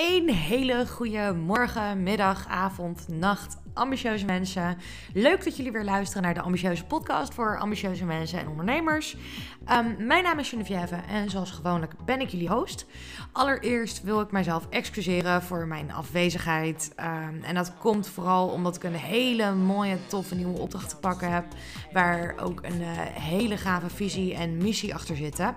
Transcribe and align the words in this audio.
Een 0.00 0.30
hele 0.30 0.86
goede 0.86 1.32
morgen, 1.32 2.02
middag, 2.02 2.46
avond, 2.48 3.08
nacht, 3.08 3.56
ambitieuze 3.78 4.24
mensen. 4.24 4.78
Leuk 5.14 5.44
dat 5.44 5.56
jullie 5.56 5.72
weer 5.72 5.84
luisteren 5.84 6.22
naar 6.22 6.34
de 6.34 6.40
ambitieuze 6.40 6.84
podcast 6.84 7.34
voor 7.34 7.58
ambitieuze 7.58 8.04
mensen 8.04 8.38
en 8.38 8.48
ondernemers. 8.48 9.16
Ehm, 9.64 10.06
mijn 10.06 10.22
naam 10.22 10.38
is 10.38 10.48
Geneviève 10.48 10.94
en 11.08 11.30
zoals 11.30 11.50
gewoonlijk 11.50 11.92
ben 12.04 12.20
ik 12.20 12.28
jullie 12.28 12.48
host. 12.48 12.86
Allereerst 13.32 14.02
wil 14.02 14.20
ik 14.20 14.30
mijzelf 14.30 14.66
excuseren 14.70 15.42
voor 15.42 15.66
mijn 15.66 15.92
afwezigheid. 15.92 16.92
Ehm, 16.96 17.42
en 17.42 17.54
dat 17.54 17.72
komt 17.78 18.08
vooral 18.08 18.48
omdat 18.48 18.76
ik 18.76 18.82
een 18.82 18.94
hele 18.94 19.54
mooie, 19.54 19.96
toffe 20.06 20.34
nieuwe 20.34 20.58
opdracht 20.58 20.88
te 20.88 20.96
pakken 20.96 21.32
heb. 21.32 21.44
Waar 21.92 22.34
ook 22.42 22.62
een 22.62 22.80
uh, 22.80 22.88
hele 23.02 23.56
gave 23.56 23.90
visie 23.90 24.34
en 24.34 24.56
missie 24.56 24.94
achter 24.94 25.16
zitten. 25.16 25.52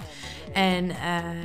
En 0.53 0.85
uh, 0.85 0.95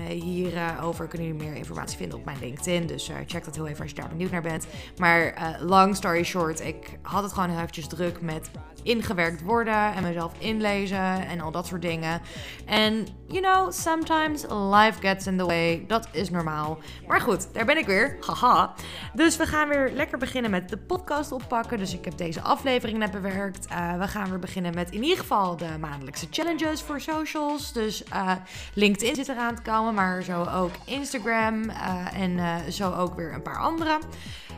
hierover 0.08 1.06
kunnen 1.06 1.26
jullie 1.26 1.42
meer 1.42 1.54
informatie 1.54 1.96
vinden 1.96 2.18
op 2.18 2.24
mijn 2.24 2.38
LinkedIn. 2.40 2.86
Dus 2.86 3.08
uh, 3.08 3.16
check 3.26 3.44
dat 3.44 3.54
heel 3.54 3.66
even 3.66 3.80
als 3.80 3.90
je 3.90 3.96
daar 3.96 4.08
benieuwd 4.08 4.30
naar 4.30 4.42
bent. 4.42 4.66
Maar 4.96 5.56
long 5.60 5.96
story 5.96 6.22
short, 6.22 6.60
ik 6.66 6.98
had 7.02 7.22
het 7.22 7.32
gewoon 7.32 7.48
heel 7.48 7.58
eventjes 7.58 7.86
druk 7.86 8.20
met 8.20 8.50
ingewerkt 8.82 9.42
worden 9.42 9.94
en 9.94 10.02
mezelf 10.02 10.32
inlezen 10.38 11.28
en 11.28 11.40
al 11.40 11.50
dat 11.50 11.66
soort 11.66 11.82
dingen. 11.82 12.20
En, 12.64 13.06
you 13.26 13.40
know, 13.40 13.72
sometimes 13.72 14.42
life 14.48 15.00
gets 15.00 15.26
in 15.26 15.36
the 15.38 15.44
way. 15.44 15.84
Dat 15.86 16.08
is 16.12 16.30
normaal. 16.30 16.78
Maar 17.06 17.20
goed, 17.20 17.54
daar 17.54 17.64
ben 17.64 17.78
ik 17.78 17.86
weer. 17.86 18.16
Haha. 18.20 18.74
Dus 19.14 19.36
we 19.36 19.46
gaan 19.46 19.68
weer 19.68 19.90
lekker 19.92 20.18
beginnen 20.18 20.50
met 20.50 20.68
de 20.68 20.76
podcast 20.76 21.32
oppakken. 21.32 21.78
Dus 21.78 21.94
ik 21.94 22.04
heb 22.04 22.16
deze 22.16 22.40
aflevering 22.40 22.98
net 22.98 23.10
bewerkt. 23.10 23.66
Uh, 23.70 23.98
we 23.98 24.08
gaan 24.08 24.28
weer 24.30 24.38
beginnen 24.38 24.74
met 24.74 24.90
in 24.90 25.02
ieder 25.02 25.18
geval 25.18 25.56
de 25.56 25.78
maandelijkse 25.80 26.26
challenges 26.30 26.82
voor 26.82 27.00
socials. 27.00 27.72
Dus 27.72 28.02
uh, 28.12 28.32
LinkedIn 28.74 29.14
zit 29.14 29.28
eraan 29.28 29.54
te 29.54 29.62
komen, 29.62 29.94
maar 29.94 30.22
zo 30.22 30.44
ook 30.44 30.72
Instagram 30.84 31.62
uh, 31.64 32.20
en 32.20 32.72
zo 32.72 32.92
ook 32.92 33.14
weer 33.14 33.34
een 33.34 33.42
paar 33.42 33.58
andere. 33.58 33.98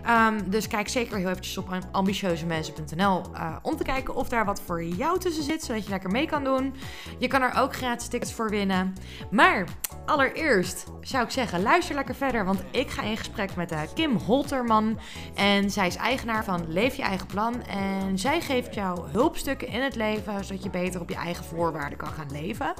Um, 0.06 0.50
dus 0.50 0.68
kijk 0.68 0.88
zeker 0.88 1.16
heel 1.16 1.28
eventjes 1.28 1.58
op 1.58 1.68
ambitieuzemensen.nl 1.98 3.22
uh, 3.34 3.56
om 3.62 3.76
te 3.76 3.82
kijken 3.82 4.14
of 4.14 4.28
daar 4.28 4.44
wat 4.44 4.60
voor 4.60 4.84
jou 4.84 5.18
tussen 5.18 5.44
zit, 5.44 5.62
zodat 5.64 5.84
je 5.84 5.90
lekker 5.90 6.10
mee 6.10 6.26
kan 6.26 6.44
doen. 6.44 6.74
Je 7.18 7.26
kan 7.26 7.42
er 7.42 7.54
ook 7.54 7.76
gratis 7.76 8.08
tickets 8.08 8.32
voor 8.32 8.50
winnen. 8.50 8.94
Maar 9.30 9.64
allereerst 10.06 10.84
zou 11.00 11.24
ik 11.24 11.30
zeggen, 11.30 11.62
luister 11.62 11.94
lekker 11.94 12.14
verder, 12.14 12.44
want 12.44 12.62
ik 12.70 12.90
ga 12.90 13.02
in 13.02 13.16
gesprek 13.16 13.56
met 13.56 13.72
uh, 13.72 13.80
Kim 13.94 14.16
Holterman. 14.16 14.98
En 15.34 15.70
zij 15.70 15.86
is 15.86 15.96
eigenaar 15.96 16.44
van 16.44 16.72
Leef 16.72 16.94
je 16.94 17.02
eigen 17.02 17.26
plan. 17.26 17.62
En 17.62 18.18
zij 18.18 18.40
geeft 18.40 18.74
jou 18.74 19.10
hulpstukken 19.10 19.68
in 19.68 19.82
het 19.82 19.96
leven, 19.96 20.44
zodat 20.44 20.62
je 20.62 20.70
beter 20.70 21.00
op 21.00 21.08
je 21.08 21.16
eigen 21.16 21.44
voorwaarden 21.44 21.98
kan 21.98 22.08
gaan 22.08 22.30
leven. 22.32 22.74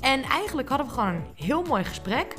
En 0.00 0.22
eigenlijk 0.22 0.68
hadden 0.68 0.86
we 0.86 0.92
gewoon 0.92 1.14
een 1.14 1.26
heel 1.34 1.62
mooi 1.62 1.84
gesprek. 1.84 2.34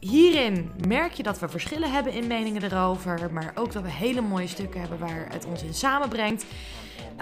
Hierin 0.00 0.70
merk 0.86 1.12
je 1.12 1.22
dat 1.22 1.38
we 1.38 1.48
verschillen 1.48 1.92
hebben 1.92 2.12
in 2.12 2.26
meningen 2.26 2.62
erover, 2.62 3.32
maar 3.32 3.52
ook 3.54 3.72
dat 3.72 3.82
we 3.82 3.90
hele 3.90 4.20
mooie 4.20 4.46
stukken 4.46 4.80
hebben 4.80 4.98
waar 4.98 5.26
het 5.30 5.46
ons 5.46 5.62
in 5.62 5.74
samenbrengt. 5.74 6.44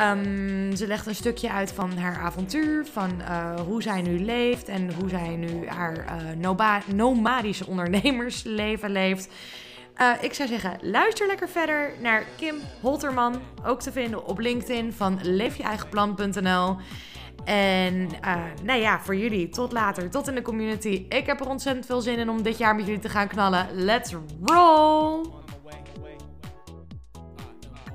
Um, 0.01 0.77
ze 0.77 0.87
legt 0.87 1.07
een 1.07 1.15
stukje 1.15 1.51
uit 1.51 1.73
van 1.73 1.99
haar 1.99 2.19
avontuur, 2.19 2.87
van 2.87 3.11
uh, 3.21 3.61
hoe 3.61 3.83
zij 3.83 4.03
nu 4.03 4.25
leeft 4.25 4.69
en 4.69 4.95
hoe 4.95 5.09
zij 5.09 5.37
nu 5.37 5.69
haar 5.69 6.05
uh, 6.37 6.75
nomadische 6.95 7.67
ondernemersleven 7.67 8.91
leeft. 8.91 9.29
Uh, 10.01 10.11
ik 10.21 10.35
zou 10.35 10.49
zeggen, 10.49 10.79
luister 10.81 11.27
lekker 11.27 11.49
verder 11.49 11.93
naar 12.01 12.25
Kim 12.37 12.57
Holterman, 12.81 13.41
ook 13.65 13.81
te 13.81 13.93
vinden 13.93 14.27
op 14.27 14.39
LinkedIn 14.39 14.93
van 14.93 15.19
leefjeeigenplan.nl. 15.23 16.77
En 17.47 18.09
uh, 18.25 18.43
nou 18.63 18.81
ja, 18.81 19.01
voor 19.01 19.17
jullie, 19.17 19.49
tot 19.49 19.73
later, 19.73 20.11
tot 20.11 20.29
in 20.29 20.35
de 20.35 20.43
community. 20.43 21.07
Ik 21.09 21.27
heb 21.27 21.41
er 21.41 21.49
ontzettend 21.49 21.87
veel 21.87 22.01
zin 22.01 22.19
in 22.19 22.31
om 22.31 22.43
dit 22.43 22.59
jaar 22.59 22.75
met 22.75 22.87
jullie 22.87 23.01
te 23.01 23.09
gaan 23.09 23.29
knallen. 23.29 23.67
Let's 23.73 24.15
roll! 24.45 25.27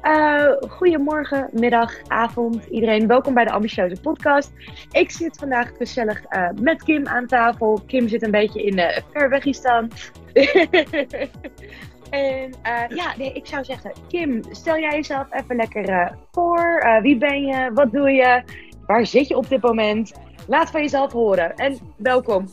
Uh, 0.03 0.51
goedemorgen, 0.69 1.49
middag, 1.51 1.93
avond, 2.07 2.65
iedereen. 2.65 3.07
Welkom 3.07 3.33
bij 3.33 3.45
de 3.45 3.51
Ambitieuze 3.51 4.01
Podcast. 4.01 4.51
Ik 4.91 5.11
zit 5.11 5.37
vandaag 5.37 5.71
gezellig 5.77 6.23
uh, 6.29 6.49
met 6.61 6.83
Kim 6.83 7.07
aan 7.07 7.27
tafel. 7.27 7.81
Kim 7.87 8.07
zit 8.07 8.23
een 8.23 8.31
beetje 8.31 8.63
in 8.63 8.77
uh, 8.77 8.97
Verwegistan. 9.13 9.91
en 12.09 12.53
ja, 12.89 13.13
nee, 13.17 13.33
ik 13.33 13.47
zou 13.47 13.63
zeggen, 13.63 13.91
Kim, 14.07 14.41
stel 14.51 14.77
jij 14.77 14.91
jezelf 14.91 15.27
even 15.31 15.55
lekker 15.55 16.17
voor. 16.31 16.83
wie 17.01 17.17
ben 17.17 17.41
je? 17.41 17.71
Wat 17.73 17.91
doe 17.91 18.11
je? 18.11 18.43
Waar 18.85 19.05
zit 19.05 19.27
je 19.27 19.37
op 19.37 19.49
dit 19.49 19.61
moment? 19.61 20.11
Laat 20.47 20.69
van 20.69 20.81
jezelf 20.81 21.11
horen 21.11 21.55
en 21.55 21.77
welkom. 21.97 22.49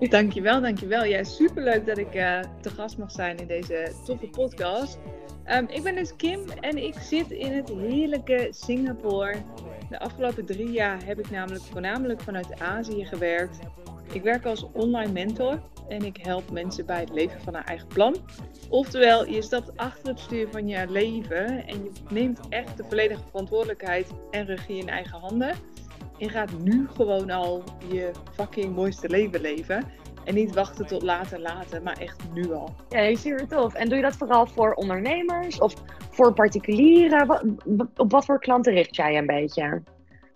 Dankjewel, 0.00 0.60
dankjewel. 0.60 1.04
Ja, 1.04 1.24
superleuk 1.24 1.86
dat 1.86 1.98
ik 1.98 2.14
uh, 2.14 2.40
te 2.60 2.70
gast 2.70 2.98
mag 2.98 3.10
zijn 3.10 3.36
in 3.36 3.46
deze 3.46 3.92
toffe 4.04 4.28
podcast. 4.28 4.98
Um, 5.52 5.66
ik 5.68 5.82
ben 5.82 5.94
dus 5.94 6.16
Kim 6.16 6.40
en 6.60 6.84
ik 6.84 6.94
zit 6.98 7.30
in 7.30 7.52
het 7.52 7.68
heerlijke 7.68 8.48
Singapore. 8.50 9.34
De 9.90 9.98
afgelopen 9.98 10.46
drie 10.46 10.70
jaar 10.70 11.04
heb 11.04 11.18
ik 11.18 11.30
namelijk 11.30 11.62
voornamelijk 11.62 12.20
vanuit 12.20 12.60
Azië 12.60 13.04
gewerkt. 13.04 13.58
Ik 14.12 14.22
werk 14.22 14.44
als 14.44 14.66
online 14.72 15.12
mentor 15.12 15.60
en 15.88 16.02
ik 16.02 16.16
help 16.16 16.50
mensen 16.50 16.86
bij 16.86 17.00
het 17.00 17.10
leven 17.10 17.40
van 17.40 17.54
hun 17.54 17.64
eigen 17.64 17.86
plan. 17.86 18.16
Oftewel, 18.68 19.26
je 19.26 19.42
stapt 19.42 19.76
achter 19.76 20.08
het 20.08 20.20
stuur 20.20 20.48
van 20.50 20.68
je 20.68 20.86
leven 20.88 21.66
en 21.66 21.84
je 21.84 21.90
neemt 22.08 22.40
echt 22.48 22.76
de 22.76 22.84
volledige 22.84 23.22
verantwoordelijkheid 23.30 24.10
en 24.30 24.46
regie 24.46 24.78
in 24.78 24.88
eigen 24.88 25.18
handen. 25.18 25.54
En 26.18 26.30
gaat 26.30 26.58
nu 26.58 26.88
gewoon 26.94 27.30
al 27.30 27.62
je 27.90 28.10
fucking 28.34 28.74
mooiste 28.74 29.08
leven 29.08 29.40
leven. 29.40 29.84
En 30.28 30.34
niet 30.34 30.54
wachten 30.54 30.86
tot 30.86 31.02
later, 31.02 31.40
later, 31.40 31.82
maar 31.82 31.98
echt 31.98 32.32
nu 32.34 32.52
al. 32.52 32.74
Ja, 32.88 33.14
super 33.14 33.48
tof. 33.48 33.74
En 33.74 33.88
doe 33.88 33.96
je 33.96 34.02
dat 34.02 34.16
vooral 34.16 34.46
voor 34.46 34.74
ondernemers 34.74 35.58
of 35.58 35.74
voor 36.10 36.32
particulieren? 36.32 37.58
Op 37.96 38.10
wat 38.10 38.24
voor 38.24 38.40
klanten 38.40 38.72
richt 38.72 38.96
jij 38.96 39.16
een 39.16 39.26
beetje? 39.26 39.82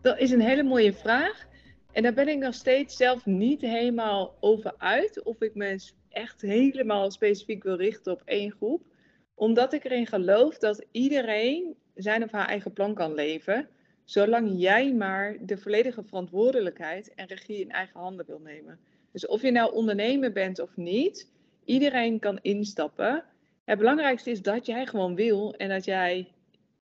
Dat 0.01 0.19
is 0.19 0.31
een 0.31 0.41
hele 0.41 0.63
mooie 0.63 0.93
vraag. 0.93 1.47
En 1.93 2.03
daar 2.03 2.13
ben 2.13 2.29
ik 2.29 2.39
nog 2.39 2.55
steeds 2.55 2.97
zelf 2.97 3.27
niet 3.27 3.61
helemaal 3.61 4.37
over 4.41 4.75
uit. 4.79 5.23
Of 5.23 5.41
ik 5.41 5.55
me 5.55 5.91
echt 6.09 6.41
helemaal 6.41 7.11
specifiek 7.11 7.63
wil 7.63 7.77
richten 7.77 8.13
op 8.13 8.23
één 8.25 8.53
groep. 8.53 8.83
Omdat 9.35 9.73
ik 9.73 9.85
erin 9.85 10.07
geloof 10.07 10.59
dat 10.59 10.87
iedereen 10.91 11.77
zijn 11.95 12.23
of 12.23 12.31
haar 12.31 12.49
eigen 12.49 12.73
plan 12.73 12.95
kan 12.95 13.15
leven. 13.15 13.69
Zolang 14.05 14.53
jij 14.55 14.95
maar 14.95 15.37
de 15.41 15.59
volledige 15.59 16.03
verantwoordelijkheid 16.05 17.15
en 17.15 17.27
regie 17.27 17.61
in 17.61 17.71
eigen 17.71 18.01
handen 18.01 18.27
wil 18.27 18.41
nemen. 18.41 18.79
Dus 19.13 19.27
of 19.27 19.43
je 19.43 19.51
nou 19.51 19.73
ondernemer 19.73 20.33
bent 20.33 20.61
of 20.61 20.77
niet, 20.77 21.31
iedereen 21.65 22.19
kan 22.19 22.39
instappen. 22.43 23.25
Het 23.65 23.79
belangrijkste 23.79 24.31
is 24.31 24.43
dat 24.43 24.67
jij 24.67 24.87
gewoon 24.87 25.15
wil 25.15 25.55
en 25.55 25.69
dat 25.69 25.85
jij 25.85 26.33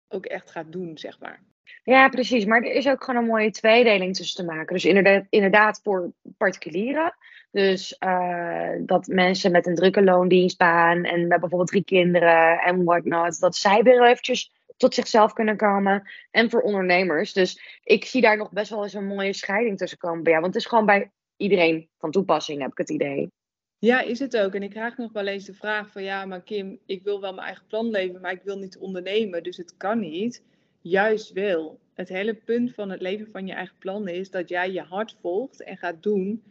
ook 0.10 0.26
echt 0.26 0.52
gaat 0.52 0.72
doen, 0.72 0.98
zeg 0.98 1.20
maar. 1.20 1.44
Ja, 1.84 2.10
precies. 2.10 2.46
Maar 2.46 2.62
er 2.62 2.72
is 2.72 2.88
ook 2.88 3.04
gewoon 3.04 3.22
een 3.22 3.30
mooie 3.30 3.52
tweedeling 3.52 4.16
tussen 4.16 4.46
te 4.46 4.52
maken. 4.52 4.74
Dus 4.74 4.86
inderdaad, 4.86 5.26
inderdaad 5.30 5.80
voor 5.84 6.12
particulieren. 6.38 7.16
Dus 7.52 7.96
uh, 8.00 8.70
dat 8.80 9.08
mensen 9.08 9.52
met 9.52 9.68
een 9.68 9.76
drukke 9.76 10.04
loondienstbaan 10.04 11.04
en 11.04 11.28
met 11.28 11.40
bijvoorbeeld 11.40 11.70
drie 11.70 11.84
kinderen 11.84 12.60
en 12.60 12.84
whatnot, 12.84 13.40
dat 13.40 13.56
zij 13.56 13.84
weer 13.84 14.04
eventjes 14.04 14.52
tot 14.78 14.94
zichzelf 14.94 15.34
kunnen 15.34 15.58
komen. 15.58 16.10
En 16.32 16.50
voor 16.50 16.62
ondernemers. 16.62 17.34
Dus 17.34 17.80
ik 17.84 18.06
zie 18.06 18.22
daar 18.22 18.38
nog 18.38 18.52
best 18.52 18.70
wel 18.70 18.84
eens 18.84 18.94
een 18.94 19.08
mooie 19.08 19.34
scheiding 19.34 19.78
tussen 19.78 19.98
komen 19.98 20.24
jou. 20.24 20.42
Want 20.42 20.54
het 20.54 20.64
is 20.64 20.70
gewoon 20.70 20.86
bij 20.86 21.12
iedereen 21.38 21.90
van 21.98 22.12
toepassing, 22.12 22.62
heb 22.62 22.72
ik 22.72 22.78
het 22.78 22.90
idee. 22.90 23.32
Ja, 23.80 24.02
is 24.02 24.20
het 24.20 24.38
ook. 24.38 24.54
En 24.54 24.64
ik 24.64 24.70
krijg 24.70 24.98
nog 24.98 25.12
wel 25.12 25.28
eens 25.28 25.46
de 25.46 25.54
vraag 25.54 25.92
van 25.92 26.04
ja, 26.04 26.26
maar 26.26 26.42
Kim, 26.42 26.80
ik 26.86 27.04
wil 27.04 27.22
wel 27.22 27.34
mijn 27.34 27.46
eigen 27.46 27.66
plan 27.68 27.90
leven, 27.90 28.22
maar 28.22 28.32
ik 28.32 28.44
wil 28.44 28.58
niet 28.58 28.78
ondernemen, 28.78 29.44
dus 29.44 29.58
het 29.58 29.78
kan 29.78 30.00
niet 30.00 30.44
juist 30.82 31.32
wil. 31.32 31.80
Het 31.94 32.10
hele 32.10 32.34
punt 32.34 32.74
van 32.74 32.90
het 32.90 33.02
leven 33.02 33.32
van 33.32 33.48
je 33.48 33.54
eigen 33.54 33.78
plan 33.78 34.08
is 34.08 34.30
dat 34.32 34.50
jij 34.50 34.72
je 34.72 34.82
hart 34.82 35.16
volgt 35.22 35.64
en 35.64 35.78
gaat 35.78 36.04
doen 36.04 36.44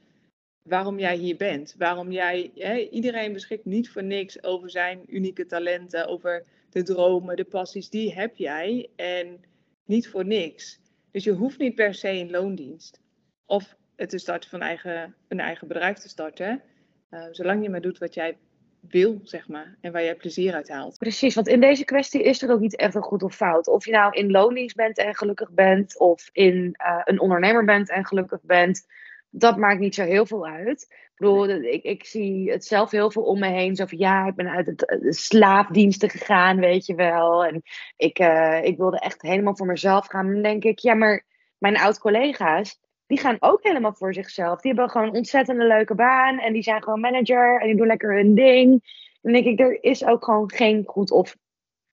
waarom 0.68 0.98
jij 0.98 1.16
hier 1.16 1.36
bent. 1.36 1.74
Waarom 1.78 2.12
jij, 2.12 2.50
hè, 2.54 2.76
iedereen 2.76 3.32
beschikt 3.32 3.64
niet 3.64 3.90
voor 3.90 4.04
niks 4.04 4.42
over 4.42 4.70
zijn 4.70 5.04
unieke 5.06 5.46
talenten, 5.46 6.06
over 6.06 6.44
de 6.70 6.82
dromen, 6.82 7.36
de 7.36 7.44
passies, 7.44 7.90
die 7.90 8.14
heb 8.14 8.36
jij 8.36 8.88
en 8.96 9.40
niet 9.84 10.08
voor 10.08 10.26
niks. 10.26 10.80
Dus 11.10 11.24
je 11.24 11.32
hoeft 11.32 11.58
niet 11.58 11.74
per 11.74 11.94
se 11.94 12.18
in 12.18 12.30
loondienst 12.30 13.00
of 13.46 13.76
het 13.96 14.08
te 14.08 14.18
starten 14.18 14.50
van 14.50 14.60
eigen, 14.60 15.14
een 15.28 15.40
eigen 15.40 15.68
bedrijf 15.68 15.98
te 15.98 16.08
starten. 16.08 16.62
Uh, 17.10 17.24
zolang 17.30 17.62
je 17.62 17.70
maar 17.70 17.80
doet 17.80 17.98
wat 17.98 18.14
jij 18.14 18.36
wil, 18.80 19.20
zeg 19.22 19.48
maar. 19.48 19.76
En 19.80 19.92
waar 19.92 20.02
jij 20.02 20.14
plezier 20.14 20.54
uit 20.54 20.68
haalt. 20.68 20.98
Precies, 20.98 21.34
want 21.34 21.48
in 21.48 21.60
deze 21.60 21.84
kwestie 21.84 22.22
is 22.22 22.42
er 22.42 22.50
ook 22.50 22.60
niet 22.60 22.76
echt 22.76 22.94
een 22.94 23.02
goed 23.02 23.22
of 23.22 23.34
fout. 23.34 23.68
Of 23.68 23.84
je 23.84 23.92
nou 23.92 24.12
in 24.12 24.30
loondienst 24.30 24.76
bent 24.76 24.98
en 24.98 25.14
gelukkig 25.14 25.50
bent, 25.50 25.98
of 25.98 26.28
in 26.32 26.54
uh, 26.54 27.00
een 27.04 27.20
ondernemer 27.20 27.64
bent 27.64 27.90
en 27.90 28.06
gelukkig 28.06 28.42
bent. 28.42 28.86
Dat 29.30 29.56
maakt 29.56 29.80
niet 29.80 29.94
zo 29.94 30.04
heel 30.04 30.26
veel 30.26 30.46
uit. 30.46 30.82
Ik 30.90 31.20
bedoel, 31.20 31.48
ik, 31.48 31.82
ik 31.82 32.04
zie 32.04 32.50
het 32.50 32.64
zelf 32.64 32.90
heel 32.90 33.10
veel 33.10 33.22
om 33.22 33.38
me 33.38 33.48
heen. 33.48 33.76
Zo 33.76 33.86
van, 33.86 33.98
ja, 33.98 34.26
ik 34.26 34.34
ben 34.34 34.48
uit 34.48 34.66
het, 34.66 34.78
de 34.78 35.12
slaapdiensten 35.12 36.10
gegaan, 36.10 36.56
weet 36.56 36.86
je 36.86 36.94
wel. 36.94 37.44
En 37.44 37.62
ik, 37.96 38.18
uh, 38.18 38.64
ik 38.64 38.76
wilde 38.76 38.98
echt 38.98 39.22
helemaal 39.22 39.56
voor 39.56 39.66
mezelf 39.66 40.06
gaan. 40.06 40.32
Dan 40.32 40.42
denk 40.42 40.64
ik, 40.64 40.78
ja, 40.78 40.94
maar 40.94 41.24
mijn 41.58 41.76
oud-collega's, 41.76 42.80
die 43.06 43.18
gaan 43.18 43.36
ook 43.40 43.62
helemaal 43.62 43.94
voor 43.94 44.14
zichzelf. 44.14 44.60
Die 44.60 44.72
hebben 44.72 44.90
gewoon 44.90 45.06
een 45.08 45.14
ontzettende 45.14 45.66
leuke 45.66 45.94
baan 45.94 46.38
en 46.38 46.52
die 46.52 46.62
zijn 46.62 46.82
gewoon 46.82 47.00
manager 47.00 47.60
en 47.60 47.66
die 47.66 47.76
doen 47.76 47.86
lekker 47.86 48.14
hun 48.14 48.34
ding. 48.34 48.82
dan 49.22 49.32
denk 49.32 49.46
ik, 49.46 49.60
er 49.60 49.82
is 49.82 50.04
ook 50.04 50.24
gewoon 50.24 50.50
geen 50.50 50.82
goed 50.86 51.10
of 51.10 51.36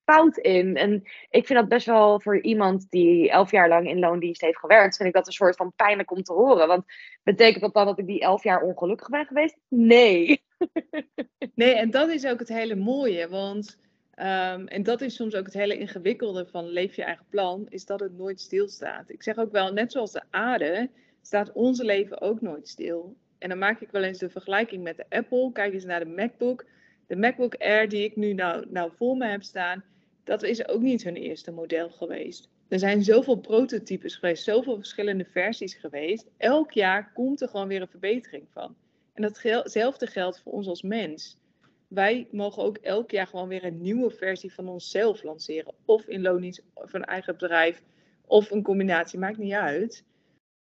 fout 0.03 0.37
in. 0.37 0.75
En 0.75 1.03
ik 1.29 1.45
vind 1.45 1.59
dat 1.59 1.67
best 1.67 1.85
wel 1.85 2.19
voor 2.19 2.41
iemand 2.41 2.89
die 2.89 3.29
elf 3.29 3.51
jaar 3.51 3.67
lang 3.67 3.87
in 3.87 3.99
loondienst 3.99 4.41
heeft 4.41 4.59
gewerkt, 4.59 4.95
vind 4.95 5.09
ik 5.09 5.15
dat 5.15 5.27
een 5.27 5.33
soort 5.33 5.55
van 5.55 5.73
pijnlijk 5.75 6.11
om 6.11 6.23
te 6.23 6.33
horen. 6.33 6.67
Want 6.67 6.83
betekent 7.23 7.61
dat 7.61 7.73
dan 7.73 7.85
dat 7.85 7.99
ik 7.99 8.07
die 8.07 8.19
elf 8.19 8.43
jaar 8.43 8.61
ongelukkig 8.61 9.09
ben 9.09 9.25
geweest? 9.25 9.57
Nee. 9.67 10.43
Nee, 11.55 11.73
en 11.73 11.91
dat 11.91 12.09
is 12.09 12.25
ook 12.25 12.39
het 12.39 12.47
hele 12.47 12.75
mooie. 12.75 13.29
Want, 13.29 13.79
ehm, 14.15 14.65
en 14.65 14.83
dat 14.83 15.01
is 15.01 15.15
soms 15.15 15.35
ook 15.35 15.45
het 15.45 15.53
hele 15.53 15.77
ingewikkelde 15.77 16.45
van 16.45 16.65
leef 16.65 16.95
je 16.95 17.03
eigen 17.03 17.25
plan, 17.29 17.65
is 17.69 17.85
dat 17.85 17.99
het 17.99 18.17
nooit 18.17 18.41
stilstaat. 18.41 19.09
Ik 19.09 19.23
zeg 19.23 19.37
ook 19.37 19.51
wel, 19.51 19.73
net 19.73 19.91
zoals 19.91 20.11
de 20.11 20.23
aarde, 20.29 20.89
staat 21.21 21.51
onze 21.51 21.83
leven 21.83 22.21
ook 22.21 22.41
nooit 22.41 22.67
stil. 22.67 23.15
En 23.37 23.49
dan 23.49 23.57
maak 23.57 23.81
ik 23.81 23.91
wel 23.91 24.03
eens 24.03 24.19
de 24.19 24.29
vergelijking 24.29 24.83
met 24.83 24.97
de 24.97 25.05
Apple. 25.09 25.51
Kijk 25.53 25.73
eens 25.73 25.85
naar 25.85 25.99
de 25.99 26.11
MacBook. 26.11 26.65
De 27.07 27.15
MacBook 27.15 27.55
Air 27.55 27.89
die 27.89 28.03
ik 28.03 28.15
nu 28.15 28.33
nou, 28.33 28.65
nou 28.69 28.91
voor 28.95 29.17
me 29.17 29.25
heb 29.25 29.43
staan, 29.43 29.83
dat 30.23 30.43
is 30.43 30.67
ook 30.67 30.81
niet 30.81 31.03
hun 31.03 31.15
eerste 31.15 31.51
model 31.51 31.89
geweest. 31.89 32.49
Er 32.67 32.79
zijn 32.79 33.03
zoveel 33.03 33.35
prototypes 33.35 34.15
geweest, 34.15 34.43
zoveel 34.43 34.75
verschillende 34.75 35.25
versies 35.25 35.73
geweest. 35.73 36.29
Elk 36.37 36.71
jaar 36.71 37.11
komt 37.13 37.41
er 37.41 37.47
gewoon 37.47 37.67
weer 37.67 37.81
een 37.81 37.87
verbetering 37.87 38.47
van. 38.51 38.75
En 39.13 39.21
datzelfde 39.21 40.07
geldt 40.07 40.41
voor 40.41 40.51
ons 40.51 40.67
als 40.67 40.81
mens. 40.81 41.37
Wij 41.93 42.27
mogen 42.31 42.63
ook 42.63 42.77
elk 42.77 43.11
jaar 43.11 43.27
gewoon 43.27 43.47
weer 43.47 43.63
een 43.63 43.81
nieuwe 43.81 44.09
versie 44.09 44.53
van 44.53 44.67
onszelf 44.67 45.23
lanceren. 45.23 45.73
Of 45.85 46.05
in 46.05 46.21
loondienst, 46.21 46.63
of 46.73 46.93
een 46.93 47.05
eigen 47.05 47.33
bedrijf, 47.37 47.81
of 48.25 48.51
een 48.51 48.63
combinatie, 48.63 49.19
maakt 49.19 49.37
niet 49.37 49.53
uit. 49.53 50.03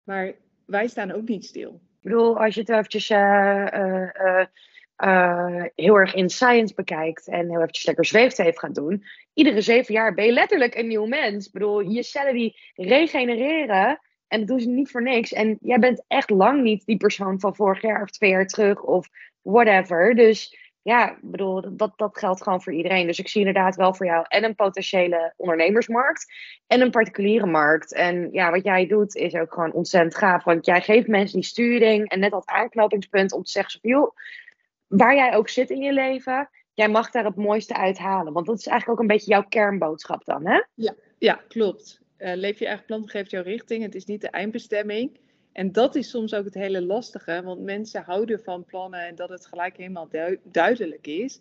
Maar 0.05 0.33
wij 0.67 0.87
staan 0.87 1.13
ook 1.13 1.29
niet 1.29 1.45
stil. 1.45 1.71
Ik 1.71 2.03
bedoel, 2.03 2.39
als 2.39 2.55
je 2.55 2.61
het 2.61 2.69
eventjes 2.69 3.11
uh, 3.11 3.67
uh, 5.05 5.65
heel 5.75 5.95
erg 5.95 6.15
in 6.15 6.31
science 6.31 6.75
bekijkt 6.75 7.29
en 7.29 7.49
heel 7.49 7.61
eventjes 7.61 7.87
lekker 7.87 8.05
zweefteef 8.05 8.57
gaat 8.57 8.75
doen, 8.75 9.05
iedere 9.35 9.61
zeven 9.61 9.95
jaar 9.95 10.15
ben 10.15 10.25
je 10.25 10.33
letterlijk 10.33 10.75
een 10.75 10.89
nieuw 10.89 11.07
mens. 11.07 11.47
Ik 11.47 11.53
bedoel, 11.53 11.81
je 11.81 12.03
cellen 12.03 12.35
die 12.35 12.59
regenereren 12.75 14.01
en 14.29 14.39
dat 14.39 14.49
doen 14.49 14.61
ze 14.61 14.69
niet 14.69 14.91
voor 14.91 15.03
niks. 15.03 15.33
En 15.33 15.59
jij 15.61 15.79
bent 15.79 16.05
echt 16.09 16.31
lang 16.31 16.63
niet 16.63 16.87
die 16.87 16.97
persoon 16.97 17.41
van 17.41 17.57
vorig 17.57 17.83
jaar 17.83 18.03
of 18.03 18.11
twee 18.11 18.31
jaar 18.31 18.47
terug 18.47 18.83
of 18.83 19.09
whatever. 19.43 20.15
Dus 20.15 20.66
ja, 20.87 21.11
ik 21.11 21.19
bedoel, 21.23 21.77
dat, 21.77 21.93
dat 21.97 22.19
geldt 22.19 22.43
gewoon 22.43 22.63
voor 22.63 22.73
iedereen. 22.73 23.07
Dus 23.07 23.19
ik 23.19 23.29
zie 23.29 23.47
inderdaad 23.47 23.77
wel 23.77 23.95
voor 23.95 24.07
jou 24.07 24.25
en 24.29 24.45
een 24.45 24.55
potentiële 24.55 25.33
ondernemersmarkt 25.37 26.33
en 26.67 26.81
een 26.81 26.91
particuliere 26.91 27.47
markt. 27.47 27.93
En 27.93 28.29
ja, 28.33 28.51
wat 28.51 28.65
jij 28.65 28.87
doet 28.87 29.15
is 29.15 29.35
ook 29.35 29.53
gewoon 29.53 29.73
ontzettend 29.73 30.17
gaaf. 30.17 30.45
Want 30.45 30.67
jij 30.67 30.81
geeft 30.81 31.07
mensen 31.07 31.41
die 31.41 31.49
sturing 31.49 32.09
en 32.09 32.19
net 32.19 32.31
dat 32.31 32.47
aanknopingspunt 32.47 33.33
om 33.33 33.43
te 33.43 33.51
zeggen, 33.51 33.81
joh, 33.83 34.17
waar 34.87 35.15
jij 35.15 35.35
ook 35.35 35.49
zit 35.49 35.71
in 35.71 35.81
je 35.81 35.93
leven, 35.93 36.49
jij 36.75 36.89
mag 36.89 37.11
daar 37.11 37.25
het 37.25 37.37
mooiste 37.37 37.77
uithalen. 37.77 38.33
Want 38.33 38.47
dat 38.47 38.59
is 38.59 38.67
eigenlijk 38.67 39.01
ook 39.01 39.09
een 39.09 39.15
beetje 39.17 39.31
jouw 39.31 39.47
kernboodschap 39.49 40.25
dan, 40.25 40.47
hè? 40.47 40.63
Ja, 40.75 40.95
ja 41.19 41.41
klopt. 41.49 42.01
Uh, 42.19 42.35
leef 42.35 42.59
je 42.59 42.67
eigen 42.67 42.85
plan 42.85 43.09
geeft 43.09 43.31
jouw 43.31 43.43
richting. 43.43 43.83
Het 43.83 43.95
is 43.95 44.05
niet 44.05 44.21
de 44.21 44.31
eindbestemming. 44.31 45.19
En 45.57 45.73
dat 45.73 45.95
is 45.95 46.11
soms 46.11 46.35
ook 46.35 46.45
het 46.45 46.55
hele 46.55 46.83
lastige, 46.83 47.43
want 47.45 47.61
mensen 47.61 48.03
houden 48.03 48.43
van 48.43 48.65
plannen 48.65 49.07
en 49.07 49.15
dat 49.15 49.29
het 49.29 49.47
gelijk 49.47 49.77
helemaal 49.77 50.09
duidelijk 50.43 51.07
is. 51.07 51.41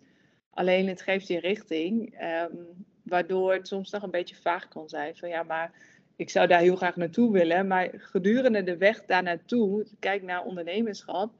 Alleen 0.50 0.88
het 0.88 1.01
geeft 1.01 1.27
je 1.27 1.39
richting, 1.39 2.15
ehm, 2.17 2.56
waardoor 3.03 3.53
het 3.53 3.67
soms 3.67 3.91
nog 3.91 4.03
een 4.03 4.12
beetje 4.12 4.35
vaag 4.35 4.67
kan 4.67 4.89
zijn. 4.89 5.15
Van 5.15 5.29
ja, 5.29 5.44
maar 5.44 5.71
ik 6.15 6.29
zou 6.29 6.47
daar 6.47 6.59
heel 6.59 6.75
graag 6.75 6.95
naartoe 6.95 7.31
willen. 7.31 7.67
Maar 7.67 7.89
gedurende 7.95 8.63
de 8.63 8.77
weg 8.77 9.06
daar 9.06 9.23
naartoe, 9.23 9.85
kijk 10.00 10.23
naar 10.23 10.44
ondernemerschap, 10.44 11.31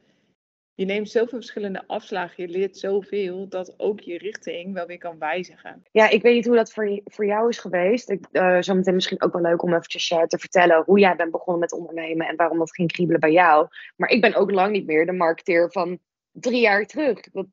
je 0.76 0.84
neemt 0.84 1.10
zoveel 1.10 1.38
verschillende 1.38 1.84
afslagen, 1.86 2.46
je 2.46 2.58
leert 2.58 2.76
zoveel, 2.76 3.48
dat 3.48 3.74
ook 3.76 4.00
je 4.00 4.18
richting 4.18 4.74
wel 4.74 4.86
weer 4.86 4.98
kan 4.98 5.18
wijzigen. 5.18 5.82
Ja, 5.92 6.08
ik 6.08 6.22
weet 6.22 6.34
niet 6.34 6.46
hoe 6.46 6.56
dat 6.56 6.72
voor, 6.72 7.00
voor 7.04 7.26
jou 7.26 7.48
is 7.48 7.58
geweest. 7.58 8.10
Ik, 8.10 8.26
uh, 8.32 8.56
zometeen 8.60 8.94
misschien 8.94 9.22
ook 9.22 9.32
wel 9.32 9.42
leuk 9.42 9.62
om 9.62 9.74
eventjes 9.74 10.10
uh, 10.10 10.22
te 10.22 10.38
vertellen 10.38 10.82
hoe 10.86 10.98
jij 10.98 11.16
bent 11.16 11.30
begonnen 11.30 11.60
met 11.60 11.72
ondernemen 11.72 12.26
en 12.26 12.36
waarom 12.36 12.58
dat 12.58 12.74
ging 12.74 12.92
kriebelen 12.92 13.20
bij 13.20 13.32
jou. 13.32 13.68
Maar 13.96 14.08
ik 14.08 14.20
ben 14.20 14.34
ook 14.34 14.50
lang 14.50 14.72
niet 14.72 14.86
meer 14.86 15.06
de 15.06 15.12
marketeer 15.12 15.70
van 15.70 15.98
drie 16.32 16.60
jaar 16.60 16.86
terug. 16.86 17.20
Dat, 17.20 17.46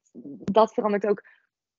dat 0.52 0.74
verandert 0.74 1.08
ook 1.08 1.24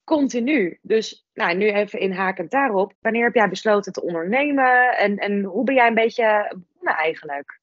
continu. 0.05 0.79
Dus 0.83 1.27
nou, 1.35 1.57
nu 1.57 1.71
even 1.71 2.01
inhakend 2.01 2.51
daarop. 2.51 2.93
Wanneer 3.01 3.25
heb 3.25 3.35
jij 3.35 3.49
besloten 3.49 3.93
te 3.93 4.03
ondernemen 4.03 4.97
en, 4.97 5.19
en 5.19 5.43
hoe 5.43 5.65
ben 5.65 5.75
jij 5.75 5.87
een 5.87 5.95
beetje 5.95 6.53
begonnen 6.59 6.97
eigenlijk? 6.97 7.61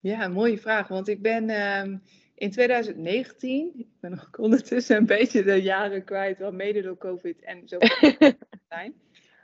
Ja, 0.00 0.28
mooie 0.28 0.58
vraag. 0.58 0.88
Want 0.88 1.08
ik 1.08 1.22
ben... 1.22 1.50
Uh 1.50 1.98
in 2.34 2.50
2019, 2.50 3.72
ik 3.76 3.86
ben 4.00 4.10
nog 4.10 4.30
ondertussen 4.36 4.96
een 4.96 5.06
beetje 5.06 5.42
de 5.42 5.62
jaren 5.62 6.04
kwijt, 6.04 6.38
wel 6.38 6.52
mede 6.52 6.82
door 6.82 6.98
COVID 6.98 7.42
en 7.42 7.68
zo 7.68 7.78
zijn. 8.68 8.94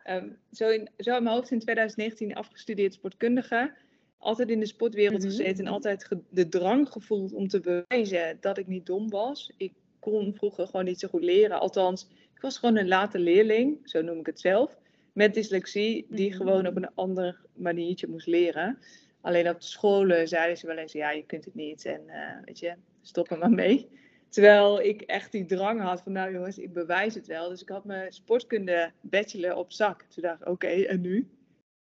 Um, 0.08 0.38
zo, 0.52 0.69
in, 0.69 0.88
zo 0.98 1.16
in 1.16 1.22
mijn 1.22 1.34
hoofd 1.34 1.50
in 1.50 1.58
2019 1.58 2.34
afgestudeerd 2.34 2.94
sportkundige. 2.94 3.75
Altijd 4.19 4.50
in 4.50 4.60
de 4.60 4.66
sportwereld 4.66 5.22
mhm. 5.22 5.28
gezeten 5.28 5.66
en 5.66 5.72
altijd 5.72 6.08
de 6.31 6.48
drang 6.48 6.88
gevoeld 6.88 7.32
om 7.32 7.48
te 7.48 7.60
bewijzen 7.60 8.37
dat 8.40 8.58
ik 8.58 8.66
niet 8.66 8.87
dom 8.87 9.10
was. 9.10 9.52
Ik 9.56 9.72
kon 9.98 10.34
vroeger 10.34 10.66
gewoon 10.66 10.84
niet 10.84 11.00
zo 11.00 11.08
goed 11.08 11.22
leren. 11.22 11.60
Althans, 11.60 12.08
ik 12.34 12.40
was 12.40 12.58
gewoon 12.58 12.76
een 12.76 12.88
late 12.88 13.19
leerling, 13.19 13.78
zo 13.84 14.02
noem 14.02 14.19
ik 14.19 14.26
het 14.26 14.40
zelf. 14.40 14.78
Met 15.12 15.34
dyslexie, 15.34 16.06
die 16.08 16.28
mhm. 16.28 16.37
gewoon 16.37 16.66
op 16.66 16.76
een 16.76 16.94
ander 16.94 17.40
maniertje 17.54 18.06
moest 18.08 18.26
leren. 18.26 18.78
Alleen 19.20 19.49
op 19.49 19.62
scholen 19.62 20.28
zeiden 20.28 20.56
ze 20.56 20.67
wel 20.67 20.76
eens, 20.76 20.93
ja, 20.93 21.11
je 21.11 21.26
kunt 21.26 21.44
het 21.44 21.55
niet 21.55 21.84
en 21.84 22.02
uh, 22.06 22.44
weet 22.44 22.58
je, 22.58 22.75
stop 23.00 23.31
er 23.31 23.38
maar 23.38 23.50
mee. 23.50 23.88
Terwijl 24.28 24.81
ik 24.81 25.00
echt 25.00 25.32
die 25.32 25.44
drang 25.44 25.81
had 25.81 26.02
van, 26.02 26.12
nou 26.12 26.32
jongens, 26.32 26.58
ik 26.58 26.72
bewijs 26.72 27.14
het 27.14 27.26
wel. 27.26 27.49
Dus 27.49 27.62
ik 27.62 27.69
had 27.69 27.84
mijn 27.84 28.12
sportkunde 28.12 28.93
bachelor 29.00 29.56
op 29.56 29.72
zak. 29.72 30.02
Toen 30.02 30.22
dacht 30.22 30.40
ik, 30.40 30.49
oké, 30.49 30.67
en 30.67 31.00
nu? 31.00 31.28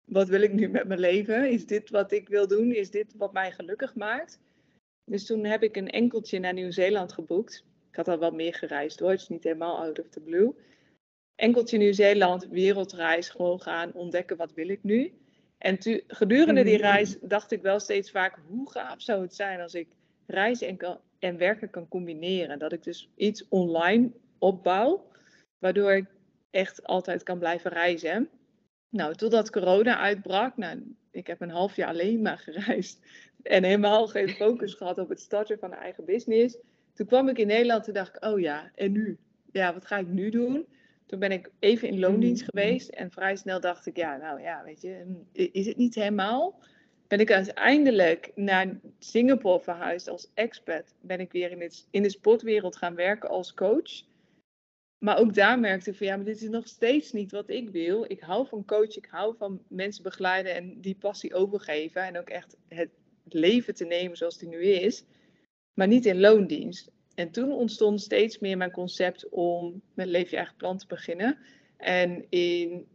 Wat 0.05 0.29
wil 0.29 0.41
ik 0.41 0.53
nu 0.53 0.69
met 0.69 0.87
mijn 0.87 1.01
leven? 1.01 1.51
Is 1.51 1.67
dit 1.67 1.91
wat 1.91 2.13
ik 2.13 2.29
wil 2.29 2.49
doen? 2.49 2.73
Is 2.73 2.91
dit 2.91 3.15
wat 3.17 3.33
mij 3.33 3.53
gelukkig 3.53 3.95
maakt? 3.95 4.41
Dus 5.05 5.27
toen 5.27 5.45
heb 5.45 5.63
ik 5.63 5.77
een 5.77 5.91
enkeltje 5.91 6.39
naar 6.39 6.53
Nieuw-Zeeland 6.53 7.13
geboekt. 7.13 7.65
Ik 7.91 7.97
had 7.97 8.09
al 8.09 8.19
wel 8.19 8.31
meer 8.31 8.55
gereisd 8.55 9.01
hoor, 9.01 9.11
het 9.11 9.21
is 9.21 9.29
niet 9.29 9.45
helemaal 9.45 9.79
out 9.79 10.01
of 10.01 10.09
the 10.09 10.21
blue. 10.21 10.55
Enkeltje 11.35 11.79
Nieuw-Zeeland, 11.79 12.49
wereldreis, 12.49 13.29
gewoon 13.29 13.61
gaan 13.61 13.93
ontdekken 13.93 14.37
wat 14.37 14.53
wil 14.53 14.69
ik 14.69 14.83
nu. 14.83 15.13
En 15.65 15.79
gedurende 16.07 16.63
die 16.63 16.79
mhm. 16.79 16.83
reis 16.83 17.19
dacht 17.21 17.53
ik 17.53 17.63
wel 17.63 17.81
steeds 17.81 18.11
vaak, 18.11 18.39
hoe 18.47 18.71
gaaf 18.71 19.03
zou 19.03 19.23
het 19.23 19.35
zijn 19.35 19.61
als 19.61 19.75
ik 19.75 19.89
reizen 20.27 20.69
en, 20.69 20.77
kan, 20.77 20.99
en 21.19 21.39
werken 21.39 21.71
kan 21.71 21.89
combineren. 21.89 22.59
Dat 22.59 22.73
ik 22.73 22.83
dus 22.83 23.11
iets 23.17 23.49
online 23.49 24.11
opbouw, 24.39 25.07
waardoor 25.59 25.93
ik 25.93 26.07
echt 26.51 26.83
altijd 26.83 27.23
kan 27.23 27.39
blijven 27.39 27.71
reizen. 27.71 28.29
Nou, 28.89 29.15
totdat 29.15 29.51
corona 29.51 29.99
uitbrak, 29.99 30.57
nou, 30.57 30.97
ik 31.11 31.27
heb 31.27 31.41
een 31.41 31.51
half 31.51 31.77
jaar 31.77 31.89
alleen 31.89 32.23
maar 32.23 32.39
gereisd 32.39 33.01
en 33.43 33.65
helemaal 33.65 34.07
geen 34.07 34.29
focus 34.29 34.75
gehad 34.75 34.99
op 34.99 35.09
het 35.09 35.21
starten 35.21 35.59
van 35.59 35.73
een 35.73 35.79
eigen 35.79 36.05
business. 36.05 36.59
Toen 36.95 37.07
kwam 37.07 37.29
ik 37.29 37.39
in 37.39 37.47
Nederland 37.47 37.87
en 37.87 37.95
dacht 37.95 38.17
ik, 38.17 38.25
oh 38.25 38.41
ja, 38.41 38.71
en 38.75 38.93
nu? 38.93 39.19
Ja, 39.53 39.73
wat 39.73 39.87
ga 39.87 39.99
ik 39.99 40.07
nu 40.07 40.31
doen? 40.31 40.67
Toen 41.15 41.29
ben 41.29 41.39
ik 41.39 41.51
even 41.59 41.89
in 41.89 41.99
loondienst 41.99 42.43
mm. 42.43 42.49
geweest 42.49 42.89
en 42.89 43.11
vrij 43.11 43.37
snel 43.37 43.61
dacht 43.61 43.87
ik, 43.87 43.97
ja, 43.97 44.17
nou 44.17 44.41
ja, 44.41 44.65
weet 44.65 44.81
je, 44.81 45.23
is 45.33 45.67
het 45.67 45.77
niet 45.77 45.95
helemaal? 45.95 46.63
Ben 47.07 47.21
ik 47.21 47.33
uiteindelijk 47.33 48.33
naar 48.35 48.81
Singapore 48.99 49.61
verhuisd 49.61 50.09
als 50.09 50.31
expat. 50.35 50.95
Ben 51.01 51.21
ik 51.21 51.33
weer 51.33 51.51
in, 51.51 51.61
het, 51.61 51.87
in 51.91 52.03
de 52.03 52.11
sportwereld 52.11 52.77
gaan 52.77 52.95
werken 52.95 53.29
als 53.29 53.55
coach. 53.55 54.03
Maar 54.99 55.19
ook 55.19 55.35
daar 55.35 55.59
merkte 55.59 55.91
ik 55.91 55.97
van, 55.97 56.07
ja, 56.07 56.17
maar 56.17 56.25
dit 56.25 56.43
is 56.43 56.49
nog 56.49 56.69
steeds 56.69 57.13
niet 57.13 57.33
wat 57.33 57.49
ik 57.49 57.71
wil. 57.71 58.05
Ik 58.09 58.21
hou 58.21 58.47
van 58.47 58.65
coach, 58.65 58.97
ik 58.97 59.09
hou 59.11 59.37
van 59.37 59.63
mensen 59.69 60.03
begeleiden 60.03 60.55
en 60.55 60.81
die 60.81 60.97
passie 60.97 61.35
overgeven. 61.35 62.03
En 62.03 62.19
ook 62.19 62.29
echt 62.29 62.57
het 62.69 62.91
leven 63.25 63.75
te 63.75 63.85
nemen 63.85 64.17
zoals 64.17 64.41
het 64.41 64.49
nu 64.49 64.63
is. 64.63 65.05
Maar 65.75 65.89
niet 65.89 66.07
in 66.07 66.21
loondienst. 66.21 66.91
En 67.15 67.31
toen 67.31 67.53
ontstond 67.53 68.01
steeds 68.01 68.39
meer 68.39 68.57
mijn 68.57 68.71
concept 68.71 69.29
om 69.29 69.83
met 69.95 70.07
Leef 70.07 70.31
je 70.31 70.37
eigen 70.37 70.57
plan 70.57 70.79
te 70.79 70.87
beginnen. 70.87 71.39
En 71.77 72.27
in, 72.29 72.87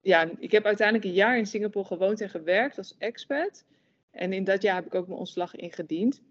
ja, 0.00 0.30
ik 0.38 0.52
heb 0.52 0.64
uiteindelijk 0.64 1.06
een 1.06 1.14
jaar 1.14 1.38
in 1.38 1.46
Singapore 1.46 1.86
gewoond 1.86 2.20
en 2.20 2.30
gewerkt 2.30 2.78
als 2.78 2.94
expat. 2.98 3.64
En 4.10 4.32
in 4.32 4.44
dat 4.44 4.62
jaar 4.62 4.74
heb 4.74 4.86
ik 4.86 4.94
ook 4.94 5.06
mijn 5.06 5.18
ontslag 5.18 5.56
ingediend. 5.56 6.22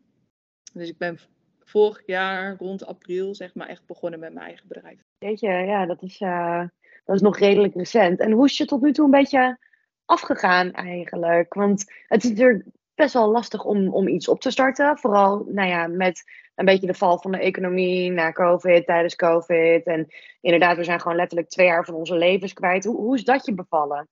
Dus 0.74 0.90
ik 0.90 0.98
ben 0.98 1.20
vorig 1.60 2.04
jaar 2.06 2.56
rond 2.58 2.86
april 2.86 3.36
zeg 3.36 3.56
maar 3.56 3.68
echt 3.68 3.86
begonnen 3.86 4.20
met 4.20 4.34
mijn 4.34 4.46
eigen 4.46 4.68
bedrijf. 4.68 5.00
Weet 5.18 5.40
je, 5.40 5.50
ja, 5.50 5.86
dat 5.86 6.02
is, 6.02 6.22
uh, 6.22 6.68
dat 7.06 7.16
is 7.16 7.22
nog 7.22 7.38
redelijk 7.38 7.74
recent. 7.74 8.20
En 8.20 8.32
hoe 8.32 8.46
is 8.46 8.58
je 8.58 8.66
tot 8.66 8.82
nu 8.82 8.94
toe 8.94 9.06
een 9.06 9.12
beetje 9.12 9.58
afgegaan 10.06 10.72
eigenlijk? 10.72 11.54
Want 11.54 11.94
het 12.08 12.24
is 12.24 12.30
natuurlijk 12.30 12.66
best 12.98 13.14
wel 13.14 13.32
lastig 13.32 13.64
om, 13.64 13.94
om 13.94 14.08
iets 14.08 14.28
op 14.28 14.40
te 14.40 14.52
starten. 14.52 14.98
Vooral 14.98 15.46
nou 15.48 15.68
ja, 15.68 15.88
met 15.88 16.24
een 16.56 16.66
beetje 16.66 16.88
de 16.88 16.94
val 16.94 17.18
van 17.18 17.32
de 17.32 17.38
economie 17.40 18.12
na 18.12 18.32
COVID, 18.32 18.86
tijdens 18.86 19.16
COVID. 19.16 19.86
En 19.86 20.08
inderdaad, 20.42 20.78
we 20.78 20.84
zijn 20.84 21.02
gewoon 21.02 21.18
letterlijk 21.18 21.50
twee 21.50 21.68
jaar 21.68 21.86
van 21.86 21.94
onze 21.94 22.16
levens 22.16 22.54
kwijt. 22.54 22.86
Hoe, 22.86 22.96
hoe 22.96 23.16
is 23.16 23.24
dat 23.24 23.46
je 23.46 23.54
bevallen? 23.54 24.08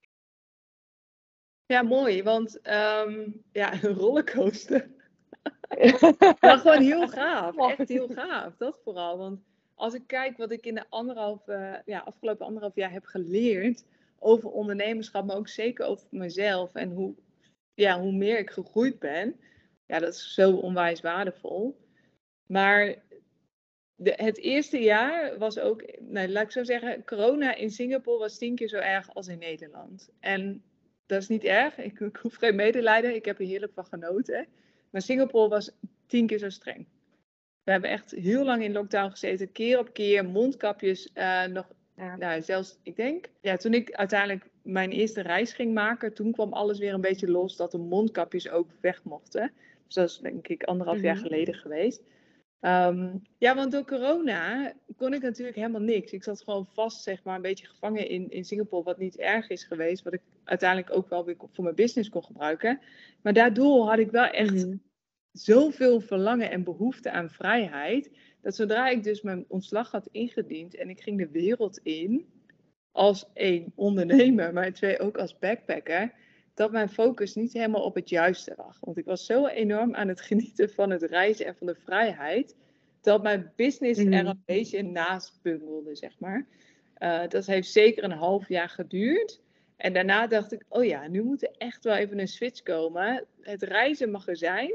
Ja, 1.65 1.81
mooi, 1.81 2.23
want 2.23 2.59
um, 2.67 3.43
ja, 3.51 3.73
een 3.73 3.93
rollercoaster. 3.93 4.89
maar 6.41 6.57
gewoon 6.57 6.81
heel 6.81 7.07
gaaf, 7.07 7.57
echt 7.57 7.89
heel 7.89 8.07
gaaf, 8.07 8.55
dat 8.57 8.79
vooral. 8.83 9.17
Want 9.17 9.39
als 9.75 9.93
ik 9.93 10.03
kijk 10.07 10.37
wat 10.37 10.51
ik 10.51 10.65
in 10.65 10.75
de 10.75 10.85
anderhalf, 10.89 11.47
eh, 11.47 11.73
ja, 11.85 11.99
afgelopen 11.99 12.45
anderhalf 12.45 12.75
jaar 12.75 12.91
heb 12.91 13.05
geleerd 13.05 13.85
over 14.19 14.49
ondernemerschap, 14.49 15.25
maar 15.25 15.35
ook 15.35 15.47
zeker 15.47 15.85
over 15.85 16.07
mezelf 16.09 16.73
en 16.73 16.91
hoe, 16.91 17.15
ja, 17.75 17.99
hoe 17.99 18.11
meer 18.11 18.39
ik 18.39 18.49
gegroeid 18.49 18.99
ben, 18.99 19.39
ja, 19.85 19.99
dat 19.99 20.13
is 20.13 20.33
zo 20.33 20.51
onwijs 20.51 21.01
waardevol. 21.01 21.77
Maar 22.45 22.95
de, 23.95 24.13
het 24.15 24.37
eerste 24.37 24.79
jaar 24.79 25.37
was 25.37 25.59
ook, 25.59 25.83
nou, 25.99 26.27
laat 26.27 26.43
ik 26.43 26.51
zo 26.51 26.63
zeggen, 26.63 27.05
corona 27.05 27.55
in 27.55 27.71
Singapore 27.71 28.19
was 28.19 28.37
tien 28.37 28.55
keer 28.55 28.67
zo 28.67 28.77
erg 28.77 29.13
als 29.13 29.27
in 29.27 29.39
Nederland. 29.39 30.09
En 30.19 30.63
dat 31.05 31.21
is 31.21 31.27
niet 31.27 31.43
erg, 31.43 31.77
ik, 31.77 31.99
ik 31.99 32.15
hoef 32.15 32.35
geen 32.35 32.55
medelijden, 32.55 33.15
ik 33.15 33.25
heb 33.25 33.39
er 33.39 33.45
heerlijk 33.45 33.73
van 33.73 33.85
genoten. 33.85 34.47
Maar 34.89 35.01
Singapore 35.01 35.49
was 35.49 35.71
tien 36.07 36.27
keer 36.27 36.39
zo 36.39 36.49
streng. 36.49 36.87
We 37.63 37.71
hebben 37.71 37.89
echt 37.89 38.11
heel 38.11 38.43
lang 38.43 38.63
in 38.63 38.71
lockdown 38.71 39.09
gezeten, 39.09 39.51
keer 39.51 39.79
op 39.79 39.93
keer, 39.93 40.25
mondkapjes, 40.25 41.09
uh, 41.13 41.45
nog, 41.45 41.67
ja. 41.95 42.15
nou, 42.15 42.41
zelfs, 42.41 42.79
ik 42.83 42.95
denk, 42.95 43.29
ja, 43.41 43.57
toen 43.57 43.73
ik 43.73 43.91
uiteindelijk 43.91 44.49
mijn 44.61 44.91
eerste 44.91 45.21
reis 45.21 45.53
ging 45.53 45.73
maken, 45.73 46.13
toen 46.13 46.31
kwam 46.31 46.53
alles 46.53 46.79
weer 46.79 46.93
een 46.93 47.01
beetje 47.01 47.31
los 47.31 47.55
dat 47.55 47.71
de 47.71 47.77
mondkapjes 47.77 48.49
ook 48.49 48.69
weg 48.81 49.03
mochten. 49.03 49.51
Dus 49.85 49.95
dat 49.95 50.09
is 50.09 50.17
denk 50.17 50.47
ik 50.47 50.63
anderhalf 50.63 51.01
jaar 51.01 51.15
mhm. 51.15 51.23
geleden 51.23 51.53
geweest. 51.53 52.03
Um, 52.61 53.21
ja, 53.37 53.55
want 53.55 53.71
door 53.71 53.85
corona 53.85 54.73
kon 54.97 55.13
ik 55.13 55.21
natuurlijk 55.21 55.57
helemaal 55.57 55.81
niks. 55.81 56.11
Ik 56.11 56.23
zat 56.23 56.41
gewoon 56.41 56.65
vast, 56.65 57.03
zeg 57.03 57.23
maar, 57.23 57.35
een 57.35 57.41
beetje 57.41 57.67
gevangen 57.67 58.09
in, 58.09 58.29
in 58.29 58.45
Singapore, 58.45 58.83
wat 58.83 58.97
niet 58.97 59.17
erg 59.17 59.49
is 59.49 59.63
geweest, 59.63 60.03
wat 60.03 60.13
ik 60.13 60.21
uiteindelijk 60.43 60.95
ook 60.95 61.09
wel 61.09 61.25
weer 61.25 61.35
voor 61.51 61.63
mijn 61.63 61.75
business 61.75 62.09
kon 62.09 62.23
gebruiken. 62.23 62.79
Maar 63.21 63.33
daardoor 63.33 63.87
had 63.87 63.99
ik 63.99 64.11
wel 64.11 64.25
echt 64.25 64.65
mm 64.65 64.81
zoveel 65.35 65.99
verlangen 65.99 66.51
en 66.51 66.63
behoefte 66.63 67.11
aan 67.11 67.29
vrijheid, 67.29 68.11
dat 68.45 68.55
zodra 68.55 68.89
ik 68.89 69.03
dus 69.03 69.21
mijn 69.21 69.45
ontslag 69.47 69.91
had 69.91 70.07
ingediend 70.11 70.75
en 70.75 70.89
ik 70.89 71.01
ging 71.01 71.17
de 71.17 71.29
wereld 71.29 71.77
in, 71.83 72.25
als 72.91 73.29
één 73.33 73.71
ondernemer, 73.75 74.53
maar 74.53 74.73
twee 74.73 74.99
ook 74.99 75.17
als 75.17 75.39
backpacker, 75.39 76.13
dat 76.53 76.71
mijn 76.71 76.89
focus 76.89 77.35
niet 77.35 77.53
helemaal 77.53 77.83
op 77.83 77.95
het 77.95 78.09
juiste 78.09 78.53
lag. 78.57 78.77
Want 78.79 78.97
ik 78.97 79.05
was 79.05 79.25
zo 79.25 79.47
enorm 79.47 79.95
aan 79.95 80.07
het 80.07 80.21
genieten 80.21 80.69
van 80.69 80.89
het 80.89 81.01
reizen 81.01 81.45
en 81.45 81.55
van 81.55 81.67
de 81.67 81.75
vrijheid, 81.75 82.55
dat 83.01 83.23
mijn 83.23 83.51
business 83.55 83.99
er 83.99 84.05
mhm. 84.05 84.25
een 84.25 84.41
beetje 84.45 84.83
naast 84.83 85.39
bungelde, 85.41 85.95
zeg 85.95 86.19
maar. 86.19 86.47
Uh, 86.99 87.27
dat 87.27 87.45
heeft 87.45 87.71
zeker 87.71 88.03
een 88.03 88.11
half 88.11 88.49
jaar 88.49 88.69
geduurd. 88.69 89.41
En 89.77 89.93
daarna 89.93 90.27
dacht 90.27 90.51
ik, 90.51 90.65
oh 90.69 90.83
ja, 90.83 91.07
nu 91.07 91.23
moet 91.23 91.43
er 91.43 91.55
echt 91.57 91.83
wel 91.83 91.95
even 91.95 92.19
een 92.19 92.27
switch 92.27 92.61
komen. 92.61 93.25
Het 93.41 93.63
reizen 93.63 94.11
mag 94.11 94.27
er 94.27 94.37
zijn, 94.37 94.73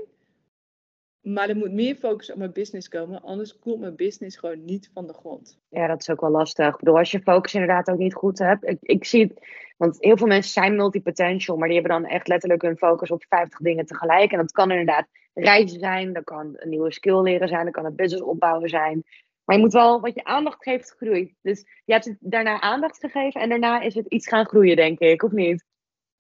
maar 1.20 1.48
er 1.48 1.56
moet 1.56 1.72
meer 1.72 1.94
focus 1.94 2.30
op 2.30 2.38
mijn 2.38 2.52
business 2.52 2.88
komen, 2.88 3.22
anders 3.22 3.58
komt 3.58 3.80
mijn 3.80 3.96
business 3.96 4.36
gewoon 4.36 4.64
niet 4.64 4.90
van 4.94 5.06
de 5.06 5.12
grond. 5.12 5.58
Ja, 5.68 5.86
dat 5.86 6.00
is 6.00 6.10
ook 6.10 6.20
wel 6.20 6.30
lastig. 6.30 6.68
Ik 6.68 6.78
bedoel, 6.78 6.98
als 6.98 7.10
je 7.10 7.20
focus 7.20 7.54
inderdaad 7.54 7.90
ook 7.90 7.98
niet 7.98 8.14
goed 8.14 8.38
hebt. 8.38 8.68
Ik, 8.68 8.78
ik 8.80 9.04
zie 9.04 9.22
het, 9.22 9.46
want 9.76 9.96
heel 9.98 10.16
veel 10.16 10.26
mensen 10.26 10.52
zijn 10.52 10.76
multipotential, 10.76 11.56
maar 11.56 11.68
die 11.68 11.78
hebben 11.78 12.00
dan 12.00 12.10
echt 12.10 12.28
letterlijk 12.28 12.62
hun 12.62 12.76
focus 12.76 13.10
op 13.10 13.24
50 13.28 13.58
dingen 13.58 13.86
tegelijk. 13.86 14.32
En 14.32 14.38
dat 14.38 14.52
kan 14.52 14.70
inderdaad 14.70 15.06
reizen 15.34 15.78
zijn, 15.78 16.12
dat 16.12 16.24
kan 16.24 16.52
een 16.56 16.68
nieuwe 16.68 16.92
skill 16.92 17.20
leren 17.22 17.48
zijn, 17.48 17.64
dat 17.64 17.74
kan 17.74 17.84
een 17.84 17.94
business 17.94 18.24
opbouwen 18.24 18.68
zijn. 18.68 19.04
Maar 19.44 19.56
je 19.56 19.62
moet 19.62 19.72
wel, 19.72 20.00
wat 20.00 20.14
je 20.14 20.24
aandacht 20.24 20.62
geeft, 20.62 20.94
groeit. 20.96 21.34
Dus 21.42 21.64
je 21.84 21.92
hebt 21.92 22.16
daarna 22.20 22.60
aandacht 22.60 22.98
gegeven 22.98 23.40
en 23.40 23.48
daarna 23.48 23.80
is 23.80 23.94
het 23.94 24.06
iets 24.06 24.28
gaan 24.28 24.46
groeien, 24.46 24.76
denk 24.76 24.98
ik, 24.98 25.22
of 25.22 25.30
niet? 25.30 25.64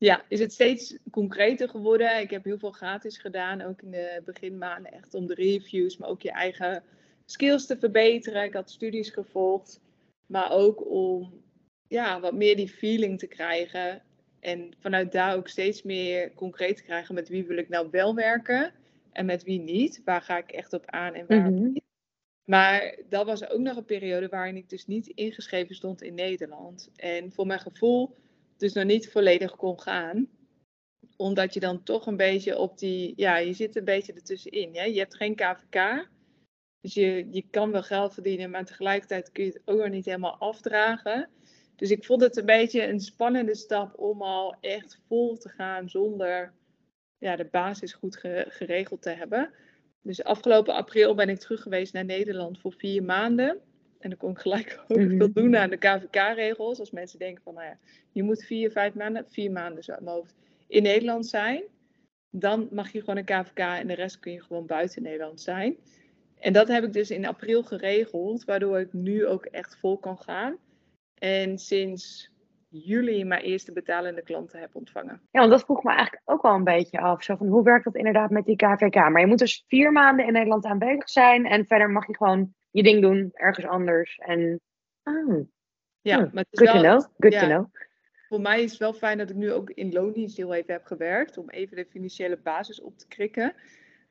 Ja, 0.00 0.24
is 0.28 0.40
het 0.40 0.52
steeds 0.52 0.98
concreter 1.10 1.68
geworden. 1.68 2.20
Ik 2.20 2.30
heb 2.30 2.44
heel 2.44 2.58
veel 2.58 2.70
gratis 2.70 3.18
gedaan, 3.18 3.60
ook 3.60 3.82
in 3.82 3.90
de 3.90 4.22
beginmaanden, 4.24 4.92
echt 4.92 5.14
om 5.14 5.26
de 5.26 5.34
reviews, 5.34 5.96
maar 5.96 6.08
ook 6.08 6.22
je 6.22 6.30
eigen 6.30 6.82
skills 7.24 7.66
te 7.66 7.78
verbeteren. 7.78 8.44
Ik 8.44 8.54
had 8.54 8.70
studies 8.70 9.10
gevolgd, 9.10 9.80
maar 10.26 10.50
ook 10.50 10.90
om 10.90 11.42
ja, 11.88 12.20
wat 12.20 12.34
meer 12.34 12.56
die 12.56 12.68
feeling 12.68 13.18
te 13.18 13.26
krijgen. 13.26 14.02
En 14.40 14.74
vanuit 14.78 15.12
daar 15.12 15.36
ook 15.36 15.48
steeds 15.48 15.82
meer 15.82 16.34
concreet 16.34 16.76
te 16.76 16.82
krijgen 16.82 17.14
met 17.14 17.28
wie 17.28 17.44
wil 17.44 17.58
ik 17.58 17.68
nou 17.68 17.88
wel 17.90 18.14
werken 18.14 18.72
en 19.12 19.26
met 19.26 19.42
wie 19.42 19.60
niet. 19.60 20.00
Waar 20.04 20.22
ga 20.22 20.38
ik 20.38 20.50
echt 20.50 20.72
op 20.72 20.86
aan 20.86 21.14
en 21.14 21.26
waar 21.26 21.50
mhm. 21.50 21.72
niet. 21.72 21.82
Maar 22.44 22.98
dat 23.08 23.26
was 23.26 23.48
ook 23.48 23.60
nog 23.60 23.76
een 23.76 23.84
periode 23.84 24.28
waarin 24.28 24.56
ik 24.56 24.68
dus 24.68 24.86
niet 24.86 25.06
ingeschreven 25.06 25.74
stond 25.74 26.02
in 26.02 26.14
Nederland. 26.14 26.90
En 26.96 27.32
voor 27.32 27.46
mijn 27.46 27.60
gevoel 27.60 28.16
dus 28.60 28.72
nog 28.72 28.84
niet 28.84 29.10
volledig 29.10 29.56
kon 29.56 29.80
gaan. 29.80 30.28
Omdat 31.16 31.54
je 31.54 31.60
dan 31.60 31.82
toch 31.82 32.06
een 32.06 32.16
beetje 32.16 32.58
op 32.58 32.78
die, 32.78 33.12
ja, 33.16 33.36
je 33.36 33.52
zit 33.52 33.76
een 33.76 33.84
beetje 33.84 34.12
ertussenin. 34.12 34.76
Hè? 34.76 34.84
Je 34.84 34.98
hebt 34.98 35.16
geen 35.16 35.34
KVK. 35.34 36.08
Dus 36.80 36.94
je, 36.94 37.28
je 37.30 37.44
kan 37.50 37.70
wel 37.70 37.82
geld 37.82 38.14
verdienen, 38.14 38.50
maar 38.50 38.64
tegelijkertijd 38.64 39.32
kun 39.32 39.44
je 39.44 39.50
het 39.50 39.62
ook 39.64 39.78
nog 39.78 39.88
niet 39.88 40.04
helemaal 40.04 40.38
afdragen. 40.38 41.28
Dus 41.76 41.90
ik 41.90 42.04
vond 42.04 42.20
het 42.20 42.36
een 42.36 42.46
beetje 42.46 42.86
een 42.86 43.00
spannende 43.00 43.54
stap 43.54 43.98
om 43.98 44.22
al 44.22 44.56
echt 44.60 45.00
vol 45.08 45.36
te 45.36 45.48
gaan 45.48 45.88
zonder 45.88 46.54
ja, 47.18 47.36
de 47.36 47.44
basis 47.44 47.92
goed 47.92 48.16
geregeld 48.48 49.02
te 49.02 49.10
hebben. 49.10 49.54
Dus 50.02 50.24
afgelopen 50.24 50.74
april 50.74 51.14
ben 51.14 51.28
ik 51.28 51.38
terug 51.38 51.62
geweest 51.62 51.92
naar 51.92 52.04
Nederland 52.04 52.60
voor 52.60 52.72
vier 52.72 53.02
maanden. 53.02 53.60
En 54.00 54.08
dan 54.08 54.18
kon 54.18 54.30
ik 54.30 54.38
gelijk 54.38 54.80
ook 54.88 54.98
mhm. 54.98 55.16
veel 55.16 55.32
doen 55.32 55.56
aan 55.56 55.70
de 55.70 55.76
KVK-regels. 55.76 56.78
Als 56.78 56.90
mensen 56.90 57.18
denken 57.18 57.42
van, 57.42 57.54
nou 57.54 57.66
ja, 57.66 57.78
je 58.12 58.22
moet 58.22 58.44
vier, 58.44 58.70
vijf 58.70 58.94
maanden, 58.94 59.26
vier 59.28 59.50
maanden 59.50 59.84
zo 59.84 59.92
uit 59.92 60.00
mijn 60.00 60.16
hoofd, 60.16 60.34
in 60.68 60.82
Nederland 60.82 61.26
zijn. 61.26 61.62
Dan 62.30 62.68
mag 62.70 62.92
je 62.92 63.00
gewoon 63.00 63.16
een 63.16 63.24
KVK 63.24 63.58
en 63.58 63.86
de 63.86 63.94
rest 63.94 64.18
kun 64.18 64.32
je 64.32 64.42
gewoon 64.42 64.66
buiten 64.66 65.02
Nederland 65.02 65.40
zijn. 65.40 65.76
En 66.38 66.52
dat 66.52 66.68
heb 66.68 66.84
ik 66.84 66.92
dus 66.92 67.10
in 67.10 67.26
april 67.26 67.62
geregeld, 67.62 68.44
waardoor 68.44 68.80
ik 68.80 68.92
nu 68.92 69.26
ook 69.26 69.44
echt 69.44 69.76
vol 69.76 69.98
kan 69.98 70.18
gaan. 70.18 70.56
En 71.14 71.58
sinds 71.58 72.30
juli 72.68 73.24
mijn 73.24 73.42
eerste 73.42 73.72
betalende 73.72 74.22
klanten 74.22 74.60
heb 74.60 74.74
ontvangen. 74.74 75.20
Ja, 75.30 75.40
want 75.40 75.50
dat 75.50 75.64
vroeg 75.64 75.82
me 75.82 75.90
eigenlijk 75.90 76.22
ook 76.24 76.42
wel 76.42 76.54
een 76.54 76.64
beetje 76.64 77.00
af. 77.00 77.22
Zo 77.22 77.36
van, 77.36 77.46
hoe 77.46 77.62
werkt 77.62 77.84
dat 77.84 77.96
inderdaad 77.96 78.30
met 78.30 78.44
die 78.44 78.56
KVK? 78.56 78.94
Maar 78.94 79.20
je 79.20 79.26
moet 79.26 79.38
dus 79.38 79.64
vier 79.68 79.92
maanden 79.92 80.26
in 80.26 80.32
Nederland 80.32 80.64
aanwezig 80.64 81.10
zijn 81.10 81.46
en 81.46 81.66
verder 81.66 81.90
mag 81.90 82.06
je 82.06 82.16
gewoon 82.16 82.54
je 82.70 82.82
ding 82.82 83.02
doen 83.02 83.30
ergens 83.32 83.66
anders. 83.66 84.18
En, 84.18 84.60
oh. 85.04 85.48
Ja, 86.00 86.16
hmm, 86.16 86.30
maar 86.32 86.44
het 86.50 86.60
is 86.60 86.68
good 86.68 86.80
wel, 86.80 86.98
to 86.98 86.98
know. 86.98 87.14
Good 87.18 87.40
to 87.40 87.46
know. 87.46 87.74
Voor 88.28 88.40
mij 88.40 88.62
is 88.62 88.70
het 88.70 88.80
wel 88.80 88.92
fijn 88.92 89.18
dat 89.18 89.30
ik 89.30 89.36
nu 89.36 89.52
ook 89.52 89.70
in 89.70 89.92
loondienst 89.92 90.36
heel 90.36 90.54
even 90.54 90.72
heb 90.72 90.84
gewerkt. 90.84 91.38
Om 91.38 91.50
even 91.50 91.76
de 91.76 91.86
financiële 91.86 92.36
basis 92.36 92.80
op 92.80 92.98
te 92.98 93.08
krikken. 93.08 93.54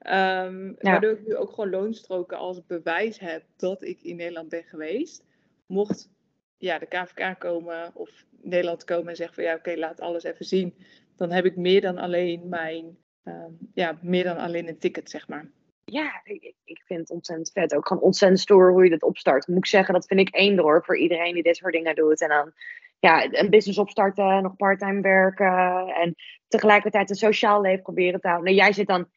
Um, 0.07 0.75
Waardoor 0.79 1.11
ik 1.11 1.27
nu 1.27 1.35
ook 1.35 1.49
gewoon 1.49 1.69
loonstroken 1.69 2.37
als 2.37 2.65
bewijs 2.65 3.19
heb 3.19 3.43
dat 3.55 3.83
ik 3.83 4.01
in 4.01 4.15
Nederland 4.15 4.49
ben 4.49 4.63
geweest. 4.63 5.23
Mocht 5.65 6.09
ja, 6.57 6.79
de 6.79 6.85
KVK 6.85 7.39
komen 7.39 7.91
of 7.95 8.25
Nederland 8.41 8.83
komen 8.83 9.07
en 9.07 9.15
zeggen 9.15 9.35
van 9.35 9.43
ja, 9.43 9.55
oké, 9.55 9.75
laat 9.75 10.01
alles 10.01 10.23
even 10.23 10.45
zien. 10.45 10.75
Dan 11.15 11.31
heb 11.31 11.45
ik 11.45 11.55
meer 11.55 11.81
dan 11.81 11.97
alleen 11.97 12.49
mijn, 12.49 12.97
um, 13.23 13.57
ja, 13.73 13.99
meer 14.01 14.23
dan 14.23 14.37
alleen 14.37 14.67
een 14.67 14.79
ticket, 14.79 15.09
zeg 15.09 15.27
maar 15.27 15.51
ja, 15.91 16.21
ik, 16.23 16.53
ik, 16.63 16.81
vind 16.85 16.99
het 16.99 17.09
ontzettend 17.09 17.51
vet. 17.51 17.75
Ook 17.75 17.87
gewoon 17.87 18.03
ontzettend 18.03 18.41
stoer 18.41 18.71
hoe 18.71 18.83
je 18.83 18.89
dit 18.89 19.03
opstart. 19.03 19.47
Moet 19.47 19.57
ik 19.57 19.65
zeggen, 19.65 19.93
dat 19.93 20.05
vind 20.05 20.19
ik 20.19 20.29
één 20.29 20.55
door 20.55 20.83
voor 20.85 20.97
iedereen 20.97 21.33
die 21.33 21.43
dit 21.43 21.57
soort 21.57 21.73
dingen 21.73 21.95
doet. 21.95 22.21
En 22.21 22.29
dan 22.29 22.53
ja, 22.99 23.27
een 23.31 23.49
business 23.49 23.79
opstarten, 23.79 24.43
nog 24.43 24.55
parttime 24.55 25.01
werken. 25.01 25.87
En 25.87 26.15
tegelijkertijd 26.47 27.09
een 27.09 27.15
sociaal 27.15 27.61
leven 27.61 27.83
proberen 27.83 28.21
te 28.21 28.27
houden. 28.27 28.51
Nou, 28.51 28.63
jij 28.63 28.73
zit 28.73 28.87
dan 28.87 29.07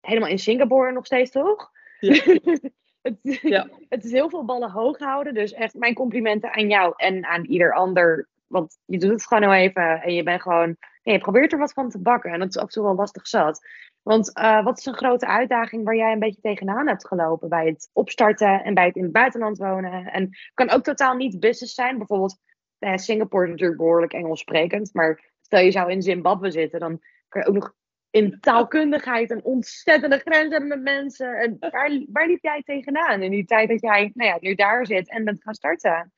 helemaal 0.00 0.28
in 0.28 0.38
Singapore 0.38 0.92
nog 0.92 1.06
steeds, 1.06 1.30
toch? 1.30 1.70
Ja. 2.00 2.22
het, 3.02 3.18
ja. 3.42 3.68
het 3.88 4.04
is 4.04 4.12
heel 4.12 4.30
veel 4.30 4.44
ballen 4.44 4.70
hoog 4.70 4.98
houden. 4.98 5.34
Dus 5.34 5.52
echt 5.52 5.74
mijn 5.74 5.94
complimenten 5.94 6.52
aan 6.52 6.68
jou 6.68 6.92
en 6.96 7.24
aan 7.24 7.44
ieder 7.44 7.74
ander. 7.74 8.28
Want 8.46 8.78
je 8.84 8.98
doet 8.98 9.10
het 9.10 9.26
gewoon 9.26 9.42
nou 9.42 9.54
even 9.54 10.02
en 10.02 10.14
je 10.14 10.22
bent 10.22 10.42
gewoon. 10.42 10.76
Ja, 11.02 11.12
je 11.12 11.18
probeert 11.18 11.52
er 11.52 11.58
wat 11.58 11.72
van 11.72 11.90
te 11.90 12.00
bakken. 12.00 12.32
En 12.32 12.38
dat 12.38 12.48
is 12.48 12.56
af 12.56 12.62
en 12.62 12.68
toe 12.68 12.82
wel 12.82 12.94
lastig 12.94 13.26
zat. 13.26 13.60
Want 14.06 14.38
uh, 14.38 14.64
wat 14.64 14.78
is 14.78 14.86
een 14.86 14.96
grote 14.96 15.26
uitdaging 15.26 15.84
waar 15.84 15.96
jij 15.96 16.12
een 16.12 16.18
beetje 16.18 16.40
tegenaan 16.40 16.86
hebt 16.86 17.06
gelopen 17.06 17.48
bij 17.48 17.66
het 17.66 17.90
opstarten 17.92 18.64
en 18.64 18.74
bij 18.74 18.86
het 18.86 18.96
in 18.96 19.02
het 19.02 19.12
buitenland 19.12 19.58
wonen? 19.58 20.06
En 20.06 20.22
het 20.22 20.50
kan 20.54 20.70
ook 20.70 20.82
totaal 20.82 21.16
niet 21.16 21.40
business 21.40 21.74
zijn. 21.74 21.98
Bijvoorbeeld, 21.98 22.38
eh, 22.78 22.96
Singapore 22.96 23.44
is 23.44 23.50
natuurlijk 23.50 23.78
behoorlijk 23.78 24.12
Engels 24.12 24.40
sprekend, 24.40 24.94
maar 24.94 25.32
stel 25.40 25.60
je 25.60 25.70
zou 25.70 25.90
in 25.90 26.02
Zimbabwe 26.02 26.50
zitten, 26.50 26.80
dan 26.80 27.00
kan 27.28 27.40
je 27.40 27.48
ook 27.48 27.54
nog 27.54 27.74
in 28.10 28.40
taalkundigheid 28.40 29.30
een 29.30 29.44
ontzettende 29.44 30.18
grens 30.18 30.50
hebben 30.50 30.68
met 30.68 30.82
mensen. 30.82 31.38
En 31.38 31.56
waar, 31.58 32.04
waar 32.08 32.26
liep 32.26 32.42
jij 32.42 32.62
tegenaan 32.62 33.22
in 33.22 33.30
die 33.30 33.44
tijd 33.44 33.68
dat 33.68 33.80
jij 33.80 34.10
nou 34.14 34.30
ja, 34.30 34.38
nu 34.40 34.54
daar 34.54 34.86
zit 34.86 35.10
en 35.10 35.24
bent 35.24 35.42
gaan 35.42 35.54
starten? 35.54 36.12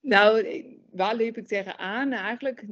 Nou, 0.00 0.64
waar 0.90 1.14
liep 1.14 1.36
ik 1.36 1.46
tegenaan? 1.46 2.12
Eigenlijk 2.12 2.64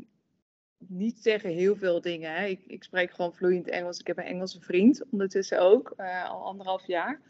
niet 0.86 1.18
zeggen 1.18 1.50
heel 1.50 1.76
veel 1.76 2.00
dingen. 2.00 2.34
Hè. 2.34 2.46
Ik, 2.46 2.60
ik, 2.66 2.82
spreek 2.82 3.10
gewoon 3.10 3.34
vloeiend 3.34 3.68
Engels. 3.68 3.98
Ik 3.98 4.06
heb 4.06 4.18
een 4.18 4.24
Engelse 4.24 4.60
vriend 4.60 5.02
ondertussen 5.10 5.60
ook, 5.60 5.94
uh, 5.96 6.30
al 6.30 6.44
anderhalf 6.44 6.86
jaar. 6.86 7.20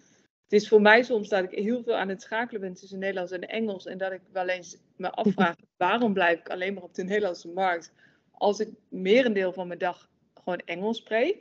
Het 0.42 0.60
is 0.60 0.68
voor 0.68 0.80
mij 0.80 1.02
soms 1.02 1.28
dat 1.28 1.44
ik 1.44 1.50
heel 1.50 1.82
veel 1.82 1.96
aan 1.96 2.08
het 2.08 2.22
schakelen 2.22 2.60
ben 2.60 2.74
tussen 2.74 2.98
Nederlands 2.98 3.32
en 3.32 3.48
Engels. 3.48 3.86
En 3.86 3.98
dat 3.98 4.12
ik 4.12 4.20
wel 4.32 4.48
eens 4.48 4.76
me 4.96 5.10
afvraag, 5.10 5.56
waarom 5.76 6.12
blijf 6.12 6.38
ik 6.38 6.48
alleen 6.48 6.74
maar 6.74 6.82
op 6.82 6.94
de 6.94 7.04
Nederlandse 7.04 7.48
markt? 7.48 7.92
Als 8.30 8.60
ik 8.60 8.68
merendeel 8.88 9.52
van 9.52 9.66
mijn 9.66 9.78
dag 9.78 10.08
gewoon 10.34 10.58
Engels 10.58 10.96
spreek. 10.96 11.36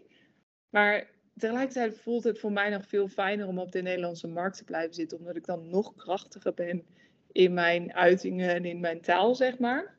Maar 0.69 1.07
tegelijkertijd 1.37 1.97
voelt 1.97 2.23
het 2.23 2.39
voor 2.39 2.51
mij 2.51 2.69
nog 2.69 2.87
veel 2.87 3.07
fijner 3.07 3.47
om 3.47 3.59
op 3.59 3.71
de 3.71 3.81
Nederlandse 3.81 4.27
markt 4.27 4.57
te 4.57 4.63
blijven 4.63 4.93
zitten, 4.93 5.17
omdat 5.17 5.35
ik 5.35 5.45
dan 5.45 5.69
nog 5.69 5.95
krachtiger 5.95 6.53
ben 6.53 6.85
in 7.31 7.53
mijn 7.53 7.93
uitingen 7.93 8.49
en 8.49 8.65
in 8.65 8.79
mijn 8.79 9.01
taal, 9.01 9.35
zeg 9.35 9.59
maar. 9.59 9.96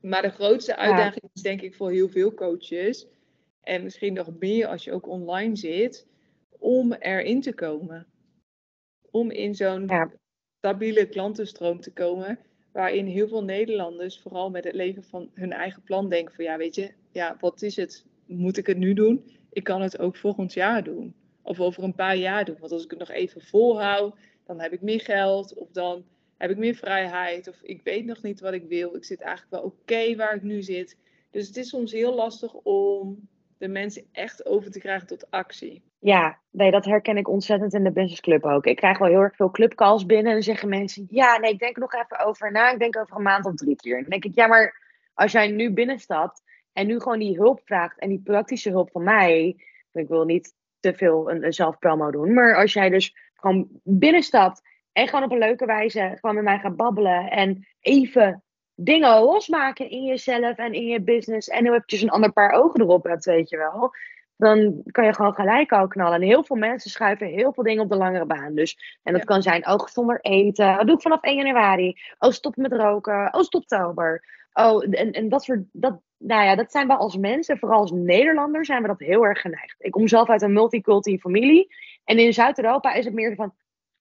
Maar 0.00 0.22
de 0.22 0.30
grootste 0.30 0.76
uitdaging 0.76 1.30
is 1.32 1.42
denk 1.42 1.60
ik 1.60 1.74
voor 1.74 1.90
heel 1.90 2.08
veel 2.08 2.34
coaches, 2.34 3.06
en 3.60 3.82
misschien 3.82 4.12
nog 4.12 4.38
meer 4.38 4.66
als 4.66 4.84
je 4.84 4.92
ook 4.92 5.08
online 5.08 5.56
zit, 5.56 6.06
om 6.58 6.92
erin 6.92 7.40
te 7.40 7.54
komen. 7.54 8.06
Om 9.10 9.30
in 9.30 9.54
zo'n 9.54 9.90
stabiele 10.58 11.08
klantenstroom 11.08 11.80
te 11.80 11.92
komen, 11.92 12.38
waarin 12.72 13.06
heel 13.06 13.28
veel 13.28 13.44
Nederlanders 13.44 14.20
vooral 14.20 14.50
met 14.50 14.64
het 14.64 14.74
leven 14.74 15.04
van 15.04 15.30
hun 15.34 15.52
eigen 15.52 15.82
plan 15.82 16.08
denken 16.08 16.34
van 16.34 16.44
ja, 16.44 16.56
weet 16.56 16.74
je, 16.74 16.92
ja, 17.12 17.36
wat 17.40 17.62
is 17.62 17.76
het? 17.76 18.04
Moet 18.26 18.56
ik 18.56 18.66
het 18.66 18.78
nu 18.78 18.94
doen? 18.94 19.30
Ik 19.50 19.64
kan 19.64 19.82
het 19.82 19.98
ook 19.98 20.16
volgend 20.16 20.52
jaar 20.52 20.84
doen. 20.84 21.14
Of 21.42 21.60
over 21.60 21.82
een 21.82 21.94
paar 21.94 22.16
jaar 22.16 22.44
doen. 22.44 22.56
Want 22.58 22.72
als 22.72 22.84
ik 22.84 22.90
het 22.90 22.98
nog 22.98 23.10
even 23.10 23.40
volhoud, 23.40 24.16
dan 24.46 24.60
heb 24.60 24.72
ik 24.72 24.80
meer 24.80 25.00
geld. 25.00 25.54
Of 25.54 25.70
dan 25.70 26.04
heb 26.38 26.50
ik 26.50 26.56
meer 26.56 26.74
vrijheid. 26.74 27.48
Of 27.48 27.62
ik 27.62 27.80
weet 27.84 28.04
nog 28.04 28.22
niet 28.22 28.40
wat 28.40 28.52
ik 28.52 28.64
wil. 28.68 28.96
Ik 28.96 29.04
zit 29.04 29.20
eigenlijk 29.20 29.50
wel 29.52 29.62
oké 29.62 30.16
waar 30.16 30.34
ik 30.34 30.42
nu 30.42 30.62
zit. 30.62 30.98
Dus 31.30 31.46
het 31.46 31.56
is 31.56 31.68
soms 31.68 31.92
heel 31.92 32.14
lastig 32.14 32.52
om 32.52 33.28
de 33.58 33.68
mensen 33.68 34.04
echt 34.12 34.46
over 34.46 34.70
te 34.70 34.78
krijgen 34.78 35.06
tot 35.06 35.30
actie. 35.30 35.82
Ja, 35.98 36.38
dat 36.50 36.84
herken 36.84 37.16
ik 37.16 37.28
ontzettend 37.28 37.74
in 37.74 37.84
de 37.84 37.92
Business 37.92 38.20
Club 38.20 38.44
ook. 38.44 38.66
Ik 38.66 38.76
krijg 38.76 38.98
wel 38.98 39.08
heel 39.08 39.20
erg 39.20 39.36
veel 39.36 39.50
clubcalls 39.50 40.06
binnen 40.06 40.26
en 40.26 40.32
dan 40.32 40.42
zeggen 40.42 40.68
mensen: 40.68 41.06
Ja, 41.10 41.38
nee, 41.38 41.52
ik 41.52 41.58
denk 41.58 41.76
nog 41.76 41.92
even 41.92 42.26
over 42.26 42.52
na. 42.52 42.72
Ik 42.72 42.78
denk 42.78 42.96
over 42.96 43.16
een 43.16 43.22
maand 43.22 43.46
of 43.46 43.54
drie 43.54 43.76
keer. 43.76 44.00
dan 44.00 44.10
denk 44.10 44.24
ik: 44.24 44.34
Ja, 44.34 44.46
maar 44.46 44.82
als 45.14 45.32
jij 45.32 45.50
nu 45.50 45.72
binnenstapt 45.72 46.42
en 46.72 46.86
nu 46.86 47.00
gewoon 47.00 47.18
die 47.18 47.36
hulp 47.36 47.60
vraagt 47.64 47.98
en 47.98 48.08
die 48.08 48.22
praktische 48.24 48.70
hulp 48.70 48.90
van 48.90 49.04
mij. 49.04 49.56
Ik 49.92 50.08
wil 50.08 50.24
niet 50.24 50.54
te 50.80 50.94
veel 50.94 51.30
een, 51.30 51.58
een 51.58 52.10
doen, 52.10 52.34
maar 52.34 52.56
als 52.56 52.72
jij 52.72 52.88
dus 52.88 53.16
gewoon 53.34 53.68
binnenstapt 53.82 54.62
en 54.94 55.08
gewoon 55.08 55.24
op 55.24 55.30
een 55.30 55.38
leuke 55.38 55.66
wijze 55.66 56.16
gewoon 56.20 56.34
met 56.34 56.44
mij 56.44 56.58
gaat 56.58 56.76
babbelen 56.76 57.30
en 57.30 57.66
even 57.80 58.42
dingen 58.74 59.20
losmaken 59.20 59.90
in 59.90 60.04
jezelf 60.04 60.56
en 60.56 60.72
in 60.72 60.86
je 60.86 61.00
business. 61.00 61.48
En 61.48 61.62
nu 61.62 61.68
eventjes 61.68 62.02
een 62.02 62.10
ander 62.10 62.32
paar 62.32 62.50
ogen 62.50 62.80
erop 62.80 63.04
hebt, 63.04 63.24
weet 63.24 63.48
je 63.48 63.56
wel. 63.56 63.92
Dan 64.36 64.82
kan 64.90 65.04
je 65.04 65.14
gewoon 65.14 65.34
gelijk 65.34 65.72
al 65.72 65.88
knallen. 65.88 66.14
En 66.14 66.26
heel 66.26 66.44
veel 66.44 66.56
mensen 66.56 66.90
schuiven 66.90 67.26
heel 67.26 67.52
veel 67.52 67.64
dingen 67.64 67.82
op 67.82 67.90
de 67.90 67.96
langere 67.96 68.26
baan. 68.26 68.54
Dus, 68.54 68.98
en 69.02 69.12
dat 69.12 69.24
kan 69.24 69.42
zijn, 69.42 69.68
oh, 69.68 69.86
zonder 69.86 70.20
eten. 70.20 70.76
Dat 70.76 70.86
doe 70.86 70.96
ik 70.96 71.02
vanaf 71.02 71.22
1 71.22 71.36
januari. 71.36 71.98
Oh, 72.18 72.30
stop 72.30 72.56
met 72.56 72.72
roken. 72.72 73.34
Oh, 73.34 73.40
stop 73.40 73.62
oktober. 73.62 74.24
Oh, 74.52 74.84
en, 74.90 75.12
en 75.12 75.28
dat 75.28 75.44
soort, 75.44 75.60
dat, 75.72 76.00
nou 76.18 76.44
ja, 76.44 76.54
dat 76.54 76.70
zijn 76.70 76.86
we 76.86 76.96
als 76.96 77.16
mensen, 77.16 77.58
vooral 77.58 77.80
als 77.80 77.92
Nederlander, 77.92 78.64
zijn 78.64 78.82
we 78.82 78.88
dat 78.88 78.98
heel 78.98 79.24
erg 79.24 79.40
geneigd. 79.40 79.74
Ik 79.78 79.90
kom 79.90 80.08
zelf 80.08 80.28
uit 80.28 80.42
een 80.42 80.52
multiculti 80.52 81.18
familie. 81.18 81.74
En 82.04 82.18
in 82.18 82.32
Zuid-Europa 82.32 82.92
is 82.92 83.04
het 83.04 83.14
meer 83.14 83.34
van 83.34 83.54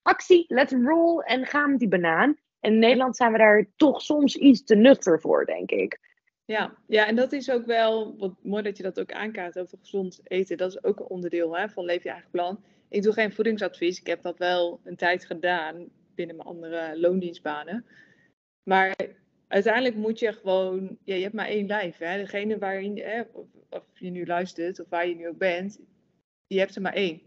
actie, 0.03 0.45
let's 0.47 0.73
roll 0.73 1.19
en 1.19 1.45
ga 1.45 1.67
met 1.67 1.79
die 1.79 1.87
banaan. 1.87 2.37
En 2.59 2.73
in 2.73 2.79
Nederland 2.79 3.15
zijn 3.15 3.31
we 3.31 3.37
daar 3.37 3.67
toch 3.75 4.01
soms 4.01 4.35
iets 4.35 4.63
te 4.63 4.75
nuchter 4.75 5.21
voor, 5.21 5.45
denk 5.45 5.71
ik. 5.71 5.99
Ja, 6.45 6.77
ja, 6.87 7.07
en 7.07 7.15
dat 7.15 7.31
is 7.31 7.51
ook 7.51 7.65
wel, 7.65 8.15
mooi 8.41 8.63
dat 8.63 8.77
je 8.77 8.83
dat 8.83 8.99
ook 8.99 9.11
aankaart 9.11 9.59
over 9.59 9.77
gezond 9.77 10.19
eten. 10.23 10.57
Dat 10.57 10.69
is 10.69 10.83
ook 10.83 10.99
een 10.99 11.05
onderdeel 11.05 11.57
hè, 11.57 11.69
van 11.69 11.85
Leef 11.85 12.03
je 12.03 12.09
eigen 12.09 12.29
plan. 12.31 12.63
Ik 12.89 13.03
doe 13.03 13.13
geen 13.13 13.33
voedingsadvies. 13.33 13.99
Ik 13.99 14.07
heb 14.07 14.21
dat 14.21 14.37
wel 14.37 14.79
een 14.83 14.95
tijd 14.95 15.25
gedaan 15.25 15.89
binnen 16.15 16.35
mijn 16.35 16.47
andere 16.47 16.99
loondienstbanen. 16.99 17.85
Maar 18.63 18.95
uiteindelijk 19.47 19.95
moet 19.95 20.19
je 20.19 20.33
gewoon, 20.33 20.97
je 21.03 21.13
hebt 21.13 21.33
maar 21.33 21.47
één 21.47 21.67
lijf. 21.67 21.97
Hè? 21.97 22.17
Degene 22.17 22.57
waarin, 22.57 22.97
hè, 22.97 23.21
of 23.69 23.83
je 23.93 24.09
nu 24.09 24.25
luistert 24.25 24.79
of 24.79 24.89
waar 24.89 25.07
je 25.07 25.15
nu 25.15 25.27
ook 25.27 25.37
bent, 25.37 25.79
je 26.47 26.59
hebt 26.59 26.75
er 26.75 26.81
maar 26.81 26.93
één. 26.93 27.21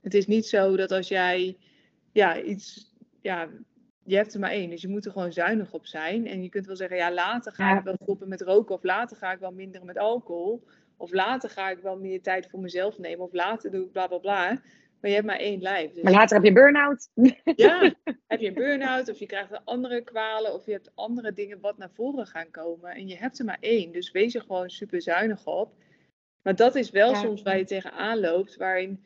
Het 0.00 0.14
is 0.14 0.26
niet 0.26 0.46
zo 0.46 0.76
dat 0.76 0.90
als 0.90 1.08
jij 1.08 1.56
ja, 2.12 2.40
iets 2.42 2.90
ja, 3.20 3.48
je 4.04 4.16
hebt 4.16 4.34
er 4.34 4.40
maar 4.40 4.50
één, 4.50 4.70
dus 4.70 4.82
je 4.82 4.88
moet 4.88 5.04
er 5.04 5.12
gewoon 5.12 5.32
zuinig 5.32 5.72
op 5.72 5.86
zijn. 5.86 6.26
En 6.26 6.42
je 6.42 6.48
kunt 6.48 6.66
wel 6.66 6.76
zeggen, 6.76 6.96
ja, 6.96 7.12
later 7.12 7.52
ga 7.52 7.78
ik 7.78 7.84
wel 7.84 7.96
stoppen 8.02 8.28
met 8.28 8.40
roken, 8.40 8.74
of 8.74 8.82
later 8.82 9.16
ga 9.16 9.32
ik 9.32 9.38
wel 9.38 9.52
minder 9.52 9.84
met 9.84 9.98
alcohol, 9.98 10.64
of 10.96 11.12
later 11.12 11.50
ga 11.50 11.70
ik 11.70 11.78
wel 11.78 11.98
meer 11.98 12.22
tijd 12.22 12.50
voor 12.50 12.60
mezelf 12.60 12.98
nemen, 12.98 13.24
of 13.24 13.32
later 13.32 13.70
doe 13.70 13.84
ik 13.84 13.92
bla 13.92 14.06
bla 14.06 14.18
bla. 14.18 14.60
Maar 15.00 15.10
je 15.10 15.16
hebt 15.16 15.28
maar 15.28 15.38
één 15.38 15.62
lijf. 15.62 15.92
Dus... 15.92 16.02
Maar 16.02 16.12
later 16.12 16.36
heb 16.36 16.46
je 16.46 16.52
burn-out. 16.52 17.08
Ja, 17.56 17.94
heb 18.26 18.40
je 18.40 18.46
een 18.48 18.54
burn-out, 18.54 19.08
of 19.08 19.18
je 19.18 19.26
krijgt 19.26 19.64
andere 19.64 20.02
kwalen, 20.02 20.54
of 20.54 20.66
je 20.66 20.72
hebt 20.72 20.90
andere 20.94 21.32
dingen 21.32 21.60
wat 21.60 21.78
naar 21.78 21.90
voren 21.90 22.26
gaan 22.26 22.50
komen. 22.50 22.90
En 22.90 23.08
je 23.08 23.16
hebt 23.16 23.38
er 23.38 23.44
maar 23.44 23.58
één, 23.60 23.92
dus 23.92 24.10
wees 24.10 24.34
er 24.34 24.40
gewoon 24.40 24.70
super 24.70 25.02
zuinig 25.02 25.46
op. 25.46 25.72
Maar 26.42 26.56
dat 26.56 26.74
is 26.74 26.90
wel 26.90 27.14
soms 27.14 27.42
waar 27.42 27.58
je 27.58 27.64
tegenaan 27.64 28.20
loopt, 28.20 28.56
waarin, 28.56 29.04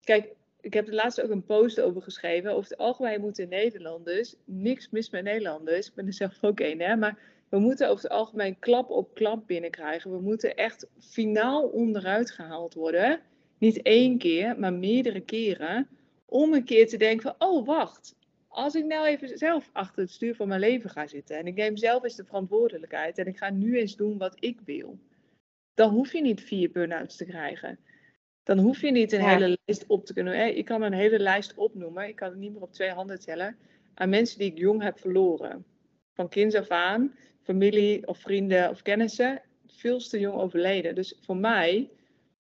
kijk, 0.00 0.34
ik 0.64 0.74
heb 0.74 0.86
er 0.86 0.94
laatst 0.94 1.20
ook 1.20 1.30
een 1.30 1.44
post 1.44 1.80
over 1.80 2.02
geschreven. 2.02 2.50
Over 2.50 2.70
het 2.70 2.78
algemeen 2.78 3.20
moeten 3.20 3.48
Nederlanders, 3.48 4.36
niks 4.44 4.90
mis 4.90 5.10
met 5.10 5.24
Nederlanders, 5.24 5.88
ik 5.88 5.94
ben 5.94 6.06
er 6.06 6.12
zelf 6.12 6.44
ook 6.44 6.60
een, 6.60 6.80
hè, 6.80 6.96
maar 6.96 7.18
we 7.48 7.58
moeten 7.58 7.88
over 7.88 8.02
het 8.02 8.12
algemeen 8.12 8.58
klap 8.58 8.90
op 8.90 9.14
klap 9.14 9.46
binnenkrijgen. 9.46 10.10
We 10.10 10.20
moeten 10.20 10.56
echt 10.56 10.86
finaal 10.98 11.66
onderuit 11.66 12.30
gehaald 12.30 12.74
worden. 12.74 13.20
Niet 13.58 13.82
één 13.82 14.18
keer, 14.18 14.58
maar 14.58 14.72
meerdere 14.72 15.20
keren. 15.20 15.88
Om 16.26 16.52
een 16.52 16.64
keer 16.64 16.88
te 16.88 16.96
denken 16.96 17.22
van, 17.22 17.48
oh 17.48 17.66
wacht, 17.66 18.16
als 18.48 18.74
ik 18.74 18.84
nou 18.84 19.06
even 19.06 19.38
zelf 19.38 19.70
achter 19.72 20.02
het 20.02 20.10
stuur 20.10 20.34
van 20.34 20.48
mijn 20.48 20.60
leven 20.60 20.90
ga 20.90 21.06
zitten 21.06 21.38
en 21.38 21.46
ik 21.46 21.54
neem 21.54 21.76
zelf 21.76 22.02
eens 22.02 22.16
de 22.16 22.24
verantwoordelijkheid 22.24 23.18
en 23.18 23.26
ik 23.26 23.36
ga 23.36 23.50
nu 23.50 23.78
eens 23.78 23.96
doen 23.96 24.18
wat 24.18 24.36
ik 24.38 24.60
wil, 24.64 24.98
dan 25.74 25.90
hoef 25.90 26.12
je 26.12 26.20
niet 26.20 26.40
vier 26.40 26.70
burn-outs 26.70 27.16
te 27.16 27.24
krijgen 27.24 27.78
dan 28.44 28.58
hoef 28.58 28.80
je 28.80 28.90
niet 28.90 29.12
een 29.12 29.28
hele 29.28 29.58
lijst 29.64 29.86
op 29.86 30.06
te 30.06 30.12
kunnen. 30.12 30.56
Je 30.56 30.62
kan 30.62 30.82
een 30.82 30.92
hele 30.92 31.18
lijst 31.18 31.54
opnoemen. 31.54 32.08
Ik 32.08 32.16
kan 32.16 32.28
het 32.28 32.38
niet 32.38 32.52
meer 32.52 32.62
op 32.62 32.72
twee 32.72 32.90
handen 32.90 33.20
tellen. 33.20 33.56
Aan 33.94 34.08
mensen 34.08 34.38
die 34.38 34.50
ik 34.50 34.58
jong 34.58 34.82
heb 34.82 34.98
verloren. 34.98 35.64
Van 36.12 36.28
kinds 36.28 36.54
af 36.54 36.68
aan, 36.68 37.14
familie 37.42 38.06
of 38.06 38.18
vrienden 38.18 38.70
of 38.70 38.82
kennissen, 38.82 39.42
veel 39.66 39.98
te 39.98 40.20
jong 40.20 40.40
overleden. 40.40 40.94
Dus 40.94 41.18
voor 41.20 41.36
mij 41.36 41.90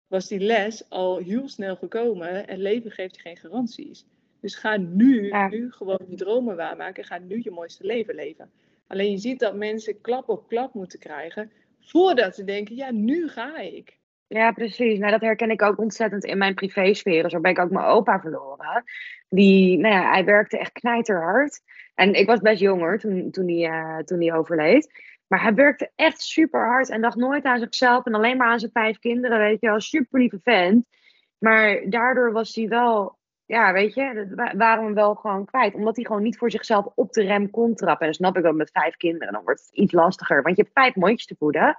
was 0.07 0.29
die 0.29 0.41
les 0.41 0.91
al 0.91 1.17
heel 1.17 1.49
snel 1.49 1.77
gekomen. 1.77 2.49
En 2.49 2.59
leven 2.59 2.91
geeft 2.91 3.15
je 3.15 3.21
geen 3.21 3.37
garanties. 3.37 4.07
Dus 4.41 4.55
ga 4.55 4.77
nu, 4.77 5.33
nu 5.51 5.73
gewoon 5.73 6.07
je 6.09 6.17
dromen 6.17 6.57
waarmaken. 6.57 7.05
Ga 7.05 7.19
nu 7.19 7.41
je 7.43 7.51
mooiste 7.51 7.85
leven 7.85 8.15
leven. 8.15 8.51
Alleen 8.87 9.11
je 9.11 9.19
ziet 9.19 9.39
dat 9.39 9.55
mensen 9.55 10.01
klap 10.01 10.29
op 10.29 10.49
klap 10.49 10.75
moeten 10.75 10.99
krijgen. 10.99 11.53
Voordat 11.81 12.35
ze 12.35 12.45
denken, 12.45 12.77
ja, 12.77 12.91
nu 12.93 13.29
ga 13.29 13.59
ik. 13.59 13.99
Ja, 14.29 14.53
precies. 14.53 14.99
Nou, 14.99 15.11
dat 15.11 15.21
herken 15.21 15.51
ik 15.51 15.63
ook 15.63 15.79
ontzettend 15.79 16.25
in 16.25 16.39
mijn 16.39 16.55
privésfeer. 16.55 17.31
Zo 17.31 17.41
ben 17.41 17.51
ik 17.51 17.59
ook 17.59 17.71
mijn 17.71 17.87
opa 17.87 18.21
verloren. 18.21 18.85
Die, 19.29 19.79
nou 19.79 19.95
ja, 19.95 20.11
hij 20.11 20.25
werkte 20.25 20.59
echt 20.59 20.73
knijterhard. 20.73 21.61
En 21.95 22.15
ik 22.15 22.27
was 22.27 22.41
best 22.41 22.61
jonger 22.61 22.99
toen, 22.99 23.31
toen, 23.31 23.49
hij, 23.49 23.71
uh, 23.71 23.99
toen 23.99 24.21
hij 24.21 24.35
overleed. 24.35 25.03
Maar 25.27 25.43
hij 25.43 25.55
werkte 25.55 25.91
echt 25.95 26.21
super 26.21 26.67
hard 26.67 26.91
en 26.91 27.01
dacht 27.01 27.17
nooit 27.17 27.45
aan 27.45 27.59
zichzelf 27.59 28.07
en 28.07 28.15
alleen 28.15 28.37
maar 28.37 28.49
aan 28.49 28.59
zijn 28.59 28.71
vijf 28.73 28.99
kinderen, 28.99 29.39
weet 29.39 29.61
je 29.61 29.67
wel. 29.67 29.81
Super 29.81 30.19
lieve 30.19 30.39
vent. 30.43 30.87
Maar 31.39 31.81
daardoor 31.89 32.33
was 32.33 32.55
hij 32.55 32.69
wel, 32.69 33.19
ja, 33.45 33.73
weet 33.73 33.95
je, 33.95 34.33
waren 34.57 34.87
we 34.87 34.93
wel 34.93 35.15
gewoon 35.15 35.45
kwijt. 35.45 35.75
Omdat 35.75 35.97
hij 35.97 36.05
gewoon 36.05 36.23
niet 36.23 36.39
voor 36.39 36.51
zichzelf 36.51 36.87
op 36.95 37.13
de 37.13 37.23
rem 37.23 37.51
kon 37.51 37.75
trappen. 37.75 38.07
En 38.07 38.15
snap 38.15 38.37
ik 38.37 38.45
ook 38.45 38.57
met 38.57 38.71
vijf 38.73 38.97
kinderen, 38.97 39.33
dan 39.33 39.45
wordt 39.45 39.61
het 39.61 39.75
iets 39.75 39.93
lastiger. 39.93 40.43
Want 40.43 40.57
je 40.57 40.63
hebt 40.63 40.75
vijf 40.75 40.95
mondjes 40.95 41.27
te 41.27 41.37
voeden. 41.39 41.77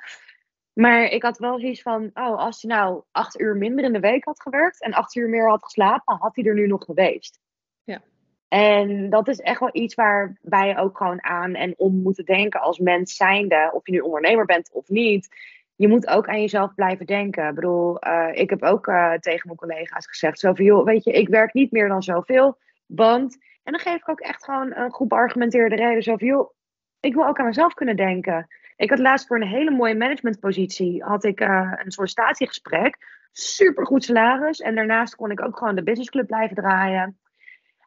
Maar 0.78 1.04
ik 1.04 1.24
had 1.24 1.38
wel 1.38 1.60
zoiets 1.60 1.82
van, 1.82 2.10
oh, 2.14 2.38
als 2.38 2.62
hij 2.62 2.76
nou 2.76 3.04
acht 3.12 3.40
uur 3.40 3.56
minder 3.56 3.86
in 3.86 3.94
de 3.94 4.00
week 4.00 4.26
had 4.26 4.42
gewerkt 4.42 4.82
en 4.82 4.94
acht 4.94 5.16
uur 5.16 5.30
meer 5.30 5.50
had 5.50 5.64
geslapen, 5.64 6.18
had 6.18 6.36
hij 6.36 6.46
er 6.46 6.54
nu 6.54 6.68
nog 6.68 6.84
geweest. 6.84 7.40
Ja. 7.84 8.02
En 8.48 9.10
dat 9.10 9.28
is 9.28 9.40
echt 9.40 9.60
wel 9.60 9.70
iets 9.72 9.96
waar 9.96 10.38
wij 10.42 10.78
ook 10.78 10.98
gewoon 10.98 11.24
aan 11.24 11.54
en 11.54 11.74
om 11.78 12.02
moeten 12.02 12.26
denken 12.26 12.62
als 12.62 12.80
mens 12.80 13.16
zijnde, 13.16 13.70
of 13.74 13.86
je 13.86 13.92
nu 13.92 14.00
ondernemer 14.00 14.46
bent 14.46 14.72
of 14.74 14.90
niet. 14.90 15.28
Je 15.76 15.88
moet 15.88 16.08
ook 16.08 16.28
aan 16.28 16.42
jezelf 16.42 16.74
blijven 16.76 17.06
denken. 17.06 17.48
Ik 17.48 17.56
bedoel, 17.56 18.08
uh, 18.08 18.30
ik 18.34 18.50
heb 18.50 18.64
ook 18.64 18.88
uh, 18.88 19.14
tegen 19.14 19.48
mijn 19.48 19.58
collega's 19.58 20.08
gezegd, 20.08 20.40
zo 20.40 20.54
van, 20.54 20.66
joh, 20.66 20.86
weet 20.86 21.04
je, 21.04 21.12
ik 21.12 21.28
werk 21.28 21.54
niet 21.54 21.72
meer 21.72 21.88
dan 21.88 22.04
zoveel, 22.04 22.58
want, 22.86 23.38
en 23.64 23.72
dan 23.72 23.82
geef 23.82 23.96
ik 23.96 24.10
ook 24.10 24.22
echt 24.22 24.44
gewoon 24.44 24.76
een 24.76 24.92
goed 24.92 25.08
beargumenteerde 25.08 25.76
reden, 25.76 26.04
zo 26.04 26.18
van, 26.18 26.28
joh, 26.28 26.52
ik 27.00 27.14
wil 27.14 27.28
ook 27.28 27.40
aan 27.40 27.46
mezelf 27.46 27.74
kunnen 27.74 27.96
denken. 27.96 28.48
Ik 28.78 28.90
had 28.90 29.00
laatst 29.00 29.28
voor 29.28 29.42
een 29.42 29.48
hele 29.48 29.72
mooie 29.72 29.96
managementpositie 29.96 31.04
had 31.04 31.24
ik 31.24 31.42
uh, 31.42 31.74
een 31.76 31.92
sollicitatiegesprek. 31.92 32.98
Super 33.32 33.86
goed 33.86 34.04
salaris. 34.04 34.60
En 34.60 34.76
daarnaast 34.76 35.16
kon 35.16 35.32
ik 35.32 35.42
ook 35.42 35.58
gewoon 35.58 35.76
de 35.76 35.84
businessclub 35.84 36.28
blijven 36.28 36.56
draaien. 36.56 37.18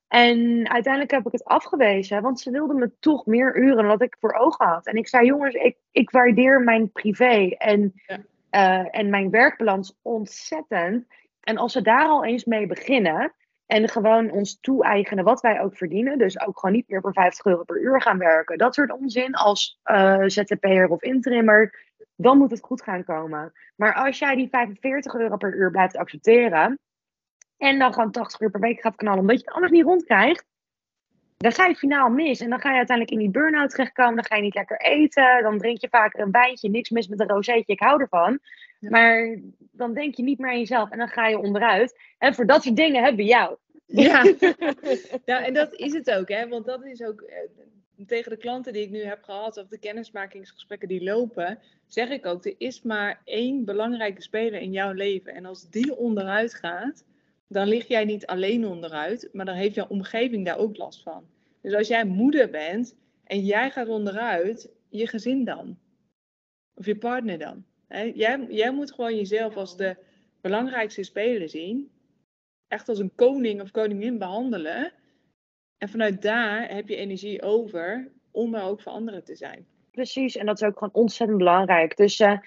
En 0.09 0.69
uiteindelijk 0.71 1.13
heb 1.13 1.27
ik 1.27 1.33
het 1.33 1.45
afgewezen, 1.45 2.23
want 2.23 2.41
ze 2.41 2.51
wilden 2.51 2.79
me 2.79 2.91
toch 3.01 3.27
meer 3.27 3.57
uren 3.57 3.77
dan 3.77 3.87
wat 3.87 4.03
ik 4.03 4.17
voor 4.21 4.33
ogen 4.33 4.67
had. 4.67 4.87
En 4.87 4.97
ik 4.97 5.09
zei, 5.09 5.27
jongens, 5.27 5.55
ik, 5.55 5.77
ik 5.91 6.11
waardeer 6.11 6.61
mijn 6.61 6.93
privé 6.93 7.55
en, 7.59 7.95
uh, 8.51 8.97
en 8.97 9.11
mijn 9.11 9.31
werkbalans 9.31 9.99
ontzettend. 10.03 11.07
En 11.41 11.57
als 11.57 11.73
ze 11.73 11.83
daar 11.83 12.09
al 12.09 12.25
eens 12.25 12.45
mee 12.45 12.67
beginnen, 12.67 13.33
en 13.71 13.89
gewoon 13.89 14.31
ons 14.31 14.59
toe-eigenen 14.61 15.25
wat 15.25 15.41
wij 15.41 15.61
ook 15.61 15.77
verdienen. 15.77 16.19
Dus 16.19 16.41
ook 16.41 16.59
gewoon 16.59 16.75
niet 16.75 16.89
meer 16.89 17.01
voor 17.01 17.13
50 17.13 17.45
euro 17.45 17.63
per 17.65 17.81
uur 17.81 18.01
gaan 18.01 18.19
werken. 18.19 18.59
Dat 18.59 18.75
soort 18.75 18.93
onzin 18.93 19.35
als 19.35 19.81
uh, 19.85 20.23
ZZP'er 20.27 20.89
of 20.89 21.03
intrimmer. 21.03 21.89
dan 22.17 22.39
moet 22.39 22.51
het 22.51 22.61
goed 22.61 22.83
gaan 22.83 23.05
komen. 23.05 23.53
Maar 23.77 23.95
als 23.95 24.19
jij 24.19 24.35
die 24.35 24.49
45 24.49 25.15
euro 25.15 25.37
per 25.37 25.55
uur 25.55 25.71
blijft 25.71 25.97
accepteren 25.97 26.79
en 27.57 27.79
dan 27.79 27.93
gewoon 27.93 28.11
80 28.11 28.41
uur 28.41 28.51
per 28.51 28.61
week 28.61 28.81
gaat 28.81 28.97
knallen 28.97 29.21
omdat 29.21 29.39
je 29.39 29.45
het 29.45 29.55
anders 29.55 29.73
niet 29.73 29.85
rondkrijgt, 29.85 30.45
dan 31.41 31.53
ga 31.53 31.67
je 31.67 31.75
finaal 31.75 32.11
mis. 32.11 32.41
En 32.41 32.51
dan 32.51 32.61
ga 32.61 32.71
je 32.71 32.77
uiteindelijk 32.77 33.17
in 33.17 33.23
die 33.23 33.41
burn-out 33.41 33.71
terechtkomen. 33.71 34.15
Dan 34.15 34.25
ga 34.25 34.37
je 34.37 34.43
niet 34.43 34.55
lekker 34.55 34.81
eten. 34.81 35.43
Dan 35.43 35.59
drink 35.59 35.81
je 35.81 35.89
vaker 35.89 36.21
een 36.21 36.31
wijntje. 36.31 36.71
Niks 36.71 36.91
mis 36.91 37.09
met 37.09 37.21
een 37.21 37.29
rozeetje, 37.29 37.73
ik 37.73 37.81
hou 37.81 38.01
ervan. 38.01 38.39
Maar 38.81 39.39
dan 39.73 39.95
denk 39.95 40.15
je 40.15 40.23
niet 40.23 40.39
meer 40.39 40.51
aan 40.51 40.59
jezelf 40.59 40.91
en 40.91 40.99
dan 40.99 41.09
ga 41.09 41.29
je 41.29 41.39
onderuit. 41.39 41.99
En 42.19 42.35
voor 42.35 42.47
dat 42.47 42.63
soort 42.63 42.77
dingen 42.77 43.03
hebben 43.03 43.25
we 43.25 43.31
jou. 43.31 43.57
Ja. 43.87 44.35
ja, 45.25 45.45
en 45.47 45.55
dat 45.55 45.75
is 45.75 45.93
het 45.93 46.11
ook, 46.11 46.29
hè? 46.29 46.49
Want 46.49 46.67
dat 46.67 46.85
is 46.85 47.03
ook 47.03 47.21
eh, 47.21 47.37
tegen 48.07 48.31
de 48.31 48.37
klanten 48.37 48.73
die 48.73 48.83
ik 48.83 48.91
nu 48.91 49.05
heb 49.05 49.23
gehad, 49.23 49.57
of 49.57 49.67
de 49.67 49.79
kennismakingsgesprekken 49.79 50.89
die 50.89 51.03
lopen, 51.03 51.59
zeg 51.87 52.09
ik 52.09 52.27
ook: 52.27 52.45
er 52.45 52.55
is 52.59 52.83
maar 52.83 53.21
één 53.25 53.65
belangrijke 53.65 54.23
speler 54.23 54.61
in 54.61 54.73
jouw 54.73 54.93
leven. 54.93 55.35
En 55.35 55.45
als 55.45 55.71
die 55.71 55.97
onderuit 55.97 56.55
gaat, 56.55 57.05
dan 57.51 57.69
lig 57.69 57.89
jij 57.89 58.05
niet 58.05 58.27
alleen 58.27 58.67
onderuit, 58.67 59.29
maar 59.33 59.45
dan 59.45 59.55
heeft 59.55 59.75
jouw 59.75 59.87
omgeving 59.89 60.45
daar 60.45 60.59
ook 60.59 60.77
last 60.77 61.03
van. 61.03 61.25
Dus 61.61 61.75
als 61.75 61.89
jij 61.89 62.05
moeder 62.05 62.51
bent 62.51 62.97
en 63.25 63.45
jij 63.45 63.71
gaat 63.71 63.89
onderuit, 63.89 64.71
je 64.89 65.07
gezin 65.07 65.45
dan? 65.45 65.79
Of 66.75 66.87
je 66.87 66.97
partner 66.97 67.39
dan? 67.39 67.65
Jij, 68.15 68.47
jij 68.49 68.73
moet 68.73 68.93
gewoon 68.93 69.17
jezelf 69.17 69.57
als 69.57 69.77
de 69.77 69.97
belangrijkste 70.41 71.03
speler 71.03 71.49
zien. 71.49 71.91
Echt 72.69 72.89
als 72.89 72.99
een 72.99 73.15
koning 73.15 73.61
of 73.61 73.71
koningin 73.71 74.19
behandelen. 74.19 74.93
En 75.79 75.89
vanuit 75.89 76.23
daar 76.23 76.75
heb 76.75 76.89
je 76.89 76.97
energie 76.97 77.43
over 77.43 78.13
om 78.31 78.55
er 78.55 78.63
ook 78.63 78.81
voor 78.81 78.93
anderen 78.93 79.25
te 79.25 79.35
zijn. 79.35 79.67
Precies, 79.91 80.37
en 80.37 80.47
dat 80.47 80.61
is 80.61 80.69
ook 80.69 80.79
gewoon 80.79 80.95
ontzettend 80.95 81.39
belangrijk. 81.39 81.97
Dus 81.97 82.21
uh, 82.21 82.39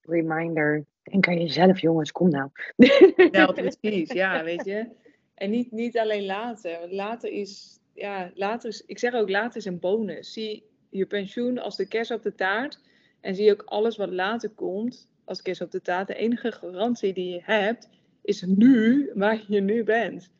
reminder, 0.00 0.86
denk 1.10 1.28
aan 1.28 1.40
jezelf 1.40 1.80
jongens, 1.80 2.12
kom 2.12 2.28
nou. 2.28 2.50
Ja, 3.30 3.52
precies, 3.52 4.12
ja, 4.12 4.42
weet 4.50 4.64
je. 4.64 4.88
En 5.34 5.50
niet, 5.50 5.70
niet 5.72 5.98
alleen 5.98 6.24
later. 6.24 6.78
Want 6.78 6.92
later 6.92 7.32
is, 7.32 7.80
ja, 7.94 8.30
later 8.34 8.68
is, 8.68 8.82
ik 8.86 8.98
zeg 8.98 9.14
ook 9.14 9.28
later 9.28 9.56
is 9.56 9.64
een 9.64 9.78
bonus. 9.78 10.32
Zie 10.32 10.64
je 10.90 11.06
pensioen 11.06 11.58
als 11.58 11.76
de 11.76 11.88
kerst 11.88 12.10
op 12.10 12.22
de 12.22 12.34
taart. 12.34 12.80
En 13.20 13.34
zie 13.34 13.52
ook 13.52 13.62
alles 13.62 13.96
wat 13.96 14.10
later 14.10 14.50
komt 14.50 15.08
als 15.24 15.42
kerst 15.42 15.60
op 15.60 15.70
de 15.70 15.82
taart. 15.82 16.06
De 16.06 16.14
enige 16.14 16.52
garantie 16.52 17.12
die 17.12 17.32
je 17.32 17.40
hebt, 17.42 17.88
is 18.22 18.42
nu 18.42 19.10
waar 19.14 19.44
je 19.48 19.60
nu 19.60 19.84
bent. 19.84 20.32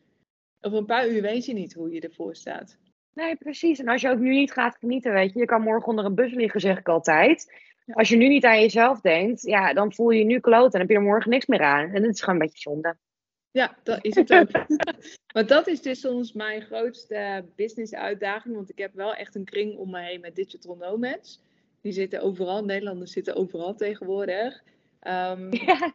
Over 0.61 0.77
een 0.77 0.85
paar 0.85 1.09
uur 1.09 1.21
weet 1.21 1.45
je 1.45 1.53
niet 1.53 1.73
hoe 1.73 1.91
je 1.91 2.01
ervoor 2.01 2.35
staat. 2.35 2.77
Nee, 3.13 3.35
precies. 3.35 3.79
En 3.79 3.87
als 3.87 4.01
je 4.01 4.09
ook 4.09 4.19
nu 4.19 4.29
niet 4.29 4.51
gaat 4.51 4.77
genieten, 4.77 5.13
weet 5.13 5.33
je, 5.33 5.39
je 5.39 5.45
kan 5.45 5.61
morgen 5.61 5.87
onder 5.87 6.05
een 6.05 6.15
bus 6.15 6.33
liggen, 6.33 6.59
zeg 6.59 6.79
ik 6.79 6.87
altijd. 6.87 7.53
Als 7.93 8.09
je 8.09 8.15
nu 8.15 8.27
niet 8.27 8.45
aan 8.45 8.61
jezelf 8.61 9.01
denkt, 9.01 9.41
ja, 9.41 9.73
dan 9.73 9.93
voel 9.93 10.09
je 10.09 10.19
je 10.19 10.25
nu 10.25 10.39
kloot 10.39 10.73
en 10.73 10.79
heb 10.79 10.89
je 10.89 10.95
er 10.95 11.01
morgen 11.01 11.29
niks 11.29 11.45
meer 11.45 11.61
aan. 11.61 11.89
En 11.89 12.01
dat 12.01 12.13
is 12.13 12.19
gewoon 12.19 12.35
een 12.35 12.45
beetje 12.45 12.61
zonde. 12.61 12.97
Ja, 13.51 13.77
dat 13.83 13.99
is 14.01 14.15
het 14.15 14.33
ook. 14.33 14.51
maar 15.33 15.45
dat 15.45 15.67
is 15.67 15.81
dus 15.81 15.99
soms 15.99 16.33
mijn 16.33 16.61
grootste 16.61 17.45
business 17.55 17.93
uitdaging. 17.93 18.55
Want 18.55 18.69
ik 18.69 18.77
heb 18.77 18.93
wel 18.93 19.13
echt 19.13 19.35
een 19.35 19.45
kring 19.45 19.77
om 19.77 19.89
me 19.89 20.01
heen 20.01 20.21
met 20.21 20.35
digital 20.35 20.75
nomads. 20.75 21.41
Die 21.81 21.91
zitten 21.91 22.21
overal, 22.21 22.65
Nederlanders 22.65 23.11
zitten 23.11 23.35
overal 23.35 23.75
tegenwoordig. 23.75 24.63
Um, 25.07 25.53
ja. 25.67 25.93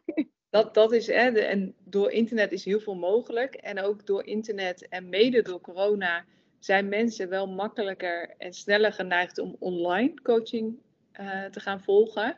dat, 0.50 0.74
dat 0.74 0.92
is, 0.92 1.06
hè, 1.06 1.30
en 1.30 1.74
door 1.84 2.10
internet 2.10 2.52
is 2.52 2.64
heel 2.64 2.80
veel 2.80 2.94
mogelijk. 2.94 3.54
En 3.54 3.80
ook 3.80 4.06
door 4.06 4.26
internet 4.26 4.88
en 4.88 5.08
mede 5.08 5.42
door 5.42 5.60
corona 5.60 6.24
zijn 6.58 6.88
mensen 6.88 7.28
wel 7.28 7.46
makkelijker 7.46 8.34
en 8.38 8.52
sneller 8.52 8.92
geneigd 8.92 9.38
om 9.38 9.56
online 9.58 10.14
coaching 10.22 10.78
uh, 11.20 11.44
te 11.44 11.60
gaan 11.60 11.80
volgen. 11.80 12.36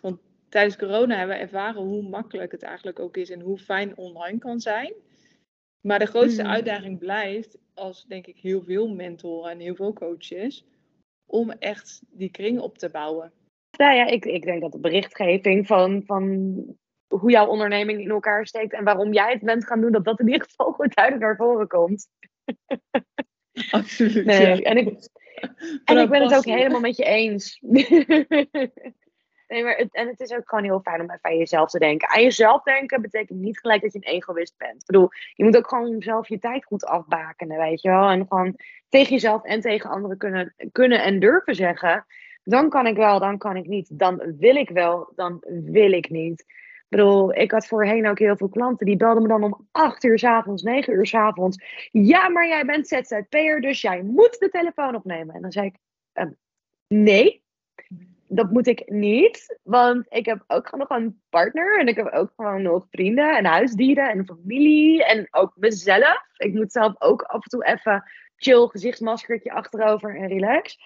Want 0.00 0.20
tijdens 0.48 0.76
corona 0.76 1.16
hebben 1.16 1.36
we 1.36 1.42
ervaren 1.42 1.82
hoe 1.82 2.02
makkelijk 2.02 2.52
het 2.52 2.62
eigenlijk 2.62 2.98
ook 2.98 3.16
is 3.16 3.30
en 3.30 3.40
hoe 3.40 3.58
fijn 3.58 3.96
online 3.96 4.38
kan 4.38 4.60
zijn. 4.60 4.92
Maar 5.80 5.98
de 5.98 6.06
grootste 6.06 6.42
hmm. 6.42 6.50
uitdaging 6.50 6.98
blijft, 6.98 7.58
als 7.74 8.04
denk 8.04 8.26
ik 8.26 8.36
heel 8.36 8.62
veel 8.62 8.88
mentoren 8.88 9.50
en 9.50 9.58
heel 9.58 9.74
veel 9.74 9.92
coaches, 9.92 10.66
om 11.26 11.50
echt 11.50 12.02
die 12.10 12.30
kring 12.30 12.60
op 12.60 12.78
te 12.78 12.88
bouwen. 12.88 13.32
Nou 13.78 13.94
ja, 13.94 14.06
ik, 14.06 14.24
ik 14.24 14.42
denk 14.42 14.60
dat 14.60 14.72
de 14.72 14.78
berichtgeving 14.78 15.66
van, 15.66 16.02
van 16.06 16.54
hoe 17.06 17.30
jouw 17.30 17.46
onderneming 17.46 18.00
in 18.00 18.10
elkaar 18.10 18.46
steekt 18.46 18.72
en 18.72 18.84
waarom 18.84 19.12
jij 19.12 19.32
het 19.32 19.42
bent 19.42 19.66
gaan 19.66 19.80
doen, 19.80 19.92
dat 19.92 20.04
dat 20.04 20.20
in 20.20 20.26
ieder 20.26 20.46
geval 20.48 20.72
goed 20.72 20.94
duidelijk 20.94 21.24
naar 21.24 21.36
voren 21.36 21.68
komt. 21.68 22.08
Absoluut. 23.70 24.24
Nee, 24.24 24.64
en 24.64 24.76
ik, 24.76 25.08
en 25.84 25.98
ik 25.98 26.08
ben 26.08 26.22
het 26.22 26.34
ook 26.34 26.44
helemaal 26.44 26.80
met 26.80 26.96
je 26.96 27.04
eens. 27.04 27.58
nee, 29.48 29.64
maar 29.64 29.76
het, 29.76 29.94
en 29.94 30.08
het 30.08 30.20
is 30.20 30.32
ook 30.32 30.48
gewoon 30.48 30.64
heel 30.64 30.80
fijn 30.80 31.00
om 31.00 31.10
even 31.10 31.20
aan 31.22 31.36
jezelf 31.36 31.70
te 31.70 31.78
denken. 31.78 32.08
Aan 32.08 32.22
jezelf 32.22 32.62
denken 32.62 33.02
betekent 33.02 33.38
niet 33.38 33.60
gelijk 33.60 33.82
dat 33.82 33.92
je 33.92 33.98
een 33.98 34.12
egoïst 34.12 34.54
bent. 34.56 34.80
Ik 34.80 34.86
bedoel, 34.86 35.08
je 35.34 35.44
moet 35.44 35.56
ook 35.56 35.68
gewoon 35.68 36.02
zelf 36.02 36.28
je 36.28 36.38
tijd 36.38 36.64
goed 36.64 36.84
afbakenen, 36.84 37.58
weet 37.58 37.82
je 37.82 37.88
wel. 37.88 38.08
En 38.08 38.26
gewoon 38.28 38.56
tegen 38.88 39.12
jezelf 39.12 39.44
en 39.44 39.60
tegen 39.60 39.90
anderen 39.90 40.18
kunnen, 40.18 40.54
kunnen 40.72 41.02
en 41.02 41.20
durven 41.20 41.54
zeggen. 41.54 42.06
Dan 42.44 42.68
kan 42.68 42.86
ik 42.86 42.96
wel, 42.96 43.18
dan 43.18 43.38
kan 43.38 43.56
ik 43.56 43.66
niet. 43.66 43.98
Dan 43.98 44.34
wil 44.38 44.56
ik 44.56 44.68
wel, 44.68 45.12
dan 45.14 45.42
wil 45.48 45.92
ik 45.92 46.10
niet. 46.10 46.44
Ik 46.88 46.96
bedoel, 46.96 47.34
ik 47.34 47.50
had 47.50 47.66
voorheen 47.66 48.08
ook 48.08 48.18
heel 48.18 48.36
veel 48.36 48.48
klanten 48.48 48.86
die 48.86 48.96
belden 48.96 49.22
me 49.22 49.28
dan 49.28 49.42
om 49.42 49.68
8 49.72 50.04
uur 50.04 50.18
s 50.18 50.24
avonds, 50.24 50.62
9 50.62 50.92
uur 50.92 51.06
s 51.06 51.14
avonds. 51.14 51.64
Ja, 51.90 52.28
maar 52.28 52.48
jij 52.48 52.64
bent 52.64 52.88
ZZP'er, 52.88 53.60
dus 53.60 53.80
jij 53.80 54.02
moet 54.02 54.38
de 54.38 54.48
telefoon 54.48 54.94
opnemen. 54.94 55.34
En 55.34 55.42
dan 55.42 55.52
zei 55.52 55.66
ik, 55.66 55.76
ehm, 56.12 56.30
nee, 56.88 57.42
dat 58.28 58.50
moet 58.50 58.66
ik 58.66 58.90
niet. 58.90 59.58
Want 59.62 60.06
ik 60.08 60.26
heb 60.26 60.44
ook 60.46 60.68
gewoon 60.68 60.86
nog 60.88 60.98
een 60.98 61.20
partner. 61.28 61.78
En 61.78 61.88
ik 61.88 61.96
heb 61.96 62.12
ook 62.12 62.32
gewoon 62.36 62.62
nog 62.62 62.86
vrienden 62.90 63.36
en 63.36 63.44
huisdieren 63.44 64.10
en 64.10 64.26
familie. 64.26 65.04
En 65.04 65.28
ook 65.30 65.52
mezelf. 65.56 66.22
Ik 66.36 66.54
moet 66.54 66.72
zelf 66.72 66.94
ook 66.98 67.22
af 67.22 67.42
en 67.42 67.50
toe 67.50 67.64
even 67.64 68.04
chill 68.36 68.66
gezichtsmaskertje 68.66 69.52
achterover 69.52 70.16
en 70.16 70.28
relax. 70.28 70.78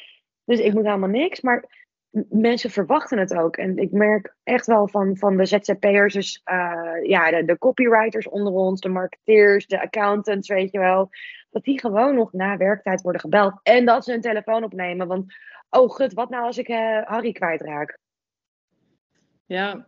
Dus 0.45 0.61
ik 0.61 0.73
moet 0.73 0.85
helemaal 0.85 1.09
niks. 1.09 1.41
Maar 1.41 1.80
mensen 2.29 2.71
verwachten 2.71 3.19
het 3.19 3.35
ook. 3.35 3.57
En 3.57 3.77
ik 3.77 3.91
merk 3.91 4.35
echt 4.43 4.67
wel 4.67 4.89
van, 4.89 5.17
van 5.17 5.37
de 5.37 5.45
ZZP'ers, 5.45 6.15
dus 6.15 6.43
uh, 6.53 7.09
ja, 7.09 7.43
de, 7.43 7.59
copywriters 7.59 8.29
onder 8.29 8.53
ons, 8.53 8.81
de 8.81 8.89
marketeers, 8.89 9.67
de 9.67 9.81
accountants, 9.81 10.49
weet 10.49 10.73
je 10.73 10.79
wel, 10.79 11.11
dat 11.51 11.65
die 11.65 11.81
gewoon 11.81 12.15
nog 12.15 12.33
na 12.33 12.57
werktijd 12.57 13.03
worden 13.03 13.21
gebeld. 13.21 13.61
En 13.63 13.85
dat 13.85 14.05
ze 14.05 14.11
hun 14.11 14.21
telefoon 14.21 14.65
opnemen. 14.65 15.07
Want, 15.07 15.35
oh 15.71 15.91
gut, 15.91 16.13
wat 16.13 16.31
nou 16.31 16.45
als 16.45 16.59
ik 16.59 16.69
uh, 16.69 17.03
Harry 17.03 17.33
kwijtraak? 17.33 17.99
Ja. 19.47 19.87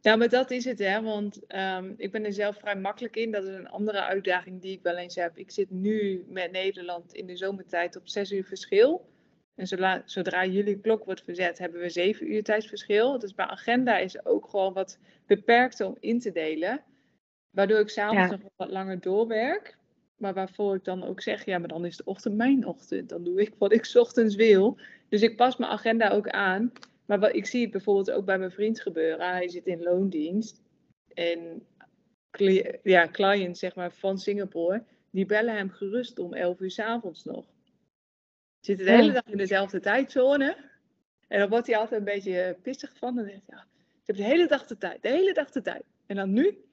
ja, 0.00 0.16
maar 0.16 0.28
dat 0.28 0.50
is 0.50 0.64
het, 0.64 0.78
hè. 0.78 1.02
Want 1.02 1.40
um, 1.56 1.94
ik 1.96 2.12
ben 2.12 2.24
er 2.24 2.32
zelf 2.32 2.58
vrij 2.58 2.76
makkelijk 2.76 3.16
in. 3.16 3.30
Dat 3.30 3.44
is 3.44 3.54
een 3.54 3.68
andere 3.68 4.02
uitdaging 4.02 4.60
die 4.60 4.72
ik 4.72 4.82
wel 4.82 4.96
eens 4.96 5.14
heb. 5.14 5.38
Ik 5.38 5.50
zit 5.50 5.70
nu 5.70 6.24
met 6.28 6.52
Nederland 6.52 7.12
in 7.12 7.26
de 7.26 7.36
zomertijd 7.36 7.96
op 7.96 8.08
zes 8.08 8.32
uur 8.32 8.44
verschil. 8.44 9.08
En 9.54 9.66
zodra, 9.66 10.02
zodra 10.04 10.46
jullie 10.46 10.80
klok 10.80 11.04
wordt 11.04 11.22
verzet, 11.22 11.58
hebben 11.58 11.80
we 11.80 11.88
zeven 11.88 12.32
uur 12.32 12.42
tijdsverschil. 12.42 13.18
Dus 13.18 13.34
mijn 13.34 13.48
agenda 13.48 13.98
is 13.98 14.24
ook 14.24 14.48
gewoon 14.48 14.72
wat 14.72 14.98
beperkter 15.26 15.86
om 15.86 15.96
in 16.00 16.20
te 16.20 16.32
delen. 16.32 16.84
Waardoor 17.50 17.78
ik 17.78 17.88
s'avonds 17.88 18.30
ja. 18.30 18.38
nog 18.42 18.52
wat 18.56 18.70
langer 18.70 19.00
doorwerk. 19.00 19.78
Maar 20.16 20.34
waarvoor 20.34 20.74
ik 20.74 20.84
dan 20.84 21.04
ook 21.04 21.20
zeg, 21.20 21.44
ja, 21.44 21.58
maar 21.58 21.68
dan 21.68 21.84
is 21.84 21.96
de 21.96 22.04
ochtend 22.04 22.36
mijn 22.36 22.66
ochtend. 22.66 23.08
Dan 23.08 23.24
doe 23.24 23.40
ik 23.40 23.54
wat 23.58 23.72
ik 23.72 23.90
ochtends 23.94 24.34
wil. 24.34 24.78
Dus 25.08 25.22
ik 25.22 25.36
pas 25.36 25.56
mijn 25.56 25.70
agenda 25.70 26.10
ook 26.10 26.28
aan. 26.28 26.72
Maar 27.06 27.18
wat, 27.18 27.34
ik 27.34 27.46
zie 27.46 27.62
het 27.62 27.70
bijvoorbeeld 27.70 28.10
ook 28.10 28.24
bij 28.24 28.38
mijn 28.38 28.50
vriend 28.50 28.80
gebeuren. 28.80 29.30
Hij 29.30 29.48
zit 29.48 29.66
in 29.66 29.82
loondienst. 29.82 30.62
En 31.14 31.66
ja, 32.82 33.08
clients 33.08 33.60
zeg 33.60 33.74
maar, 33.74 33.92
van 33.92 34.18
Singapore, 34.18 34.84
die 35.10 35.26
bellen 35.26 35.56
hem 35.56 35.70
gerust 35.70 36.18
om 36.18 36.34
11 36.34 36.60
uur 36.60 36.70
s 36.70 36.78
avonds 36.78 37.24
nog. 37.24 37.46
Zit 38.60 38.78
de 38.78 38.90
hele 38.90 39.12
dag 39.12 39.26
in 39.26 39.36
dezelfde 39.36 39.80
tijdzone. 39.80 40.56
En 41.28 41.38
dan 41.38 41.48
wordt 41.48 41.66
hij 41.66 41.76
altijd 41.76 41.98
een 42.00 42.06
beetje 42.14 42.56
pissig 42.62 42.96
van. 42.96 43.08
En 43.08 43.24
dan 43.24 43.24
zegt 43.24 43.42
hij, 43.46 43.56
ja, 43.56 43.66
ik 44.00 44.06
heb 44.06 44.16
de 44.16 44.22
hele 44.22 44.46
dag 44.46 44.66
de 44.66 44.78
tijd, 44.78 45.02
de 45.02 45.08
hele 45.08 45.32
dag 45.32 45.50
de 45.50 45.62
tijd. 45.62 45.84
En 46.06 46.16
dan 46.16 46.32
nu? 46.32 46.64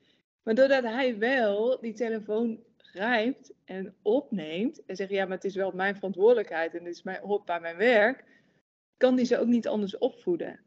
Maar 0.43 0.56
doordat 0.56 0.84
hij 0.84 1.17
wel 1.17 1.82
die 1.82 1.93
telefoon 1.93 2.63
grijpt 2.78 3.54
en 3.65 3.95
opneemt 4.02 4.86
en 4.86 4.95
zegt, 4.95 5.10
ja, 5.10 5.26
maar 5.26 5.36
het 5.36 5.45
is 5.45 5.56
wel 5.56 5.71
mijn 5.71 5.95
verantwoordelijkheid 5.95 6.73
en 6.73 6.86
het 6.86 6.95
is 6.95 7.04
mijn, 7.04 7.21
hoort 7.21 7.45
bij 7.45 7.60
mijn 7.60 7.78
werk, 7.78 8.23
kan 8.97 9.15
hij 9.15 9.26
ze 9.26 9.39
ook 9.39 9.47
niet 9.47 9.67
anders 9.67 9.97
opvoeden. 9.97 10.60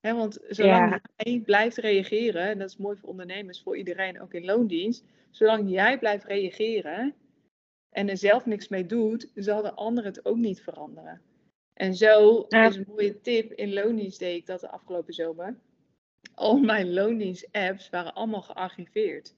He, 0.00 0.14
want 0.14 0.38
zolang 0.48 1.00
jij 1.16 1.40
blijft 1.40 1.76
reageren, 1.76 2.42
en 2.42 2.58
dat 2.58 2.68
is 2.68 2.76
mooi 2.76 2.96
voor 2.96 3.08
ondernemers, 3.08 3.62
voor 3.62 3.76
iedereen, 3.76 4.20
ook 4.20 4.34
in 4.34 4.44
loondienst, 4.44 5.04
zolang 5.30 5.70
jij 5.70 5.98
blijft 5.98 6.24
reageren, 6.24 7.14
en 7.96 8.08
er 8.08 8.16
zelf 8.16 8.46
niks 8.46 8.68
mee 8.68 8.86
doet, 8.86 9.30
zal 9.34 9.62
de 9.62 9.74
ander 9.74 10.04
het 10.04 10.24
ook 10.24 10.36
niet 10.36 10.62
veranderen. 10.62 11.20
En 11.74 11.94
zo 11.94 12.40
is 12.40 12.76
een 12.76 12.84
mooie 12.88 13.20
tip. 13.20 13.52
In 13.52 13.72
loondienst 13.72 14.18
deed 14.18 14.36
ik 14.36 14.46
dat 14.46 14.60
de 14.60 14.70
afgelopen 14.70 15.14
zomer. 15.14 15.58
Al 16.34 16.58
mijn 16.58 16.92
loondienst-apps 16.92 17.90
waren 17.90 18.14
allemaal 18.14 18.42
gearchiveerd. 18.42 19.34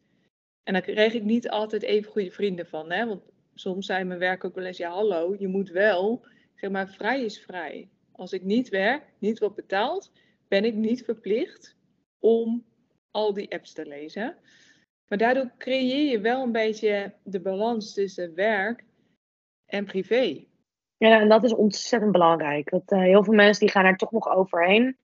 En 0.62 0.73
daar 0.73 0.83
kreeg 0.83 1.14
ik 1.14 1.23
niet 1.23 1.49
altijd 1.49 1.83
even 1.83 2.11
goede 2.11 2.31
vrienden 2.31 2.66
van. 2.66 2.90
Hè? 2.90 3.07
Want 3.07 3.23
soms 3.55 3.87
zei 3.87 4.05
mijn 4.05 4.18
werk 4.18 4.44
ook 4.44 4.55
wel 4.55 4.64
eens: 4.64 4.77
ja, 4.77 4.90
hallo, 4.90 5.37
je 5.38 5.49
moet 5.49 5.71
wel, 5.71 6.27
zeg 6.55 6.71
maar, 6.71 6.88
vrij 6.88 7.25
is 7.25 7.40
vrij. 7.40 7.88
Als 8.12 8.33
ik 8.33 8.42
niet 8.42 8.68
werk, 8.68 9.03
niet 9.18 9.38
wordt 9.38 9.57
betaald, 9.57 10.11
ben 10.49 10.64
ik 10.64 10.75
niet 10.75 11.05
verplicht 11.05 11.77
om 12.18 12.64
al 13.11 13.33
die 13.33 13.53
apps 13.53 13.73
te 13.73 13.87
lezen. 13.87 14.37
Maar 15.09 15.18
daardoor 15.18 15.51
creëer 15.59 16.11
je 16.11 16.21
wel 16.21 16.42
een 16.42 16.53
beetje 16.53 17.14
de 17.23 17.40
balans 17.40 17.94
tussen 17.94 18.35
werk 18.35 18.85
en 19.66 19.85
privé. 19.85 20.44
Ja, 20.97 21.21
en 21.21 21.29
dat 21.29 21.44
is 21.44 21.55
ontzettend 21.55 22.12
belangrijk. 22.12 22.71
Dat, 22.71 22.92
uh, 22.92 22.99
heel 23.01 23.25
veel 23.25 23.35
mensen 23.35 23.64
die 23.64 23.75
gaan 23.75 23.85
er 23.85 23.97
toch 23.97 24.12
nog 24.12 24.29
overheen. 24.29 24.99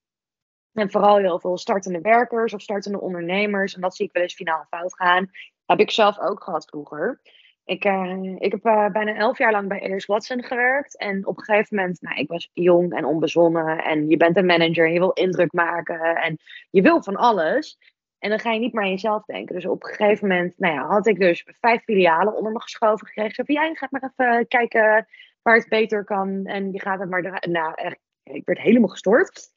En 0.72 0.90
vooral 0.90 1.16
heel 1.16 1.40
veel 1.40 1.58
startende 1.58 2.00
werkers 2.00 2.54
of 2.54 2.60
startende 2.60 3.00
ondernemers. 3.00 3.74
En 3.74 3.80
dat 3.80 3.96
zie 3.96 4.06
ik 4.06 4.12
wel 4.12 4.22
eens 4.22 4.34
finaal 4.34 4.66
fout 4.68 4.94
gaan. 4.94 5.30
heb 5.66 5.80
ik 5.80 5.90
zelf 5.90 6.18
ook 6.18 6.42
gehad 6.42 6.64
vroeger. 6.64 7.20
Ik, 7.64 7.84
uh, 7.84 8.36
ik 8.38 8.50
heb 8.52 8.66
uh, 8.66 8.90
bijna 8.90 9.14
elf 9.14 9.38
jaar 9.38 9.52
lang 9.52 9.68
bij 9.68 9.80
Ayers 9.80 10.06
Watson 10.06 10.42
gewerkt. 10.42 10.98
En 10.98 11.26
op 11.26 11.38
een 11.38 11.44
gegeven 11.44 11.76
moment, 11.76 12.00
nou, 12.00 12.16
ik 12.16 12.28
was 12.28 12.50
jong 12.52 12.92
en 12.92 13.04
onbezonnen. 13.04 13.84
En 13.84 14.08
je 14.08 14.16
bent 14.16 14.36
een 14.36 14.46
manager 14.46 14.86
en 14.86 14.92
je 14.92 14.98
wil 14.98 15.12
indruk 15.12 15.52
maken. 15.52 16.16
En 16.16 16.38
je 16.70 16.82
wil 16.82 17.02
van 17.02 17.16
alles. 17.16 17.78
En 18.24 18.30
dan 18.30 18.38
ga 18.38 18.52
je 18.52 18.60
niet 18.60 18.72
meer 18.72 18.82
aan 18.82 18.90
jezelf 18.90 19.24
denken. 19.24 19.54
Dus 19.54 19.66
op 19.66 19.84
een 19.84 19.94
gegeven 19.94 20.28
moment 20.28 20.58
nou 20.58 20.74
ja, 20.74 20.86
had 20.86 21.06
ik 21.06 21.18
dus 21.18 21.46
vijf 21.60 21.82
filialen 21.82 22.36
onder 22.36 22.52
me 22.52 22.60
geschoven 22.60 23.06
gekregen. 23.06 23.34
Zo 23.34 23.42
van, 23.44 23.54
jij 23.54 23.74
gaat 23.74 23.90
maar 23.90 24.12
even 24.16 24.46
kijken 24.48 25.06
waar 25.42 25.56
het 25.56 25.68
beter 25.68 26.04
kan. 26.04 26.44
En 26.44 26.72
je 26.72 26.80
gaat 26.80 27.00
het 27.00 27.10
maar... 27.10 27.48
Nou, 27.50 27.72
echt, 27.74 27.98
ik 28.22 28.44
werd 28.44 28.58
helemaal 28.58 28.88
gestoord. 28.88 29.52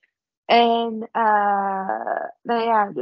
En 0.46 1.10
uh, 1.12 2.24
nou 2.42 2.64
ja, 2.64 2.94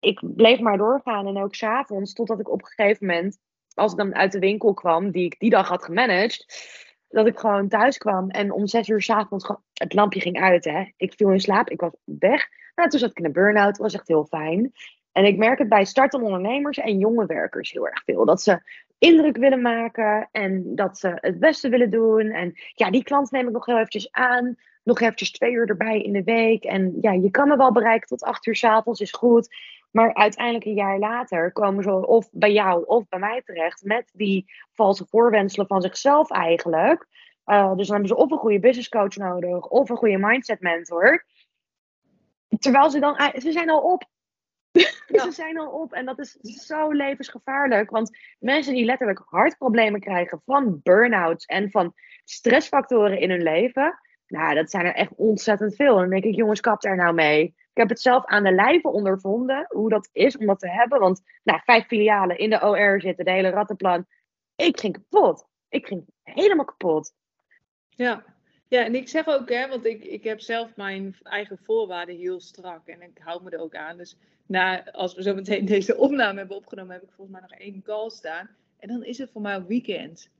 ik 0.00 0.20
bleef 0.22 0.60
maar 0.60 0.78
doorgaan. 0.78 1.26
En 1.26 1.42
ook 1.42 1.54
s'avonds, 1.54 2.12
totdat 2.12 2.40
ik 2.40 2.50
op 2.50 2.60
een 2.60 2.66
gegeven 2.66 3.06
moment, 3.06 3.38
als 3.74 3.92
ik 3.92 3.98
dan 3.98 4.14
uit 4.14 4.32
de 4.32 4.38
winkel 4.38 4.74
kwam, 4.74 5.10
die 5.10 5.24
ik 5.24 5.38
die 5.38 5.50
dag 5.50 5.68
had 5.68 5.84
gemanaged, 5.84 6.46
dat 7.08 7.26
ik 7.26 7.38
gewoon 7.38 7.68
thuis 7.68 7.98
kwam 7.98 8.30
en 8.30 8.52
om 8.52 8.66
zes 8.66 8.88
uur 8.88 9.02
s'avonds 9.02 9.54
het 9.72 9.94
lampje 9.94 10.20
ging 10.20 10.40
uit. 10.40 10.64
Hè. 10.64 10.92
Ik 10.96 11.14
viel 11.16 11.30
in 11.30 11.40
slaap, 11.40 11.68
ik 11.68 11.80
was 11.80 11.92
weg. 12.04 12.48
Nou, 12.74 12.88
toen 12.88 13.00
zat 13.00 13.10
ik 13.10 13.18
in 13.18 13.24
een 13.24 13.32
burn-out, 13.32 13.78
was 13.78 13.94
echt 13.94 14.08
heel 14.08 14.24
fijn. 14.24 14.72
En 15.12 15.24
ik 15.24 15.36
merk 15.36 15.58
het 15.58 15.68
bij 15.68 15.84
startende 15.84 16.26
ondernemers 16.26 16.78
en 16.78 16.98
jonge 16.98 17.26
werkers 17.26 17.70
heel 17.70 17.86
erg 17.88 18.02
veel. 18.04 18.24
Dat 18.24 18.42
ze 18.42 18.60
indruk 18.98 19.36
willen 19.36 19.62
maken 19.62 20.28
en 20.32 20.74
dat 20.74 20.98
ze 20.98 21.12
het 21.14 21.40
beste 21.40 21.68
willen 21.68 21.90
doen. 21.90 22.30
En 22.30 22.52
ja, 22.74 22.90
die 22.90 23.02
klant 23.02 23.30
neem 23.30 23.46
ik 23.46 23.52
nog 23.52 23.66
heel 23.66 23.76
eventjes 23.76 24.12
aan. 24.12 24.56
Nog 24.82 25.00
eventjes 25.00 25.30
twee 25.30 25.52
uur 25.52 25.68
erbij 25.68 26.00
in 26.00 26.12
de 26.12 26.22
week. 26.22 26.64
En 26.64 26.98
ja, 27.00 27.12
je 27.12 27.30
kan 27.30 27.48
me 27.48 27.56
wel 27.56 27.72
bereiken 27.72 28.08
tot 28.08 28.22
acht 28.22 28.46
uur 28.46 28.56
s'avonds, 28.56 29.00
is 29.00 29.12
goed. 29.12 29.48
Maar 29.90 30.14
uiteindelijk 30.14 30.64
een 30.64 30.74
jaar 30.74 30.98
later 30.98 31.52
komen 31.52 31.82
ze 31.82 32.06
of 32.06 32.28
bij 32.30 32.52
jou 32.52 32.84
of 32.86 33.08
bij 33.08 33.18
mij 33.18 33.42
terecht 33.44 33.84
met 33.84 34.10
die 34.12 34.52
valse 34.72 35.06
voorwenselen 35.08 35.66
van 35.66 35.82
zichzelf 35.82 36.30
eigenlijk. 36.30 37.06
Uh, 37.46 37.74
dus 37.76 37.86
dan 37.86 37.96
hebben 37.96 38.16
ze 38.16 38.22
of 38.22 38.30
een 38.30 38.38
goede 38.38 38.60
business 38.60 38.88
coach 38.88 39.16
nodig 39.16 39.66
of 39.66 39.90
een 39.90 39.96
goede 39.96 40.18
mindset 40.18 40.60
mentor. 40.60 41.24
Terwijl 42.58 42.90
ze 42.90 43.00
dan, 43.00 43.32
ze 43.38 43.52
zijn 43.52 43.70
al 43.70 43.80
op. 43.80 44.04
ze 45.22 45.30
zijn 45.30 45.58
al 45.58 45.70
op 45.70 45.92
en 45.92 46.04
dat 46.04 46.18
is 46.18 46.32
zo 46.40 46.90
levensgevaarlijk. 46.90 47.90
Want 47.90 48.18
mensen 48.38 48.74
die 48.74 48.84
letterlijk 48.84 49.22
hartproblemen 49.24 50.00
krijgen 50.00 50.42
van 50.44 50.80
burn-outs 50.82 51.44
en 51.44 51.70
van 51.70 51.94
stressfactoren 52.24 53.18
in 53.18 53.30
hun 53.30 53.42
leven, 53.42 53.98
nou, 54.32 54.54
dat 54.54 54.70
zijn 54.70 54.86
er 54.86 54.94
echt 54.94 55.12
ontzettend 55.16 55.74
veel. 55.74 55.94
En 55.94 56.00
dan 56.00 56.10
denk 56.10 56.24
ik, 56.24 56.34
jongens, 56.34 56.60
kap 56.60 56.80
daar 56.80 56.96
nou 56.96 57.14
mee. 57.14 57.44
Ik 57.44 57.78
heb 57.78 57.88
het 57.88 58.00
zelf 58.00 58.24
aan 58.24 58.42
de 58.42 58.52
lijve 58.52 58.88
ondervonden, 58.88 59.66
hoe 59.68 59.88
dat 59.88 60.08
is 60.12 60.36
om 60.36 60.46
dat 60.46 60.58
te 60.58 60.68
hebben. 60.68 61.00
Want 61.00 61.22
nou, 61.42 61.60
vijf 61.64 61.86
filialen 61.86 62.38
in 62.38 62.50
de 62.50 62.62
OR 62.62 63.00
zitten, 63.00 63.24
de 63.24 63.30
hele 63.30 63.48
rattenplan. 63.48 64.06
Ik 64.56 64.80
ging 64.80 64.92
kapot. 64.92 65.46
Ik 65.68 65.86
ging 65.86 66.04
helemaal 66.22 66.64
kapot. 66.64 67.12
Ja, 67.88 68.24
ja, 68.72 68.84
en 68.84 68.94
ik 68.94 69.08
zeg 69.08 69.26
ook, 69.26 69.48
hè, 69.48 69.68
want 69.68 69.84
ik, 69.84 70.04
ik 70.04 70.24
heb 70.24 70.40
zelf 70.40 70.76
mijn 70.76 71.16
eigen 71.22 71.58
voorwaarden 71.58 72.16
heel 72.16 72.40
strak 72.40 72.88
en 72.88 73.02
ik 73.02 73.18
hou 73.18 73.42
me 73.42 73.50
er 73.50 73.60
ook 73.60 73.74
aan. 73.74 73.96
Dus 73.96 74.16
na, 74.46 74.92
als 74.92 75.14
we 75.14 75.22
zo 75.22 75.34
meteen 75.34 75.64
deze 75.76 75.96
opname 75.96 76.38
hebben 76.38 76.56
opgenomen, 76.56 76.92
heb 76.92 77.02
ik 77.02 77.10
volgens 77.10 77.40
mij 77.40 77.48
nog 77.48 77.58
één 77.58 77.82
call 77.82 78.10
staan. 78.10 78.50
En 78.78 78.88
dan 78.88 79.04
is 79.04 79.18
het 79.18 79.30
voor 79.30 79.40
mij 79.40 79.64
weekend. 79.64 80.30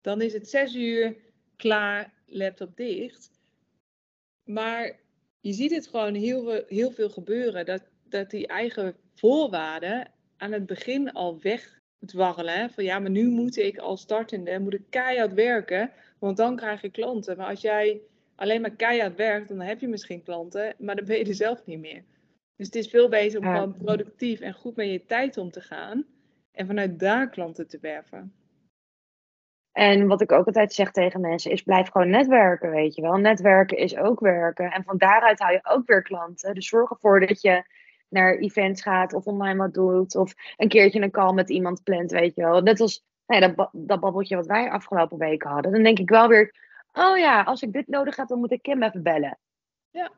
Dan 0.00 0.20
is 0.20 0.32
het 0.32 0.48
zes 0.48 0.74
uur 0.74 1.16
klaar, 1.56 2.12
laptop 2.26 2.76
dicht. 2.76 3.30
Maar 4.44 5.00
je 5.40 5.52
ziet 5.52 5.74
het 5.74 5.86
gewoon 5.86 6.14
heel, 6.14 6.64
heel 6.68 6.90
veel 6.90 7.10
gebeuren. 7.10 7.66
Dat, 7.66 7.82
dat 8.08 8.30
die 8.30 8.46
eigen 8.46 8.96
voorwaarden 9.14 10.10
aan 10.36 10.52
het 10.52 10.66
begin 10.66 11.12
al 11.12 11.40
wegdwarrelen. 11.40 12.70
Van 12.70 12.84
ja, 12.84 12.98
maar 12.98 13.10
nu 13.10 13.28
moet 13.28 13.56
ik 13.56 13.78
als 13.78 14.00
startende, 14.00 14.58
moet 14.58 14.74
ik 14.74 14.90
keihard 14.90 15.34
werken 15.34 15.92
want 16.22 16.36
dan 16.36 16.56
krijg 16.56 16.80
je 16.80 16.90
klanten. 16.90 17.36
Maar 17.36 17.48
als 17.48 17.60
jij 17.60 18.00
alleen 18.34 18.60
maar 18.60 18.70
keihard 18.70 19.16
werkt, 19.16 19.48
dan 19.48 19.60
heb 19.60 19.80
je 19.80 19.88
misschien 19.88 20.22
klanten, 20.22 20.74
maar 20.78 20.96
dan 20.96 21.04
ben 21.04 21.18
je 21.18 21.24
er 21.24 21.34
zelf 21.34 21.66
niet 21.66 21.80
meer. 21.80 22.04
Dus 22.56 22.66
het 22.66 22.74
is 22.74 22.88
veel 22.88 23.08
beter 23.08 23.38
om 23.40 23.44
gewoon 23.44 23.76
productief 23.76 24.40
en 24.40 24.52
goed 24.52 24.76
met 24.76 24.90
je 24.90 25.06
tijd 25.06 25.36
om 25.36 25.50
te 25.50 25.60
gaan. 25.60 26.04
En 26.52 26.66
vanuit 26.66 26.98
daar 26.98 27.30
klanten 27.30 27.68
te 27.68 27.78
werven. 27.80 28.34
En 29.72 30.06
wat 30.06 30.20
ik 30.20 30.32
ook 30.32 30.46
altijd 30.46 30.72
zeg 30.72 30.90
tegen 30.90 31.20
mensen 31.20 31.50
is: 31.50 31.62
blijf 31.62 31.88
gewoon 31.88 32.10
netwerken, 32.10 32.70
weet 32.70 32.94
je 32.94 33.02
wel. 33.02 33.16
Netwerken 33.16 33.78
is 33.78 33.96
ook 33.96 34.20
werken. 34.20 34.70
En 34.70 34.84
van 34.84 34.98
daaruit 34.98 35.38
haal 35.38 35.52
je 35.52 35.60
ook 35.62 35.86
weer 35.86 36.02
klanten. 36.02 36.54
Dus 36.54 36.68
zorg 36.68 36.90
ervoor 36.90 37.26
dat 37.26 37.40
je 37.40 37.64
naar 38.08 38.36
events 38.36 38.82
gaat 38.82 39.12
of 39.12 39.26
online 39.26 39.58
wat 39.58 39.74
doet. 39.74 40.16
Of 40.16 40.34
een 40.56 40.68
keertje 40.68 41.00
een 41.00 41.10
call 41.10 41.32
met 41.32 41.50
iemand 41.50 41.82
plant, 41.82 42.10
weet 42.10 42.34
je 42.34 42.42
wel. 42.42 42.60
Net 42.60 42.80
als 42.80 43.04
nou 43.38 43.54
dat, 43.54 43.68
dat 43.72 44.00
babbeltje 44.00 44.36
wat 44.36 44.46
wij 44.46 44.70
afgelopen 44.70 45.18
weken 45.18 45.50
hadden, 45.50 45.72
dan 45.72 45.82
denk 45.82 45.98
ik 45.98 46.08
wel 46.08 46.28
weer, 46.28 46.54
oh 46.92 47.18
ja, 47.18 47.42
als 47.42 47.62
ik 47.62 47.72
dit 47.72 47.88
nodig 47.88 48.16
heb, 48.16 48.28
dan 48.28 48.38
moet 48.38 48.52
ik 48.52 48.62
Kim 48.62 48.82
even 48.82 49.02
bellen. 49.02 49.38
Ja. 49.90 50.10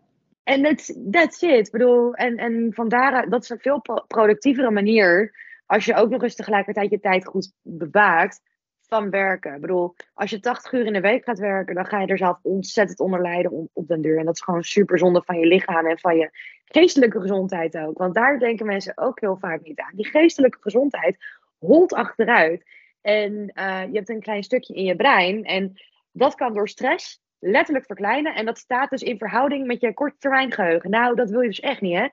En 0.43 0.63
that's, 0.63 0.99
that's 1.11 1.43
it. 1.43 1.67
Ik 1.67 1.73
bedoel, 1.73 2.15
en, 2.15 2.37
en 2.37 2.73
vandaar, 2.75 3.29
dat 3.29 3.43
is 3.43 3.49
een 3.49 3.59
veel 3.59 3.83
productievere 4.07 4.71
manier, 4.71 5.35
als 5.67 5.85
je 5.85 5.95
ook 5.95 6.11
nog 6.11 6.23
eens 6.23 6.35
tegelijkertijd 6.35 6.91
je 6.91 7.01
tijd 7.01 7.27
goed 7.27 7.53
bewaakt, 7.63 8.41
van 8.89 9.11
werken. 9.11 9.55
Ik 9.55 9.61
bedoel, 9.61 9.95
als 10.15 10.31
je 10.31 10.41
80 10.41 10.73
uur 10.73 10.87
in 10.87 10.93
de 10.93 11.01
week 11.01 11.25
gaat 11.25 11.39
werken, 11.39 11.75
dan 11.75 11.87
ga 11.87 12.01
je 12.01 12.07
er 12.07 12.19
zelf 12.19 12.39
ontzettend 12.43 13.01
onder 13.01 13.23
lijden 13.23 13.69
op 13.73 13.89
den 13.89 14.01
deur. 14.01 14.19
En 14.19 14.25
dat 14.25 14.35
is 14.35 14.43
gewoon 14.43 14.63
super 14.63 14.99
zonde 14.99 15.23
van 15.25 15.39
je 15.39 15.47
lichaam 15.47 15.87
en 15.87 15.99
van 15.99 16.17
je 16.17 16.31
geestelijke 16.65 17.21
gezondheid 17.21 17.77
ook. 17.77 17.99
Want 17.99 18.15
daar 18.15 18.39
denken 18.39 18.67
mensen 18.67 18.99
ook 18.99 19.21
heel 19.21 19.37
vaak 19.37 19.63
niet 19.63 19.81
aan. 19.81 19.93
Die 19.95 20.07
geestelijke 20.07 20.59
gezondheid 20.61 21.17
holt 21.59 21.93
achteruit. 21.93 22.65
En 23.05 23.33
uh, 23.55 23.83
je 23.91 23.97
hebt 23.97 24.09
een 24.09 24.21
klein 24.21 24.43
stukje 24.43 24.75
in 24.75 24.85
je 24.85 24.97
brein. 24.97 25.45
En 25.45 25.73
dat 26.13 26.35
kan 26.35 26.55
door 26.55 26.69
stress 26.69 27.21
letterlijk 27.39 27.87
verkleinen. 27.87 28.35
En 28.35 28.45
dat 28.45 28.59
staat 28.59 28.91
dus 28.91 29.03
in 29.03 29.19
verhouding 29.19 29.67
met 29.67 29.81
je 29.81 29.95
korte 29.95 30.19
termijn 30.19 30.53
geheugen. 30.53 30.91
Nou, 30.91 31.15
dat 31.15 31.31
wil 31.31 31.41
je 31.41 31.49
dus 31.49 31.61
echt 31.61 31.81
niet, 31.81 31.97
hè? 31.97 32.09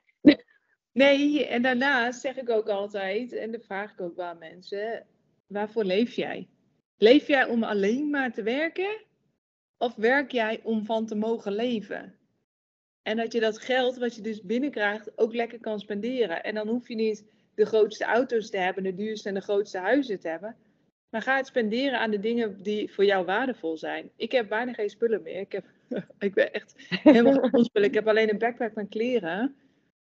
Nee, 0.93 1.47
en 1.47 1.61
daarnaast 1.61 2.21
zeg 2.21 2.37
ik 2.37 2.49
ook 2.49 2.67
altijd, 2.67 3.33
en 3.33 3.51
dan 3.51 3.61
vraag 3.61 3.91
ik 3.91 4.01
ook 4.01 4.15
wel 4.15 4.25
aan 4.25 4.37
mensen, 4.37 5.05
waarvoor 5.47 5.83
leef 5.83 6.13
jij? 6.13 6.49
Leef 6.97 7.27
jij 7.27 7.45
om 7.45 7.63
alleen 7.63 8.09
maar 8.09 8.31
te 8.31 8.43
werken? 8.43 9.01
Of 9.77 9.95
werk 9.95 10.31
jij 10.31 10.59
om 10.63 10.85
van 10.85 11.05
te 11.05 11.15
mogen 11.15 11.53
leven? 11.53 12.15
En 13.01 13.17
dat 13.17 13.33
je 13.33 13.39
dat 13.39 13.59
geld 13.59 13.97
wat 13.97 14.15
je 14.15 14.21
dus 14.21 14.41
binnenkrijgt 14.41 15.17
ook 15.17 15.33
lekker 15.33 15.59
kan 15.59 15.79
spenderen. 15.79 16.43
En 16.43 16.55
dan 16.55 16.67
hoef 16.67 16.87
je 16.87 16.95
niet 16.95 17.25
de 17.55 17.65
grootste 17.65 18.05
auto's 18.05 18.49
te 18.49 18.57
hebben, 18.57 18.83
de 18.83 18.93
duurste 18.93 19.27
en 19.27 19.35
de 19.35 19.41
grootste 19.41 19.77
huizen 19.77 20.19
te 20.19 20.27
hebben. 20.27 20.55
Maar 21.11 21.21
ga 21.21 21.37
het 21.37 21.47
spenderen 21.47 21.99
aan 21.99 22.11
de 22.11 22.19
dingen 22.19 22.63
die 22.63 22.93
voor 22.93 23.05
jou 23.05 23.25
waardevol 23.25 23.77
zijn. 23.77 24.11
Ik 24.15 24.31
heb 24.31 24.49
bijna 24.49 24.73
geen 24.73 24.89
spullen 24.89 25.21
meer. 25.21 25.39
Ik, 25.39 25.51
heb, 25.51 25.65
ik 26.19 26.33
ben 26.33 26.53
echt 26.53 26.73
helemaal 26.77 27.49
geen 27.49 27.63
spullen. 27.63 27.87
Ik 27.87 27.93
heb 27.93 28.07
alleen 28.07 28.29
een 28.29 28.37
backpack 28.37 28.73
met 28.73 28.89
kleren. 28.89 29.55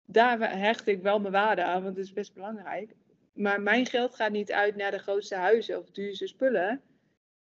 Daar 0.06 0.59
hecht 0.59 0.87
ik 0.87 1.02
wel 1.02 1.20
mijn 1.20 1.32
waarde 1.32 1.64
aan, 1.64 1.82
want 1.82 1.96
het 1.96 2.04
is 2.04 2.12
best 2.12 2.35
belangrijk. 2.35 2.94
Maar 3.32 3.61
mijn 3.61 3.87
geld 3.87 4.14
gaat 4.14 4.30
niet 4.32 4.52
uit 4.52 4.76
naar 4.76 4.90
de 4.90 4.98
grootste 4.98 5.35
huizen 5.35 5.78
of 5.78 5.90
duurste 5.90 6.26
spullen. 6.26 6.80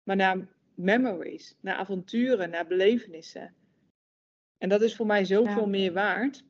Maar 0.03 0.15
naar 0.15 0.47
memories, 0.75 1.55
naar 1.61 1.75
avonturen, 1.75 2.49
naar 2.49 2.67
belevenissen. 2.67 3.55
En 4.57 4.69
dat 4.69 4.81
is 4.81 4.95
voor 4.95 5.05
mij 5.05 5.25
zoveel 5.25 5.67
meer 5.67 5.93
waard. 5.93 6.43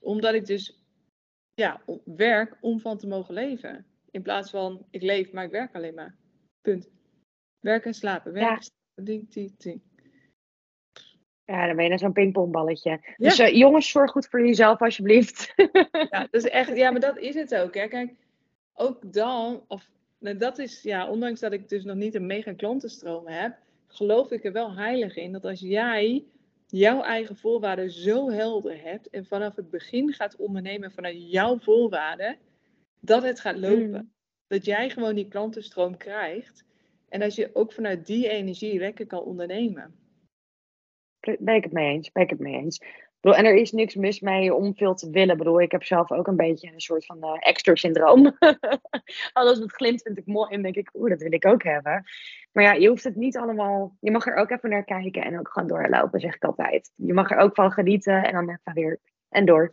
Omdat 0.00 0.34
ik 0.34 0.46
dus 0.46 0.84
ja, 1.54 1.82
werk 2.04 2.56
om 2.60 2.80
van 2.80 2.98
te 2.98 3.06
mogen 3.06 3.34
leven. 3.34 3.86
In 4.12 4.22
plaats 4.22 4.50
van 4.50 4.86
ik 4.90 5.02
leef, 5.02 5.32
maar 5.32 5.44
ik 5.44 5.50
werk 5.50 5.74
alleen 5.74 5.94
maar. 5.94 6.14
Punt. 6.60 6.90
Werken 7.60 7.86
en 7.86 7.94
slapen. 7.94 8.32
Werken, 8.32 8.50
ja. 8.50 8.60
slapen, 8.60 9.04
ding, 9.04 9.32
ding, 9.32 9.56
ding. 9.56 9.80
Ja, 11.44 11.66
dan 11.66 11.76
ben 11.76 11.84
je 11.84 11.90
net 11.90 12.00
zo'n 12.00 12.12
pingpongballetje. 12.12 13.14
Dus 13.16 13.38
uh, 13.38 13.48
jongens, 13.48 13.90
zorg 13.90 14.10
goed 14.10 14.28
voor 14.28 14.46
jezelf 14.46 14.80
alsjeblieft. 14.80 15.52
ja, 16.10 16.20
dat 16.30 16.44
is 16.44 16.44
echt, 16.44 16.76
ja, 16.76 16.90
maar 16.90 17.00
dat 17.00 17.18
is 17.18 17.34
het 17.34 17.54
ook. 17.54 17.74
Hè. 17.74 17.88
Kijk, 17.88 18.14
ook 18.74 19.12
dan, 19.12 19.64
of 19.68 19.90
nou, 20.18 20.36
dat 20.36 20.58
is, 20.58 20.82
ja, 20.82 21.08
ondanks 21.08 21.40
dat 21.40 21.52
ik 21.52 21.68
dus 21.68 21.84
nog 21.84 21.96
niet 21.96 22.14
een 22.14 22.26
mega 22.26 22.52
klantenstroom 22.52 23.26
heb, 23.26 23.56
geloof 23.86 24.30
ik 24.30 24.44
er 24.44 24.52
wel 24.52 24.74
heilig 24.74 25.16
in 25.16 25.32
dat 25.32 25.44
als 25.44 25.60
jij 25.60 26.24
jouw 26.66 27.02
eigen 27.02 27.36
voorwaarden 27.36 27.90
zo 27.90 28.30
helder 28.30 28.82
hebt 28.82 29.10
en 29.10 29.26
vanaf 29.26 29.56
het 29.56 29.70
begin 29.70 30.12
gaat 30.12 30.36
ondernemen 30.36 30.92
vanuit 30.92 31.30
jouw 31.30 31.58
voorwaarden, 31.58 32.38
dat 33.04 33.22
het 33.22 33.40
gaat 33.40 33.58
lopen. 33.58 33.90
Mm. 33.90 34.12
Dat 34.46 34.64
jij 34.64 34.90
gewoon 34.90 35.14
die 35.14 35.28
klantenstroom 35.28 35.96
krijgt. 35.96 36.64
En 37.08 37.20
dat 37.20 37.34
je 37.34 37.50
ook 37.52 37.72
vanuit 37.72 38.06
die 38.06 38.28
energie 38.28 38.78
lekker 38.78 39.06
kan 39.06 39.22
ondernemen. 39.22 39.94
ben 41.20 41.54
ik 41.54 41.64
het 41.64 41.72
mee 41.72 41.92
eens. 41.92 42.12
Ben 42.12 42.22
ik 42.22 42.30
het 42.30 42.38
mee 42.38 42.54
eens. 42.54 42.80
Bedoel, 43.20 43.38
en 43.38 43.44
er 43.44 43.54
is 43.54 43.72
niks 43.72 43.94
mis 43.94 44.20
mee 44.20 44.54
om 44.54 44.74
veel 44.76 44.94
te 44.94 45.10
willen. 45.10 45.32
Ik 45.32 45.38
bedoel, 45.38 45.60
ik 45.60 45.72
heb 45.72 45.84
zelf 45.84 46.10
ook 46.10 46.26
een 46.26 46.36
beetje 46.36 46.72
een 46.72 46.80
soort 46.80 47.06
van 47.06 47.18
uh, 47.20 47.36
extra 47.38 47.74
syndroom. 47.74 48.36
Alles 49.32 49.58
wat 49.58 49.72
glimt 49.72 50.02
vind 50.02 50.18
ik 50.18 50.26
mooi 50.26 50.54
en 50.54 50.62
denk 50.62 50.74
ik, 50.74 50.90
oeh, 50.94 51.10
dat 51.10 51.22
wil 51.22 51.32
ik 51.32 51.46
ook 51.46 51.62
hebben. 51.62 52.04
Maar 52.52 52.64
ja, 52.64 52.72
je 52.72 52.88
hoeft 52.88 53.04
het 53.04 53.16
niet 53.16 53.36
allemaal. 53.36 53.96
Je 54.00 54.10
mag 54.10 54.26
er 54.26 54.34
ook 54.34 54.50
even 54.50 54.70
naar 54.70 54.84
kijken 54.84 55.22
en 55.22 55.38
ook 55.38 55.48
gewoon 55.48 55.68
doorlopen, 55.68 56.20
zeg 56.20 56.34
ik 56.34 56.44
altijd. 56.44 56.92
Je 56.96 57.12
mag 57.12 57.30
er 57.30 57.38
ook 57.38 57.54
van 57.54 57.72
genieten 57.72 58.24
en 58.24 58.32
dan 58.32 58.48
even 58.48 58.74
weer 58.74 59.00
en 59.28 59.44
door. 59.44 59.70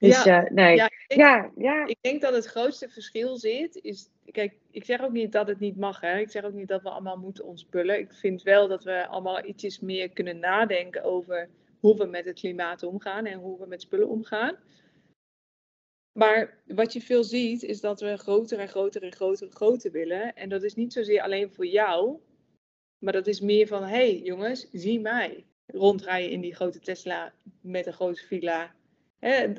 Dus 0.00 0.24
ja, 0.24 0.44
uh, 0.44 0.50
nee. 0.50 0.76
Ja 0.76 0.90
ik, 1.06 1.16
ja, 1.16 1.50
ja. 1.56 1.86
ik 1.86 1.98
denk 2.00 2.20
dat 2.20 2.34
het 2.34 2.46
grootste 2.46 2.88
verschil 2.88 3.36
zit, 3.36 3.76
is. 3.82 4.08
Kijk, 4.30 4.56
ik 4.70 4.84
zeg 4.84 5.00
ook 5.02 5.12
niet 5.12 5.32
dat 5.32 5.46
het 5.46 5.58
niet 5.58 5.76
mag. 5.76 6.00
Hè. 6.00 6.18
Ik 6.18 6.30
zeg 6.30 6.44
ook 6.44 6.52
niet 6.52 6.68
dat 6.68 6.82
we 6.82 6.90
allemaal 6.90 7.16
moeten 7.16 7.44
ontspullen. 7.44 7.98
Ik 7.98 8.12
vind 8.12 8.42
wel 8.42 8.68
dat 8.68 8.84
we 8.84 9.06
allemaal 9.06 9.44
ietsjes 9.44 9.80
meer 9.80 10.10
kunnen 10.10 10.38
nadenken 10.38 11.02
over 11.02 11.48
hoe 11.80 11.96
we 11.96 12.04
met 12.04 12.24
het 12.24 12.38
klimaat 12.38 12.82
omgaan 12.82 13.26
en 13.26 13.38
hoe 13.38 13.58
we 13.58 13.66
met 13.66 13.82
spullen 13.82 14.08
omgaan. 14.08 14.56
Maar 16.12 16.62
wat 16.66 16.92
je 16.92 17.00
veel 17.00 17.24
ziet, 17.24 17.62
is 17.62 17.80
dat 17.80 18.00
we 18.00 18.16
groter 18.16 18.58
en 18.58 18.68
groter 18.68 19.02
en 19.02 19.12
groter 19.12 19.46
en 19.46 19.54
groter 19.54 19.90
willen. 19.90 20.34
En 20.34 20.48
dat 20.48 20.62
is 20.62 20.74
niet 20.74 20.92
zozeer 20.92 21.22
alleen 21.22 21.50
voor 21.52 21.66
jou, 21.66 22.18
maar 22.98 23.12
dat 23.12 23.26
is 23.26 23.40
meer 23.40 23.66
van: 23.66 23.82
hé 23.82 23.88
hey, 23.88 24.18
jongens, 24.18 24.68
zie 24.72 25.00
mij. 25.00 25.44
Rondrijden 25.66 26.30
in 26.30 26.40
die 26.40 26.54
grote 26.54 26.80
Tesla 26.80 27.32
met 27.60 27.86
een 27.86 27.92
grote 27.92 28.26
villa. 28.26 28.74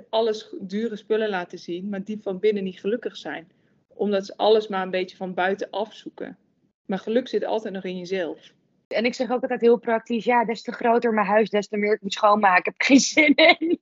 Alles 0.10 0.56
dure 0.60 0.96
spullen 0.96 1.30
laten 1.30 1.60
zien, 1.60 1.90
maar 1.90 2.04
die 2.04 2.20
van 2.22 2.40
binnen 2.40 2.64
niet 2.64 2.80
gelukkig 2.80 3.18
zijn. 3.18 3.52
Omdat 3.88 4.26
ze 4.26 4.38
alles 4.38 4.68
maar 4.68 4.82
een 4.82 4.90
beetje 4.90 5.18
van 5.18 5.34
buiten 5.34 5.70
afzoeken. 5.70 6.38
Maar 6.86 7.00
geluk 7.00 7.28
zit 7.28 7.46
altijd 7.46 7.74
nog 7.74 7.84
in 7.84 7.98
jezelf. 7.98 8.54
En 8.88 9.06
ik 9.06 9.14
zeg 9.14 9.32
ook 9.32 9.42
altijd 9.42 9.62
heel 9.62 9.78
praktisch, 9.78 10.24
ja, 10.24 10.46
des 10.46 10.62
te 10.62 10.72
groter 10.72 11.14
mijn 11.14 11.28
huis, 11.28 11.50
des 11.50 11.68
te 11.68 11.78
meer 11.78 11.94
ik 11.94 12.02
moet 12.02 12.14
schoonmaken. 12.14 12.58
Ik 12.58 12.66
heb 12.66 12.82
geen 12.82 13.00
zin 13.00 13.36
in. 13.36 13.80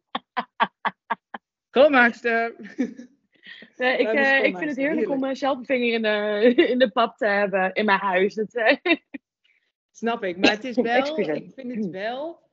Schoonmaakster. 1.71 2.55
Nee, 3.77 3.97
ik, 3.97 4.13
uh, 4.13 4.43
ik 4.43 4.57
vind 4.57 4.69
het 4.69 4.77
heerlijk, 4.77 5.09
om 5.09 5.35
zelf 5.35 5.57
een 5.57 5.65
vinger 5.65 5.93
in 5.93 6.01
de, 6.01 6.53
in 6.71 6.79
de 6.79 6.91
pap 6.91 7.17
te 7.17 7.25
hebben 7.25 7.73
in 7.73 7.85
mijn 7.85 7.99
huis. 7.99 8.33
Dat, 8.33 8.55
uh... 8.55 8.95
Snap 9.91 10.23
ik, 10.23 10.37
maar 10.37 10.51
het 10.51 10.63
is 10.63 10.75
wel, 10.75 11.19
ik 11.19 11.51
vind 11.55 11.75
het 11.75 11.89
wel 11.89 12.48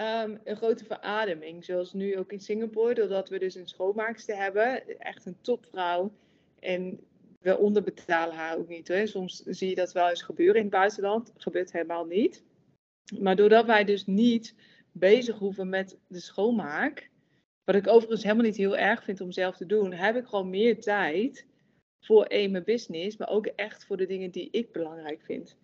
um, 0.00 0.40
een 0.44 0.56
grote 0.56 0.84
verademing. 0.84 1.64
Zoals 1.64 1.92
nu 1.92 2.18
ook 2.18 2.32
in 2.32 2.40
Singapore, 2.40 2.94
doordat 2.94 3.28
we 3.28 3.38
dus 3.38 3.54
een 3.54 3.68
schoonmaakster 3.68 4.36
hebben. 4.36 4.98
Echt 4.98 5.26
een 5.26 5.36
topvrouw. 5.40 6.12
En 6.58 7.00
we 7.40 7.58
onderbetalen 7.58 8.34
haar 8.34 8.58
ook 8.58 8.68
niet. 8.68 9.00
Soms 9.04 9.42
zie 9.44 9.68
je 9.68 9.74
dat 9.74 9.92
wel 9.92 10.08
eens 10.08 10.22
gebeuren 10.22 10.56
in 10.56 10.62
het 10.62 10.70
buitenland. 10.70 11.32
Gebeurt 11.36 11.72
helemaal 11.72 12.04
niet. 12.04 12.42
Maar 13.18 13.36
doordat 13.36 13.66
wij 13.66 13.84
dus 13.84 14.06
niet 14.06 14.54
bezig 14.92 15.38
hoeven 15.38 15.68
met 15.68 15.98
de 16.06 16.20
schoonmaak, 16.20 17.10
wat 17.64 17.74
ik 17.74 17.88
overigens 17.88 18.22
helemaal 18.22 18.44
niet 18.44 18.56
heel 18.56 18.76
erg 18.76 19.04
vind 19.04 19.20
om 19.20 19.32
zelf 19.32 19.56
te 19.56 19.66
doen, 19.66 19.92
heb 19.92 20.16
ik 20.16 20.26
gewoon 20.26 20.50
meer 20.50 20.80
tijd 20.80 21.46
voor 22.00 22.24
één 22.24 22.50
mijn 22.50 22.64
business, 22.64 23.16
maar 23.16 23.28
ook 23.28 23.46
echt 23.46 23.84
voor 23.84 23.96
de 23.96 24.06
dingen 24.06 24.30
die 24.30 24.48
ik 24.50 24.72
belangrijk 24.72 25.22
vind. 25.22 25.56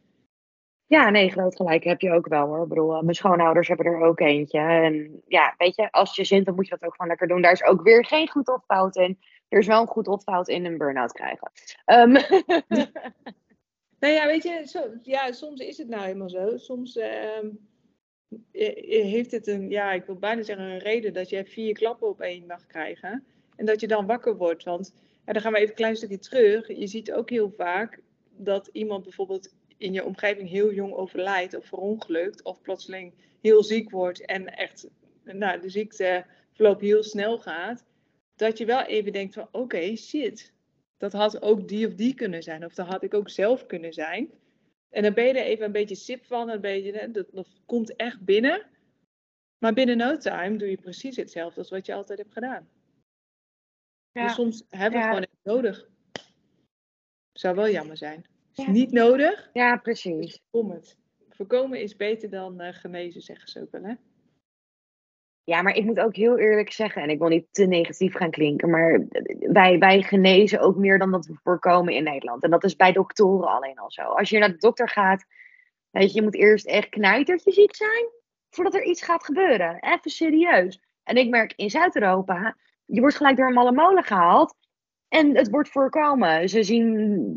Ja, 0.87 1.11
nee, 1.11 1.31
groot 1.31 1.57
gelijk 1.57 1.85
heb 1.85 2.01
je 2.01 2.12
ook 2.12 2.29
wel 2.29 2.46
hoor. 2.46 2.62
Ik 2.62 2.68
bedoel, 2.68 3.03
mijn 3.03 3.14
schoonouders 3.14 3.68
hebben 3.68 3.87
er 3.87 4.01
ook 4.01 4.20
eentje. 4.20 4.59
En 4.59 5.22
ja, 5.27 5.55
weet 5.59 5.77
je, 5.77 5.90
als 5.90 6.16
je 6.16 6.25
zint, 6.25 6.46
dan 6.46 6.55
moet 6.55 6.68
je 6.68 6.77
dat 6.79 6.85
ook 6.85 6.94
gewoon 6.94 7.09
lekker 7.09 7.29
doen. 7.29 7.42
Daar 7.42 7.53
is 7.53 7.64
ook 7.64 7.83
weer 7.83 8.05
geen 8.05 8.29
goed 8.29 8.49
of 8.49 8.64
fout 8.66 8.96
in 8.96 9.18
er 9.49 9.59
is 9.59 9.66
wel 9.66 9.81
een 9.81 9.87
goed 9.87 10.09
opfout 10.09 10.49
in 10.49 10.64
een 10.64 10.79
burn-out 10.79 11.12
krijgen. 11.12 11.51
Um. 11.87 12.12
nou 14.01 14.14
ja, 14.14 14.27
weet 14.27 14.42
je, 14.42 14.62
zo, 14.66 14.90
ja, 15.03 15.33
soms 15.33 15.61
is 15.61 15.79
het 15.79 15.88
nou 15.88 16.03
helemaal 16.03 16.31
zo. 16.31 16.57
Soms 16.57 16.96
ehm, 16.96 17.49
heeft 18.53 19.31
het 19.31 19.46
een, 19.46 19.70
ja, 19.70 19.92
ik 19.92 20.05
wil 20.05 20.16
bijna 20.16 20.42
zeggen 20.42 20.66
een 20.66 20.79
reden 20.79 21.12
dat 21.12 21.29
je 21.29 21.44
vier 21.44 21.75
klappen 21.75 22.09
op 22.09 22.20
één 22.20 22.46
mag 22.46 22.66
krijgen. 22.66 23.25
En 23.57 23.66
dat 23.66 23.81
je 23.81 23.87
dan 23.87 24.07
wakker 24.07 24.37
wordt. 24.37 24.64
Want 24.64 24.94
ja, 25.25 25.33
dan 25.33 25.42
gaan 25.42 25.53
we 25.53 25.59
even 25.59 25.70
een 25.70 25.77
klein 25.77 25.96
stukje 25.96 26.18
terug. 26.18 26.68
Je 26.68 26.87
ziet 26.87 27.12
ook 27.12 27.31
heel 27.31 27.51
vaak 27.57 28.01
dat 28.37 28.68
iemand 28.72 29.03
bijvoorbeeld 29.03 29.55
in 29.76 29.92
je 29.92 30.04
omgeving 30.04 30.48
heel 30.48 30.72
jong 30.72 30.92
overlijdt 30.92 31.54
of 31.54 31.66
verongelukt. 31.66 32.42
Of 32.42 32.60
plotseling 32.60 33.14
heel 33.40 33.62
ziek 33.62 33.90
wordt 33.90 34.24
en 34.24 34.56
echt 34.56 34.88
nou, 35.24 35.60
de 35.60 35.68
ziekte 35.68 36.26
verloop 36.52 36.80
heel 36.80 37.02
snel 37.02 37.38
gaat 37.38 37.84
dat 38.36 38.58
je 38.58 38.64
wel 38.64 38.82
even 38.82 39.12
denkt 39.12 39.34
van 39.34 39.48
oké, 39.52 39.96
shit, 39.96 40.52
dat 40.96 41.12
had 41.12 41.42
ook 41.42 41.68
die 41.68 41.86
of 41.86 41.94
die 41.94 42.14
kunnen 42.14 42.42
zijn. 42.42 42.64
Of 42.64 42.74
dat 42.74 42.86
had 42.86 43.02
ik 43.02 43.14
ook 43.14 43.30
zelf 43.30 43.66
kunnen 43.66 43.92
zijn. 43.92 44.30
En 44.88 45.02
dan 45.02 45.14
ben 45.14 45.24
je 45.24 45.32
er 45.32 45.44
even 45.44 45.64
een 45.64 45.72
beetje 45.72 45.94
sip 45.94 46.24
van, 46.24 46.48
een 46.48 46.60
beetje, 46.60 47.10
dat, 47.12 47.26
dat 47.32 47.48
komt 47.66 47.96
echt 47.96 48.20
binnen. 48.20 48.66
Maar 49.58 49.72
binnen 49.72 49.96
no 49.96 50.16
time 50.16 50.56
doe 50.56 50.70
je 50.70 50.76
precies 50.76 51.16
hetzelfde 51.16 51.60
als 51.60 51.70
wat 51.70 51.86
je 51.86 51.94
altijd 51.94 52.18
hebt 52.18 52.32
gedaan. 52.32 52.68
Ja. 54.12 54.26
Dus 54.26 54.34
soms 54.34 54.64
hebben 54.68 55.00
we 55.00 55.06
het 55.06 55.14
gewoon 55.14 55.22
even 55.22 55.38
nodig. 55.42 55.88
Zou 57.32 57.54
wel 57.54 57.68
jammer 57.68 57.96
zijn. 57.96 58.26
Is 58.57 58.66
niet 58.66 58.92
nodig. 58.92 59.51
Ja, 59.53 59.77
precies. 59.77 60.42
Kom 60.51 60.71
het. 60.71 60.97
Voorkomen 61.29 61.81
is 61.81 61.97
beter 61.97 62.31
dan 62.31 62.62
uh, 62.62 62.69
genezen, 62.73 63.21
zeggen 63.21 63.49
ze 63.49 63.61
ook 63.61 63.71
wel, 63.71 63.83
hè? 63.83 63.95
Ja, 65.45 65.62
maar 65.62 65.75
ik 65.75 65.85
moet 65.85 66.01
ook 66.01 66.16
heel 66.16 66.38
eerlijk 66.38 66.73
zeggen, 66.73 67.03
en 67.03 67.09
ik 67.09 67.19
wil 67.19 67.29
niet 67.29 67.47
te 67.51 67.66
negatief 67.66 68.14
gaan 68.14 68.31
klinken, 68.31 68.71
maar 68.71 69.07
wij, 69.38 69.79
wij 69.79 70.03
genezen 70.03 70.61
ook 70.61 70.77
meer 70.77 70.99
dan 70.99 71.11
dat 71.11 71.27
we 71.27 71.35
voorkomen 71.42 71.95
in 71.95 72.03
Nederland. 72.03 72.42
En 72.42 72.51
dat 72.51 72.64
is 72.64 72.77
bij 72.77 72.92
doktoren 72.92 73.49
alleen 73.49 73.79
al 73.79 73.90
zo. 73.90 74.03
Als 74.03 74.31
je 74.31 74.38
naar 74.38 74.51
de 74.51 74.57
dokter 74.57 74.88
gaat, 74.88 75.25
weet 75.90 76.09
je, 76.09 76.14
je 76.14 76.23
moet 76.23 76.35
eerst 76.35 76.66
echt 76.66 76.88
knijtertje 76.88 77.53
ziek 77.53 77.75
zijn 77.75 78.09
voordat 78.51 78.75
er 78.75 78.85
iets 78.85 79.03
gaat 79.03 79.25
gebeuren. 79.25 79.79
Even 79.81 80.11
serieus. 80.11 80.81
En 81.03 81.16
ik 81.16 81.29
merk 81.29 81.53
in 81.57 81.71
Zuid-Europa, 81.71 82.57
je 82.85 83.01
wordt 83.01 83.16
gelijk 83.16 83.37
door 83.37 83.47
een 83.47 83.53
malle 83.53 83.73
molen 83.73 84.05
gehaald 84.05 84.55
en 85.16 85.37
het 85.37 85.50
wordt 85.50 85.68
voorkomen. 85.68 86.48
Ze, 86.48 86.62
zien, 86.62 86.85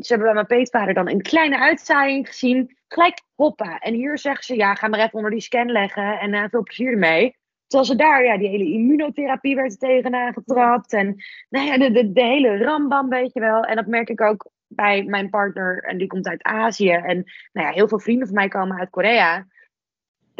ze 0.00 0.12
hebben 0.12 0.26
bij 0.26 0.34
mijn 0.34 0.46
peetvader 0.46 0.94
dan 0.94 1.08
een 1.08 1.22
kleine 1.22 1.58
uitzaaiing 1.58 2.28
gezien, 2.28 2.76
gelijk 2.88 3.22
hoppa. 3.34 3.78
En 3.78 3.94
hier 3.94 4.18
zeggen 4.18 4.44
ze, 4.44 4.56
ja, 4.56 4.74
ga 4.74 4.88
maar 4.88 5.00
even 5.00 5.14
onder 5.14 5.30
die 5.30 5.40
scan 5.40 5.70
leggen 5.70 6.18
en 6.18 6.32
uh, 6.32 6.44
veel 6.50 6.62
plezier 6.62 6.92
ermee. 6.92 7.38
Terwijl 7.66 7.90
ze 7.90 7.96
daar, 7.96 8.24
ja, 8.24 8.38
die 8.38 8.48
hele 8.48 8.72
immunotherapie 8.72 9.54
werd 9.54 9.78
tegenaan 9.78 10.32
getrapt. 10.32 10.92
En 10.92 11.16
nou 11.48 11.66
ja, 11.66 11.78
de, 11.78 11.90
de, 11.90 12.12
de 12.12 12.24
hele 12.24 12.58
rambam, 12.58 13.08
weet 13.08 13.32
je 13.32 13.40
wel. 13.40 13.62
En 13.62 13.76
dat 13.76 13.86
merk 13.86 14.08
ik 14.08 14.20
ook 14.20 14.50
bij 14.66 15.02
mijn 15.02 15.30
partner. 15.30 15.82
En 15.82 15.98
die 15.98 16.06
komt 16.06 16.26
uit 16.26 16.42
Azië. 16.42 16.90
En 16.90 17.24
nou 17.52 17.66
ja, 17.66 17.72
heel 17.72 17.88
veel 17.88 17.98
vrienden 17.98 18.26
van 18.26 18.36
mij 18.36 18.48
komen 18.48 18.78
uit 18.78 18.90
Korea. 18.90 19.46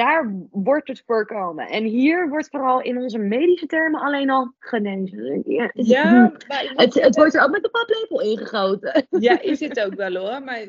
Daar 0.00 0.32
wordt 0.50 0.88
het 0.88 1.02
voorkomen. 1.06 1.68
En 1.68 1.84
hier 1.84 2.28
wordt 2.28 2.48
vooral 2.48 2.82
in 2.82 2.98
onze 2.98 3.18
medische 3.18 3.66
termen 3.66 4.00
alleen 4.00 4.30
al 4.30 4.52
genezen. 4.58 5.42
Ja, 5.46 5.70
ja 5.72 6.32
het, 6.74 6.94
het, 6.94 7.16
wordt 7.16 7.34
er 7.34 7.42
ook 7.42 7.50
met 7.50 7.62
de 7.62 7.70
paplepel 7.70 8.20
ingegoten. 8.20 9.06
Ja, 9.20 9.40
is 9.40 9.60
het 9.68 9.80
ook 9.80 9.94
wel 9.94 10.14
hoor. 10.14 10.42
Maar 10.42 10.66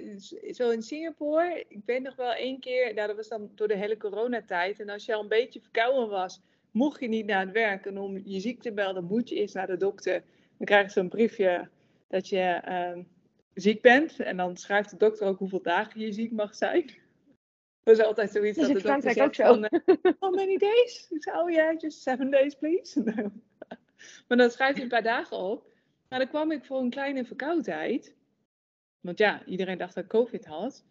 zo 0.52 0.70
in 0.70 0.82
Singapore, 0.82 1.66
ik 1.68 1.82
weet 1.86 2.04
nog 2.04 2.16
wel 2.16 2.34
één 2.34 2.60
keer, 2.60 2.94
nou, 2.94 3.08
dat 3.08 3.16
was 3.16 3.28
dan 3.28 3.50
door 3.56 3.68
de 3.68 3.76
hele 3.76 3.98
coronatijd. 3.98 4.80
En 4.80 4.90
als 4.90 5.06
je 5.06 5.14
al 5.14 5.22
een 5.22 5.28
beetje 5.28 5.62
verkouden 5.62 6.10
was, 6.10 6.42
mocht 6.72 7.00
je 7.00 7.08
niet 7.08 7.26
naar 7.26 7.46
het 7.46 7.52
werk 7.52 7.86
en 7.86 8.00
om 8.00 8.22
je 8.24 8.40
ziek 8.40 8.62
te 8.62 8.72
melden, 8.72 9.04
moet 9.04 9.30
je 9.30 9.36
eens 9.36 9.54
naar 9.54 9.68
de 9.68 9.78
dokter. 9.78 10.24
Dan 10.58 10.66
krijg 10.66 10.86
je 10.86 10.92
zo'n 10.92 11.10
briefje 11.10 11.68
dat 12.08 12.30
je 12.30 12.60
ehm, 12.64 13.02
ziek 13.54 13.82
bent. 13.82 14.20
En 14.20 14.38
dan 14.38 14.58
schrijft 14.58 14.90
de 14.90 14.98
dokter 14.98 15.28
ook 15.28 15.40
hoeveel 15.40 15.62
dagen 15.62 16.02
je 16.02 16.12
ziek 16.12 16.32
mag 16.32 16.56
zijn. 16.56 17.01
Dat 17.84 17.98
is 17.98 18.06
altijd 18.06 18.32
zoiets 18.32 18.58
dat 18.58 18.68
de 18.68 18.74
dokter 18.74 19.02
zegt 19.02 19.20
ook 19.20 19.36
zo. 19.36 19.44
van, 19.44 19.64
uh, 19.64 19.96
how 20.20 20.36
many 20.36 20.58
days? 20.58 21.08
Ik 21.10 21.24
zei, 21.24 21.38
oh 21.38 21.50
ja, 21.50 21.56
yeah, 21.56 21.80
just 21.80 22.02
seven 22.02 22.32
days 22.32 22.56
please. 22.56 23.04
maar 24.28 24.38
dan 24.38 24.50
schrijft 24.50 24.74
hij 24.74 24.84
een 24.84 24.90
paar 24.90 25.04
dagen 25.04 25.38
op. 25.38 25.70
Maar 26.10 26.20
dan 26.20 26.28
kwam 26.28 26.52
ik 26.52 26.66
voor 26.66 26.80
een 26.80 26.90
kleine 26.90 27.26
verkoudheid. 27.26 28.16
Want 29.00 29.18
ja, 29.18 29.46
iedereen 29.46 29.78
dacht 29.78 29.96
dat 29.96 30.04
ik 30.04 30.10
COVID 30.10 30.46
had. 30.46 30.84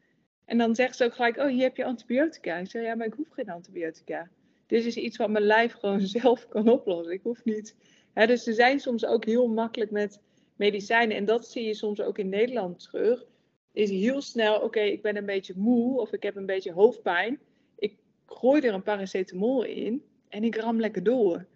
En 0.44 0.58
dan 0.58 0.74
zegt 0.74 0.96
ze 0.96 1.04
ook 1.04 1.14
gelijk, 1.14 1.36
oh, 1.36 1.46
hier 1.46 1.62
heb 1.62 1.76
je 1.76 1.84
antibiotica. 1.84 2.56
Ik 2.56 2.70
zei, 2.70 2.84
ja, 2.84 2.94
maar 2.94 3.06
ik 3.06 3.12
hoef 3.12 3.28
geen 3.30 3.50
antibiotica. 3.50 4.30
Dit 4.66 4.84
is 4.84 4.96
iets 4.96 5.16
wat 5.16 5.30
mijn 5.30 5.44
lijf 5.44 5.72
gewoon 5.72 6.00
zelf 6.20 6.48
kan 6.48 6.68
oplossen. 6.68 7.12
Ik 7.12 7.22
hoef 7.22 7.44
niet. 7.44 7.76
Hè, 8.12 8.26
dus 8.26 8.42
ze 8.42 8.52
zijn 8.52 8.80
soms 8.80 9.04
ook 9.04 9.24
heel 9.24 9.48
makkelijk 9.48 9.90
met 9.90 10.20
medicijnen. 10.56 11.16
En 11.16 11.24
dat 11.24 11.46
zie 11.46 11.64
je 11.64 11.74
soms 11.74 12.00
ook 12.00 12.18
in 12.18 12.28
Nederland 12.28 12.80
terug. 12.80 13.24
Is 13.72 13.90
heel 13.90 14.20
snel, 14.20 14.60
oké, 14.60 14.80
ik 14.80 15.02
ben 15.02 15.16
een 15.16 15.26
beetje 15.26 15.54
moe 15.56 16.00
of 16.00 16.12
ik 16.12 16.22
heb 16.22 16.36
een 16.36 16.46
beetje 16.46 16.72
hoofdpijn. 16.72 17.38
Ik 17.76 17.96
gooi 18.26 18.60
er 18.62 18.74
een 18.74 18.82
paracetamol 18.82 19.64
in 19.64 20.04
en 20.28 20.44
ik 20.44 20.56
ram 20.56 20.80
lekker 20.80 21.02
door. 21.02 21.46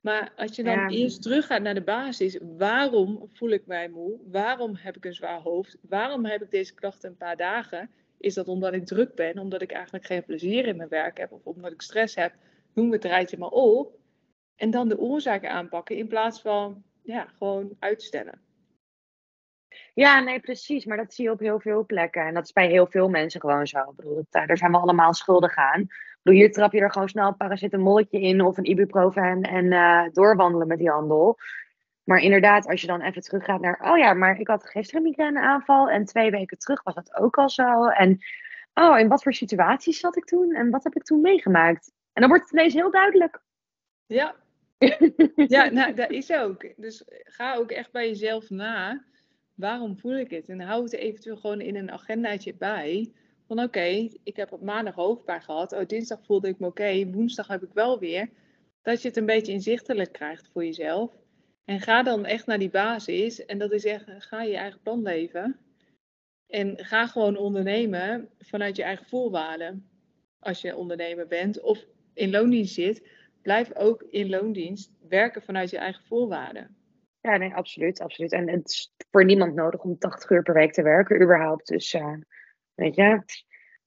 Maar 0.00 0.32
als 0.36 0.56
je 0.56 0.62
dan 0.62 0.88
eerst 0.88 1.22
terug 1.22 1.46
gaat 1.46 1.62
naar 1.62 1.74
de 1.74 1.82
basis, 1.82 2.38
waarom 2.56 3.28
voel 3.32 3.50
ik 3.50 3.66
mij 3.66 3.88
moe? 3.88 4.18
Waarom 4.30 4.74
heb 4.76 4.96
ik 4.96 5.04
een 5.04 5.14
zwaar 5.14 5.40
hoofd? 5.40 5.78
Waarom 5.88 6.24
heb 6.24 6.42
ik 6.42 6.50
deze 6.50 6.74
klachten 6.74 7.10
een 7.10 7.16
paar 7.16 7.36
dagen? 7.36 7.90
Is 8.18 8.34
dat 8.34 8.48
omdat 8.48 8.72
ik 8.72 8.86
druk 8.86 9.14
ben, 9.14 9.38
omdat 9.38 9.62
ik 9.62 9.72
eigenlijk 9.72 10.06
geen 10.06 10.24
plezier 10.24 10.66
in 10.66 10.76
mijn 10.76 10.88
werk 10.88 11.18
heb 11.18 11.32
of 11.32 11.44
omdat 11.44 11.72
ik 11.72 11.82
stress 11.82 12.14
heb? 12.14 12.34
Noem 12.74 12.92
het 12.92 13.04
rijtje 13.04 13.38
maar 13.38 13.48
op. 13.48 13.98
En 14.56 14.70
dan 14.70 14.88
de 14.88 14.98
oorzaken 14.98 15.50
aanpakken 15.50 15.96
in 15.96 16.08
plaats 16.08 16.40
van 16.40 16.82
ja, 17.02 17.24
gewoon 17.24 17.76
uitstellen. 17.78 18.40
Ja, 19.94 20.20
nee, 20.20 20.40
precies. 20.40 20.84
Maar 20.84 20.96
dat 20.96 21.14
zie 21.14 21.24
je 21.24 21.30
op 21.30 21.38
heel 21.38 21.60
veel 21.60 21.86
plekken. 21.86 22.26
En 22.26 22.34
dat 22.34 22.44
is 22.44 22.52
bij 22.52 22.68
heel 22.68 22.86
veel 22.86 23.08
mensen 23.08 23.40
gewoon 23.40 23.66
zo. 23.66 23.78
Ik 23.78 23.96
bedoel, 23.96 24.26
daar 24.30 24.56
zijn 24.56 24.70
we 24.70 24.78
allemaal 24.78 25.14
schuldig 25.14 25.56
aan. 25.56 25.86
bedoel, 26.22 26.40
hier 26.40 26.52
trap 26.52 26.72
je 26.72 26.80
er 26.80 26.92
gewoon 26.92 27.08
snel 27.08 27.28
een 27.28 27.36
paracetamolletje 27.36 28.20
in 28.20 28.40
of 28.40 28.56
een 28.56 28.70
ibuprofen 28.70 29.42
en 29.42 29.72
eh, 29.72 30.04
doorwandelen 30.12 30.66
met 30.66 30.78
die 30.78 30.90
handel. 30.90 31.38
Maar 32.04 32.18
inderdaad, 32.18 32.66
als 32.66 32.80
je 32.80 32.86
dan 32.86 33.00
even 33.00 33.22
teruggaat 33.22 33.60
naar, 33.60 33.90
oh 33.90 33.98
ja, 33.98 34.14
maar 34.14 34.38
ik 34.38 34.48
had 34.48 34.66
gisteren 34.66 35.02
een 35.02 35.08
migraineaanval 35.08 35.90
en 35.90 36.04
twee 36.04 36.30
weken 36.30 36.58
terug 36.58 36.82
was 36.82 36.94
dat 36.94 37.14
ook 37.14 37.38
al 37.38 37.50
zo. 37.50 37.86
En 37.86 38.18
oh, 38.74 38.98
in 38.98 39.08
wat 39.08 39.22
voor 39.22 39.34
situaties 39.34 40.00
zat 40.00 40.16
ik 40.16 40.24
toen 40.24 40.54
en 40.54 40.70
wat 40.70 40.84
heb 40.84 40.94
ik 40.94 41.02
toen 41.02 41.20
meegemaakt? 41.20 41.92
En 42.12 42.20
dan 42.20 42.30
wordt 42.30 42.44
het 42.44 42.52
ineens 42.52 42.74
heel 42.74 42.90
duidelijk. 42.90 43.42
Ja, 44.06 44.34
ja 45.54 45.70
nou, 45.70 45.94
dat 45.94 46.10
is 46.10 46.32
ook. 46.32 46.66
Dus 46.76 47.04
ga 47.24 47.54
ook 47.54 47.70
echt 47.70 47.92
bij 47.92 48.08
jezelf 48.08 48.50
na. 48.50 49.04
Waarom 49.54 49.98
voel 49.98 50.16
ik 50.16 50.30
het? 50.30 50.48
En 50.48 50.60
hou 50.60 50.82
het 50.82 50.92
eventueel 50.92 51.36
gewoon 51.36 51.60
in 51.60 51.76
een 51.76 51.90
agendaatje 51.90 52.54
bij. 52.54 53.12
Van 53.46 53.62
oké, 53.62 54.08
ik 54.22 54.36
heb 54.36 54.52
op 54.52 54.62
maandag 54.62 54.94
hoofdpijn 54.94 55.42
gehad. 55.42 55.72
Oh, 55.72 55.86
dinsdag 55.86 56.24
voelde 56.24 56.48
ik 56.48 56.58
me 56.58 56.66
oké. 56.66 57.10
woensdag 57.10 57.46
heb 57.46 57.62
ik 57.62 57.72
wel 57.72 57.98
weer. 57.98 58.28
Dat 58.82 59.02
je 59.02 59.08
het 59.08 59.16
een 59.16 59.26
beetje 59.26 59.52
inzichtelijk 59.52 60.12
krijgt 60.12 60.48
voor 60.52 60.64
jezelf. 60.64 61.16
En 61.64 61.80
ga 61.80 62.02
dan 62.02 62.24
echt 62.24 62.46
naar 62.46 62.58
die 62.58 62.70
basis. 62.70 63.44
En 63.44 63.58
dat 63.58 63.72
is 63.72 63.84
echt, 63.84 64.04
ga 64.06 64.42
je 64.42 64.56
eigen 64.56 64.80
plan 64.80 65.02
leven. 65.02 65.58
En 66.46 66.84
ga 66.84 67.06
gewoon 67.06 67.36
ondernemen 67.36 68.28
vanuit 68.38 68.76
je 68.76 68.82
eigen 68.82 69.06
voorwaarden. 69.06 69.88
Als 70.38 70.60
je 70.60 70.76
ondernemer 70.76 71.26
bent 71.26 71.60
of 71.60 71.86
in 72.14 72.30
loondienst 72.30 72.74
zit, 72.74 73.08
blijf 73.42 73.74
ook 73.74 74.02
in 74.02 74.28
loondienst 74.28 74.92
werken 75.08 75.42
vanuit 75.42 75.70
je 75.70 75.78
eigen 75.78 76.04
voorwaarden. 76.04 76.76
Ja, 77.22 77.36
nee, 77.36 77.54
absoluut, 77.54 78.00
absoluut. 78.00 78.32
En 78.32 78.48
het 78.48 78.68
is 78.68 78.92
voor 79.10 79.24
niemand 79.24 79.54
nodig 79.54 79.82
om 79.82 79.98
80 79.98 80.30
uur 80.30 80.42
per 80.42 80.54
week 80.54 80.72
te 80.72 80.82
werken, 80.82 81.22
überhaupt. 81.22 81.66
Dus 81.66 81.94
uh, 81.94 82.14
weet 82.74 82.94
je, 82.94 83.22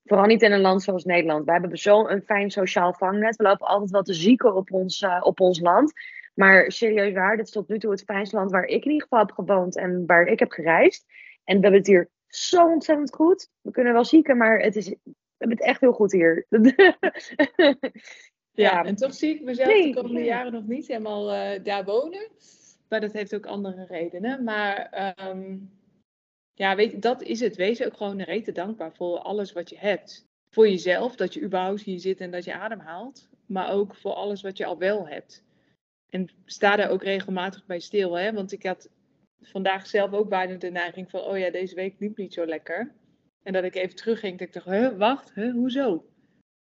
vooral 0.03 0.25
niet 0.25 0.41
in 0.41 0.51
een 0.51 0.61
land 0.61 0.83
zoals 0.83 1.03
Nederland. 1.03 1.45
We 1.45 1.51
hebben 1.51 1.77
zo'n 1.77 2.21
fijn 2.25 2.51
sociaal 2.51 2.93
vangnet. 2.93 3.35
We 3.35 3.43
lopen 3.43 3.67
altijd 3.67 3.91
wel 3.91 4.03
te 4.03 4.13
zieken 4.13 4.55
op 4.55 4.71
ons, 4.71 5.01
uh, 5.01 5.19
op 5.21 5.39
ons 5.39 5.59
land. 5.59 5.93
Maar 6.33 6.71
serieus 6.71 7.13
waar, 7.13 7.37
dit 7.37 7.45
is 7.45 7.51
tot 7.51 7.67
nu 7.67 7.79
toe 7.79 7.91
het 7.91 8.03
fijnste 8.03 8.35
land 8.35 8.51
waar 8.51 8.65
ik 8.65 8.83
in 8.83 8.91
ieder 8.91 9.01
geval 9.01 9.19
heb 9.19 9.31
gewoond 9.31 9.77
en 9.77 10.03
waar 10.05 10.27
ik 10.27 10.39
heb 10.39 10.51
gereisd. 10.51 11.05
En 11.43 11.55
we 11.55 11.61
hebben 11.61 11.79
het 11.79 11.87
hier 11.87 12.09
zo 12.27 12.67
ontzettend 12.67 13.15
goed. 13.15 13.49
We 13.61 13.71
kunnen 13.71 13.93
wel 13.93 14.05
zieken, 14.05 14.37
maar 14.37 14.59
het 14.59 14.75
is, 14.75 14.89
we 14.89 15.13
hebben 15.37 15.57
het 15.57 15.67
echt 15.67 15.81
heel 15.81 15.93
goed 15.93 16.11
hier. 16.11 16.45
ja, 18.51 18.83
en 18.83 18.95
toch 18.95 19.13
zie 19.13 19.35
ik 19.35 19.43
mezelf 19.43 19.83
de 19.83 19.93
komende 19.93 20.23
jaren 20.23 20.51
nog 20.51 20.67
niet 20.67 20.87
helemaal 20.87 21.33
uh, 21.33 21.63
daar 21.63 21.85
wonen. 21.85 22.27
Maar 22.89 23.01
dat 23.01 23.13
heeft 23.13 23.35
ook 23.35 23.45
andere 23.45 23.85
redenen. 23.85 24.43
Maar 24.43 24.89
um, 25.29 25.71
ja, 26.53 26.75
weet, 26.75 27.01
dat 27.01 27.21
is 27.21 27.39
het. 27.39 27.55
Wees 27.55 27.83
ook 27.83 27.97
gewoon 27.97 28.21
rete 28.21 28.51
dankbaar 28.51 28.93
voor 28.93 29.17
alles 29.17 29.51
wat 29.51 29.69
je 29.69 29.77
hebt. 29.77 30.25
Voor 30.49 30.69
jezelf, 30.69 31.15
dat 31.15 31.33
je 31.33 31.41
überhaupt 31.41 31.81
hier 31.81 31.99
zit 31.99 32.19
en 32.19 32.31
dat 32.31 32.43
je 32.43 32.53
ademhaalt. 32.53 33.29
Maar 33.45 33.71
ook 33.71 33.95
voor 33.95 34.13
alles 34.13 34.41
wat 34.41 34.57
je 34.57 34.65
al 34.65 34.77
wel 34.77 35.07
hebt. 35.07 35.43
En 36.09 36.29
sta 36.45 36.75
daar 36.75 36.89
ook 36.89 37.03
regelmatig 37.03 37.65
bij 37.65 37.79
stil. 37.79 38.17
Hè? 38.17 38.33
Want 38.33 38.51
ik 38.51 38.63
had 38.63 38.89
vandaag 39.41 39.87
zelf 39.87 40.11
ook 40.11 40.29
bijna 40.29 40.55
de 40.55 40.69
neiging 40.71 41.09
van, 41.09 41.21
oh 41.21 41.37
ja, 41.37 41.49
deze 41.49 41.75
week 41.75 41.99
liep 41.99 42.17
niet 42.17 42.33
zo 42.33 42.45
lekker. 42.45 42.95
En 43.43 43.53
dat 43.53 43.63
ik 43.63 43.75
even 43.75 43.95
terugging, 43.95 44.37
dat 44.37 44.47
ik 44.47 44.53
dacht, 44.53 44.65
huh, 44.65 44.97
wacht, 44.97 45.33
huh, 45.33 45.53
hoezo? 45.53 46.05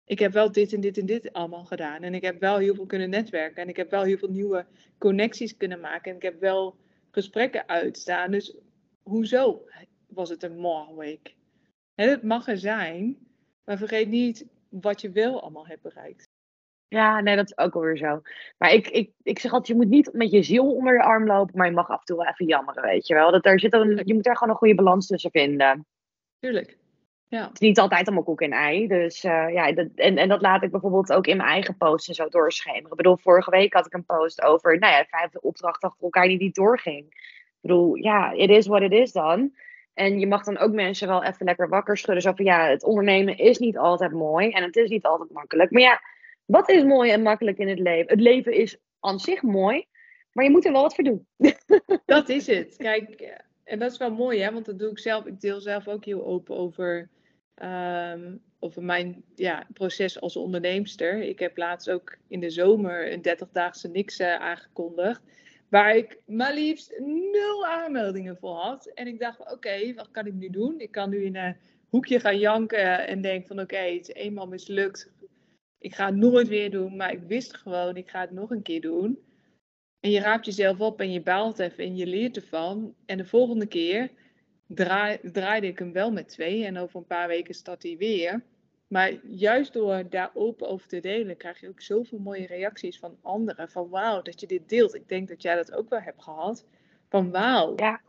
Ik 0.06 0.20
heb 0.20 0.32
wel 0.32 0.52
dit 0.52 0.74
en 0.74 0.82
dit 0.82 0.97
en 0.97 1.06
dit 1.06 1.34
allemaal 1.34 1.66
gedaan. 1.66 2.02
En 2.02 2.14
ik 2.14 2.22
heb 2.22 2.39
wel 2.39 2.58
heel 2.58 2.76
veel 2.76 2.86
kunnen 2.86 3.10
netwerken. 3.10 3.62
En 3.62 3.70
ik 3.70 3.78
heb 3.78 3.91
wel 3.91 4.04
heel 4.04 4.18
veel 4.18 4.30
nieuwe 4.30 4.66
connecties 4.97 5.58
kunnen 5.58 5.80
maken. 5.80 6.12
En 6.12 6.18
ik 6.18 6.24
heb 6.24 6.39
wel 6.39 6.76
gesprekken 7.12 7.68
uitstaan. 7.68 8.32
Dus 8.32 8.58
hoezo 9.04 9.66
was 10.08 10.30
het 10.30 10.43
een 10.43 10.58
more 10.58 10.95
week? 10.97 11.36
het 11.95 12.24
mag 12.24 12.47
er 12.47 12.58
zijn, 12.58 13.18
maar 13.66 13.78
vergeet 13.78 14.08
niet 14.08 14.45
wat 14.70 15.02
je 15.02 15.12
wel 15.12 15.41
allemaal 15.41 15.68
hebt 15.68 15.82
bereikt. 15.82 16.30
Ja, 16.88 17.20
nee, 17.20 17.36
dat 17.36 17.45
is 17.45 17.58
ook 17.58 17.76
alweer 17.76 17.97
zo. 17.97 18.22
Maar 18.58 18.74
ik, 18.74 18.88
ik, 18.88 19.12
ik 19.24 19.39
zeg 19.39 19.52
altijd, 19.52 19.68
je 19.68 19.76
moet 19.76 19.89
niet 19.89 20.14
met 20.14 20.32
je 20.32 20.43
ziel 20.43 20.76
onder 20.76 20.93
je 20.93 21.04
arm 21.04 21.26
lopen, 21.26 21.58
maar 21.58 21.68
je 21.68 21.74
mag 21.74 21.89
af 21.89 21.99
en 21.99 22.06
toe 22.06 22.18
wel 22.18 22.28
even 22.28 22.45
jammeren, 22.45 22.84
weet 22.84 23.08
je 23.08 23.14
wel. 23.14 23.32
Dat 23.32 23.45
er 23.45 23.60
zit 23.60 23.74
een, 23.74 24.02
je 24.06 24.14
moet 24.14 24.24
daar 24.24 24.38
gewoon 24.38 24.54
een 24.54 24.60
goede 24.60 24.76
balans 24.76 25.08
tussen 25.08 25.32
vinden. 25.32 25.86
Tuurlijk. 26.39 26.78
Ja. 27.32 27.47
Het 27.47 27.53
is 27.53 27.67
niet 27.67 27.79
altijd 27.79 28.05
allemaal 28.05 28.23
koek 28.23 28.41
en 28.41 28.51
ei. 28.51 28.88
Dus 28.88 29.23
uh, 29.23 29.53
ja, 29.53 29.71
dat, 29.71 29.88
en, 29.95 30.17
en 30.17 30.29
dat 30.29 30.41
laat 30.41 30.63
ik 30.63 30.71
bijvoorbeeld 30.71 31.13
ook 31.13 31.27
in 31.27 31.38
mijn 31.38 31.49
eigen 31.49 31.77
posts 31.77 32.07
en 32.07 32.13
zo 32.13 32.29
doorschemeren. 32.29 32.89
Ik 32.89 32.95
bedoel, 32.95 33.17
vorige 33.17 33.51
week 33.51 33.73
had 33.73 33.86
ik 33.86 33.93
een 33.93 34.05
post 34.05 34.41
over, 34.41 34.79
nou 34.79 34.93
ja, 34.93 35.05
vijfde 35.09 35.41
opdracht 35.41 35.84
achter 35.84 36.03
elkaar 36.03 36.27
die 36.27 36.38
niet 36.38 36.55
doorging. 36.55 37.05
Ik 37.05 37.57
bedoel, 37.61 37.95
ja, 37.95 38.32
it 38.32 38.49
is 38.49 38.67
what 38.67 38.82
it 38.82 38.91
is 38.91 39.11
dan. 39.11 39.55
En 39.93 40.19
je 40.19 40.27
mag 40.27 40.43
dan 40.43 40.57
ook 40.57 40.71
mensen 40.71 41.07
wel 41.07 41.23
even 41.23 41.45
lekker 41.45 41.69
wakker 41.69 41.97
schudden. 41.97 42.23
Zo 42.23 42.34
van, 42.36 42.45
ja, 42.45 42.67
het 42.67 42.84
ondernemen 42.84 43.38
is 43.38 43.57
niet 43.57 43.77
altijd 43.77 44.11
mooi 44.11 44.49
en 44.49 44.63
het 44.63 44.75
is 44.75 44.89
niet 44.89 45.05
altijd 45.05 45.32
makkelijk. 45.32 45.71
Maar 45.71 45.82
ja, 45.82 46.01
wat 46.45 46.69
is 46.69 46.84
mooi 46.84 47.11
en 47.11 47.21
makkelijk 47.21 47.57
in 47.57 47.69
het 47.69 47.79
leven? 47.79 48.11
Het 48.11 48.21
leven 48.21 48.53
is 48.53 48.77
aan 48.99 49.19
zich 49.19 49.41
mooi, 49.41 49.86
maar 50.32 50.43
je 50.43 50.51
moet 50.51 50.65
er 50.65 50.71
wel 50.71 50.82
wat 50.82 50.95
voor 50.95 51.03
doen. 51.03 51.27
Dat 52.05 52.29
is 52.29 52.47
het. 52.47 52.75
Kijk, 52.77 53.39
en 53.63 53.79
dat 53.79 53.91
is 53.91 53.97
wel 53.97 54.11
mooi, 54.11 54.41
hè? 54.41 54.51
Want 54.51 54.65
dat 54.65 54.79
doe 54.79 54.89
ik 54.89 54.99
zelf. 54.99 55.25
Ik 55.25 55.41
deel 55.41 55.61
zelf 55.61 55.88
ook 55.88 56.05
heel 56.05 56.25
open 56.25 56.57
over, 56.57 57.09
um, 57.56 58.41
over 58.60 58.84
mijn 58.84 59.24
ja, 59.36 59.68
proces 59.74 60.22
als 60.22 60.36
onderneemster. 60.36 61.22
Ik 61.22 61.39
heb 61.39 61.58
laatst 61.58 61.89
ook 61.89 62.18
in 62.28 62.39
de 62.39 62.49
zomer 62.49 63.12
een 63.12 63.24
30-daagse 63.28 63.88
niks 63.88 64.22
aangekondigd. 64.22 65.22
Waar 65.70 65.95
ik 65.95 66.20
maar 66.26 66.54
liefst 66.54 66.99
nul 67.32 67.66
aanmeldingen 67.66 68.38
voor 68.38 68.56
had. 68.56 68.86
En 68.86 69.08
ik 69.08 69.20
dacht, 69.20 69.52
oké, 69.52 69.93
wat 69.93 70.12
kan 70.12 70.26
ik 70.26 70.34
nu 70.34 70.49
doen? 70.49 70.80
Ik 70.80 70.91
kan 70.91 71.10
nu 71.10 71.24
in 71.24 71.36
een 71.36 71.58
hoekje 71.89 72.20
gaan 72.20 72.39
janken 72.39 73.08
en 73.08 73.22
denk 73.22 73.47
van, 73.47 73.60
oké, 73.60 73.78
het 73.78 74.10
is 74.10 74.14
eenmaal 74.14 74.47
mislukt 74.47 75.12
ik 75.82 75.95
ga 75.95 76.06
het 76.06 76.16
nooit 76.16 76.47
weer 76.47 76.72
doen, 76.72 76.95
maar 76.95 77.12
ik 77.12 77.22
wist 77.28 77.58
gewoon, 77.58 77.95
ik 77.95 78.10
ga 78.10 78.20
het 78.20 78.32
nog 78.32 78.49
een 78.49 78.62
keer 78.62 78.82
doen. 78.82 79.20
En 79.99 80.12
je 80.12 80.20
raapt 80.20 80.45
jezelf 80.45 80.80
op 80.80 80.99
en 80.99 81.12
je 81.12 81.22
baalt 81.22 81.60
even 81.60 81.84
en 81.84 81.95
je 81.95 82.06
leert 82.08 82.36
ervan. 82.36 82.95
En 83.06 83.18
de 83.18 83.26
volgende 83.26 83.66
keer 83.66 84.12
draai, 84.74 85.19
draaide 85.32 85.67
ik 85.67 85.80
hem 85.80 85.91
wel 85.91 86.11
met 86.11 86.28
twee 86.28 86.65
en 86.65 86.78
over 86.78 86.99
een 86.99 87.05
paar 87.05 87.28
weken 87.28 87.53
start 87.53 87.84
hij 87.84 87.97
weer. 87.97 88.43
Maar 88.88 89.26
juist 89.26 89.74
door 89.74 90.09
daar 90.09 90.32
open 90.34 90.67
over 90.67 90.88
te 90.88 90.99
delen, 90.99 91.38
krijg 91.38 91.59
je 91.59 91.67
ook 91.67 91.82
zoveel 91.82 92.19
mooie 92.19 92.45
reacties 92.45 92.99
van 92.99 93.17
anderen. 93.22 93.69
Van 93.69 93.89
wauw, 93.89 94.22
dat 94.22 94.39
je 94.39 94.47
dit 94.47 94.69
deelt. 94.69 94.95
Ik 94.95 95.07
denk 95.07 95.28
dat 95.28 95.41
jij 95.41 95.55
dat 95.55 95.72
ook 95.72 95.89
wel 95.89 95.99
hebt 95.99 96.24
gehad. 96.24 96.65
Van 97.09 97.32
wauw, 97.32 97.74
ja. 97.76 98.01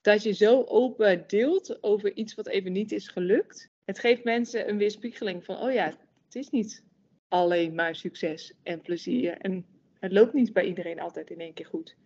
dat 0.00 0.22
je 0.22 0.32
zo 0.32 0.62
open 0.62 1.24
deelt 1.26 1.82
over 1.82 2.14
iets 2.14 2.34
wat 2.34 2.46
even 2.46 2.72
niet 2.72 2.92
is 2.92 3.08
gelukt. 3.08 3.70
Het 3.84 3.98
geeft 3.98 4.24
mensen 4.24 4.68
een 4.68 4.78
weerspiegeling 4.78 5.44
van, 5.44 5.56
oh 5.56 5.72
ja, 5.72 5.84
het 6.24 6.34
is 6.34 6.50
niet 6.50 6.84
alleen 7.28 7.74
maar 7.74 7.94
succes 7.94 8.54
en 8.62 8.80
plezier. 8.80 9.38
En 9.38 9.66
het 10.00 10.12
loopt 10.12 10.32
niet 10.32 10.52
bij 10.52 10.64
iedereen 10.64 11.00
altijd 11.00 11.30
in 11.30 11.40
één 11.40 11.54
keer 11.54 11.66
goed. 11.66 11.96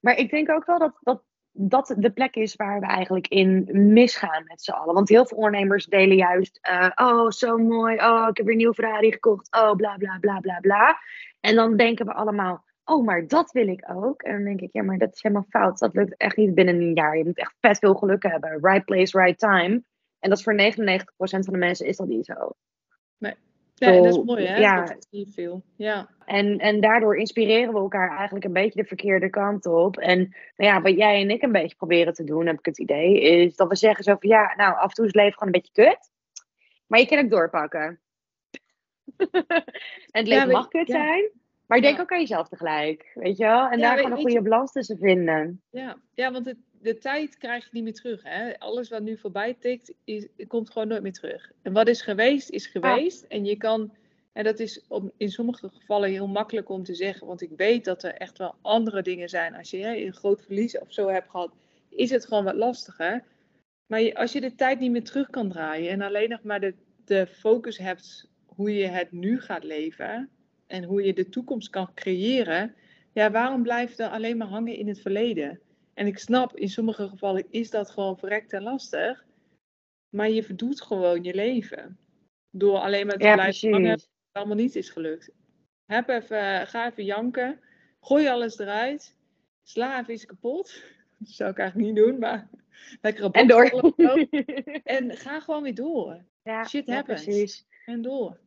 Maar 0.00 0.16
ik 0.16 0.30
denk 0.30 0.50
ook 0.50 0.64
wel 0.64 0.78
dat, 0.78 0.98
dat 1.00 1.22
dat 1.52 1.94
de 1.98 2.10
plek 2.10 2.34
is 2.34 2.56
waar 2.56 2.80
we 2.80 2.86
eigenlijk 2.86 3.28
in 3.28 3.68
misgaan 3.72 4.44
met 4.46 4.62
z'n 4.62 4.70
allen. 4.70 4.94
Want 4.94 5.08
heel 5.08 5.26
veel 5.26 5.36
ondernemers 5.36 5.86
delen 5.86 6.16
juist, 6.16 6.58
uh, 6.70 6.90
oh 6.94 7.30
zo 7.30 7.58
mooi, 7.58 7.96
oh 7.96 8.26
ik 8.30 8.36
heb 8.36 8.46
weer 8.46 8.50
een 8.50 8.56
nieuwe 8.56 8.74
Ferrari 8.74 9.12
gekocht, 9.12 9.56
oh 9.56 9.72
bla 9.74 9.96
bla 9.96 10.18
bla 10.20 10.40
bla 10.40 10.60
bla. 10.60 10.98
En 11.40 11.54
dan 11.54 11.76
denken 11.76 12.06
we 12.06 12.12
allemaal, 12.12 12.64
oh 12.84 13.04
maar 13.04 13.26
dat 13.26 13.52
wil 13.52 13.68
ik 13.68 13.84
ook. 13.94 14.22
En 14.22 14.32
dan 14.32 14.44
denk 14.44 14.60
ik, 14.60 14.72
ja 14.72 14.82
maar 14.82 14.98
dat 14.98 15.14
is 15.14 15.22
helemaal 15.22 15.46
fout, 15.48 15.78
dat 15.78 15.94
lukt 15.94 16.16
echt 16.16 16.36
niet 16.36 16.54
binnen 16.54 16.80
een 16.80 16.94
jaar. 16.94 17.16
Je 17.16 17.24
moet 17.24 17.38
echt 17.38 17.54
vet 17.60 17.78
veel 17.78 17.94
geluk 17.94 18.22
hebben, 18.22 18.58
right 18.60 18.84
place, 18.84 19.18
right 19.18 19.38
time. 19.38 19.82
En 20.18 20.30
dat 20.30 20.38
is 20.38 20.44
voor 20.44 20.54
99% 20.54 21.04
van 21.16 21.40
de 21.40 21.56
mensen 21.58 21.86
is 21.86 21.96
dat 21.96 22.08
niet 22.08 22.24
zo. 22.24 22.52
Ja, 23.86 24.00
dat 24.00 24.06
is 24.06 24.22
mooi, 24.22 24.46
hè? 24.46 24.56
Ja. 24.56 24.84
Dat 24.84 25.08
veel. 25.10 25.62
Ja. 25.76 26.08
En, 26.24 26.58
en 26.58 26.80
daardoor 26.80 27.16
inspireren 27.16 27.72
we 27.72 27.78
elkaar 27.78 28.16
eigenlijk 28.16 28.44
een 28.44 28.52
beetje 28.52 28.82
de 28.82 28.88
verkeerde 28.88 29.30
kant 29.30 29.66
op. 29.66 29.96
En 29.96 30.18
nou 30.56 30.72
ja, 30.72 30.80
wat 30.80 30.96
jij 30.96 31.20
en 31.20 31.30
ik 31.30 31.42
een 31.42 31.52
beetje 31.52 31.76
proberen 31.76 32.14
te 32.14 32.24
doen, 32.24 32.46
heb 32.46 32.58
ik 32.58 32.64
het 32.64 32.78
idee, 32.78 33.20
is 33.20 33.56
dat 33.56 33.68
we 33.68 33.76
zeggen 33.76 34.04
zo 34.04 34.16
van 34.18 34.28
ja, 34.28 34.54
nou, 34.56 34.74
af 34.76 34.88
en 34.88 34.94
toe 34.94 35.04
is 35.04 35.12
het 35.12 35.20
leven 35.20 35.38
gewoon 35.38 35.54
een 35.54 35.60
beetje 35.60 35.84
kut. 35.84 36.10
Maar 36.86 37.00
je 37.00 37.06
kan 37.06 37.18
ook 37.18 37.30
doorpakken. 37.30 38.00
en 39.16 39.64
het 40.10 40.26
leven 40.26 40.50
mag 40.50 40.68
kut 40.68 40.90
zijn. 40.90 41.30
Maar 41.66 41.80
denk 41.80 42.00
ook 42.00 42.12
aan 42.12 42.20
jezelf 42.20 42.48
tegelijk, 42.48 43.10
weet 43.14 43.36
je 43.36 43.44
wel? 43.44 43.68
En 43.68 43.80
daar 43.80 43.96
gewoon 43.96 44.12
een 44.12 44.18
goede 44.18 44.42
balans 44.42 44.72
tussen 44.72 44.98
vinden. 44.98 45.62
Ja, 45.70 45.96
ja 46.14 46.32
want 46.32 46.46
het, 46.46 46.56
de 46.82 46.98
tijd 46.98 47.38
krijg 47.38 47.64
je 47.64 47.70
niet 47.72 47.82
meer 47.82 47.94
terug. 47.94 48.22
Hè? 48.22 48.58
Alles 48.58 48.88
wat 48.88 49.02
nu 49.02 49.18
voorbij 49.18 49.54
tikt, 49.54 49.94
is, 50.04 50.26
komt 50.46 50.70
gewoon 50.70 50.88
nooit 50.88 51.02
meer 51.02 51.12
terug. 51.12 51.52
En 51.62 51.72
wat 51.72 51.88
is 51.88 52.02
geweest, 52.02 52.50
is 52.50 52.66
geweest. 52.66 53.22
En 53.22 53.44
je 53.44 53.56
kan, 53.56 53.94
en 54.32 54.44
dat 54.44 54.58
is 54.58 54.86
in 55.16 55.30
sommige 55.30 55.68
gevallen 55.68 56.10
heel 56.10 56.26
makkelijk 56.26 56.68
om 56.68 56.84
te 56.84 56.94
zeggen, 56.94 57.26
want 57.26 57.42
ik 57.42 57.50
weet 57.56 57.84
dat 57.84 58.02
er 58.02 58.14
echt 58.14 58.38
wel 58.38 58.54
andere 58.62 59.02
dingen 59.02 59.28
zijn. 59.28 59.54
Als 59.54 59.70
je 59.70 59.76
hè, 59.76 59.96
een 59.96 60.14
groot 60.14 60.42
verlies 60.42 60.78
of 60.78 60.92
zo 60.92 61.08
hebt 61.08 61.30
gehad, 61.30 61.52
is 61.88 62.10
het 62.10 62.26
gewoon 62.26 62.44
wat 62.44 62.54
lastiger. 62.54 63.24
Maar 63.86 64.12
als 64.14 64.32
je 64.32 64.40
de 64.40 64.54
tijd 64.54 64.78
niet 64.78 64.90
meer 64.90 65.04
terug 65.04 65.30
kan 65.30 65.48
draaien 65.48 65.90
en 65.90 66.00
alleen 66.00 66.28
nog 66.28 66.42
maar 66.42 66.60
de, 66.60 66.74
de 67.04 67.26
focus 67.26 67.78
hebt 67.78 68.30
hoe 68.44 68.74
je 68.74 68.86
het 68.86 69.12
nu 69.12 69.40
gaat 69.40 69.64
leven 69.64 70.30
en 70.66 70.84
hoe 70.84 71.02
je 71.02 71.12
de 71.12 71.28
toekomst 71.28 71.70
kan 71.70 71.94
creëren, 71.94 72.74
ja, 73.12 73.30
waarom 73.30 73.62
blijft 73.62 73.98
er 73.98 74.08
alleen 74.08 74.36
maar 74.36 74.46
hangen 74.46 74.76
in 74.76 74.88
het 74.88 75.00
verleden? 75.00 75.60
En 75.94 76.06
ik 76.06 76.18
snap, 76.18 76.56
in 76.56 76.68
sommige 76.68 77.08
gevallen 77.08 77.44
is 77.50 77.70
dat 77.70 77.90
gewoon 77.90 78.18
verrekte 78.18 78.60
lastig. 78.60 79.24
Maar 80.08 80.30
je 80.30 80.42
verdoet 80.42 80.80
gewoon 80.82 81.22
je 81.22 81.34
leven. 81.34 81.98
Door 82.50 82.78
alleen 82.78 83.06
maar 83.06 83.16
te 83.18 83.24
Ja, 83.26 83.34
blijven 83.34 83.72
hangen, 83.72 83.90
het 83.90 84.08
allemaal 84.32 84.56
niet 84.56 84.76
is 84.76 84.90
gelukt. 84.90 85.30
Heb 85.86 86.08
even, 86.08 86.66
ga 86.66 86.90
even 86.90 87.04
janken. 87.04 87.60
Gooi 88.00 88.28
alles 88.28 88.58
eruit. 88.58 89.16
Sla 89.62 90.00
even 90.00 90.14
iets 90.14 90.26
kapot. 90.26 90.82
Dat 91.18 91.28
zou 91.30 91.50
ik 91.50 91.58
eigenlijk 91.58 91.88
niet 91.88 92.04
doen, 92.04 92.18
maar 92.18 92.48
lekker 93.02 93.24
op 93.24 93.34
En 93.34 93.46
door. 93.48 93.92
En 94.84 95.16
ga 95.16 95.40
gewoon 95.40 95.62
weer 95.62 95.74
door. 95.74 96.24
ja, 96.42 96.64
Shit 96.64 96.86
ja, 96.86 96.94
happens. 96.94 97.24
precies. 97.24 97.66
En 97.86 98.02
door. 98.02 98.38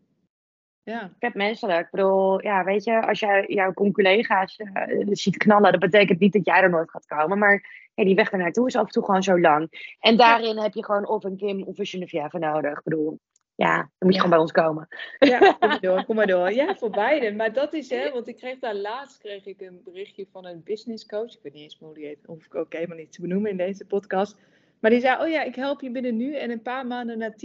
Ja. 0.85 1.03
Ik 1.03 1.11
heb 1.19 1.33
menselijk. 1.33 1.79
Ik 1.85 1.91
bedoel, 1.91 2.41
ja, 2.43 2.63
weet 2.63 2.83
je, 2.83 3.07
als 3.07 3.19
jij 3.19 3.45
jouw 3.47 3.73
collega's 3.73 4.55
eh, 4.57 5.07
ziet 5.11 5.37
knallen, 5.37 5.71
dat 5.71 5.79
betekent 5.81 6.19
niet 6.19 6.33
dat 6.33 6.45
jij 6.45 6.61
er 6.61 6.69
nooit 6.69 6.89
gaat 6.89 7.05
komen. 7.05 7.37
Maar 7.37 7.89
die 7.95 8.15
weg 8.15 8.31
ernaartoe 8.31 8.67
is 8.67 8.75
af 8.75 8.85
en 8.85 8.91
toe 8.91 9.03
gewoon 9.05 9.23
zo 9.23 9.39
lang. 9.39 9.95
En 9.99 10.17
daarin 10.17 10.57
heb 10.57 10.73
je 10.73 10.85
gewoon 10.85 11.07
of 11.07 11.23
een 11.23 11.37
Kim 11.37 11.63
of 11.63 11.77
een 11.79 11.85
Geneviève 11.85 12.37
nodig. 12.39 12.77
Ik 12.77 12.83
bedoel, 12.83 13.19
ja, 13.55 13.75
dan 13.75 13.87
moet 13.99 14.07
je 14.09 14.13
Ja. 14.13 14.19
gewoon 14.19 14.29
bij 14.29 14.39
ons 14.39 14.51
komen. 14.51 14.87
Ja, 15.19 15.37
kom 15.59 15.69
maar 15.69 15.79
door, 15.79 16.05
kom 16.05 16.15
maar 16.15 16.27
door. 16.27 16.51
Ja, 16.51 16.75
voor 16.75 16.89
beide. 16.89 17.31
Maar 17.31 17.53
dat 17.53 17.73
is 17.73 17.89
hè, 17.89 18.11
want 18.11 18.27
ik 18.27 18.37
kreeg 18.37 18.59
daar 18.59 18.75
laatst 18.75 19.17
kreeg 19.17 19.45
ik 19.45 19.61
een 19.61 19.81
berichtje 19.83 20.27
van 20.31 20.45
een 20.45 20.61
business 20.63 21.05
coach. 21.05 21.33
Ik 21.33 21.39
weet 21.41 21.53
niet 21.53 21.63
eens 21.63 21.79
meer 21.79 21.89
hoe 21.89 21.97
die 21.97 22.07
heet, 22.07 22.25
hoef 22.25 22.45
ik 22.45 22.55
ook 22.55 22.73
helemaal 22.73 22.97
niet 22.97 23.11
te 23.11 23.21
benoemen 23.21 23.51
in 23.51 23.57
deze 23.57 23.85
podcast. 23.85 24.37
Maar 24.79 24.91
die 24.91 24.99
zei, 24.99 25.21
oh 25.23 25.29
ja, 25.29 25.43
ik 25.43 25.55
help 25.55 25.81
je 25.81 25.91
binnen 25.91 26.17
nu 26.17 26.35
en 26.35 26.49
een 26.49 26.61
paar 26.61 26.87
maanden 26.87 27.17
naar 27.17 27.35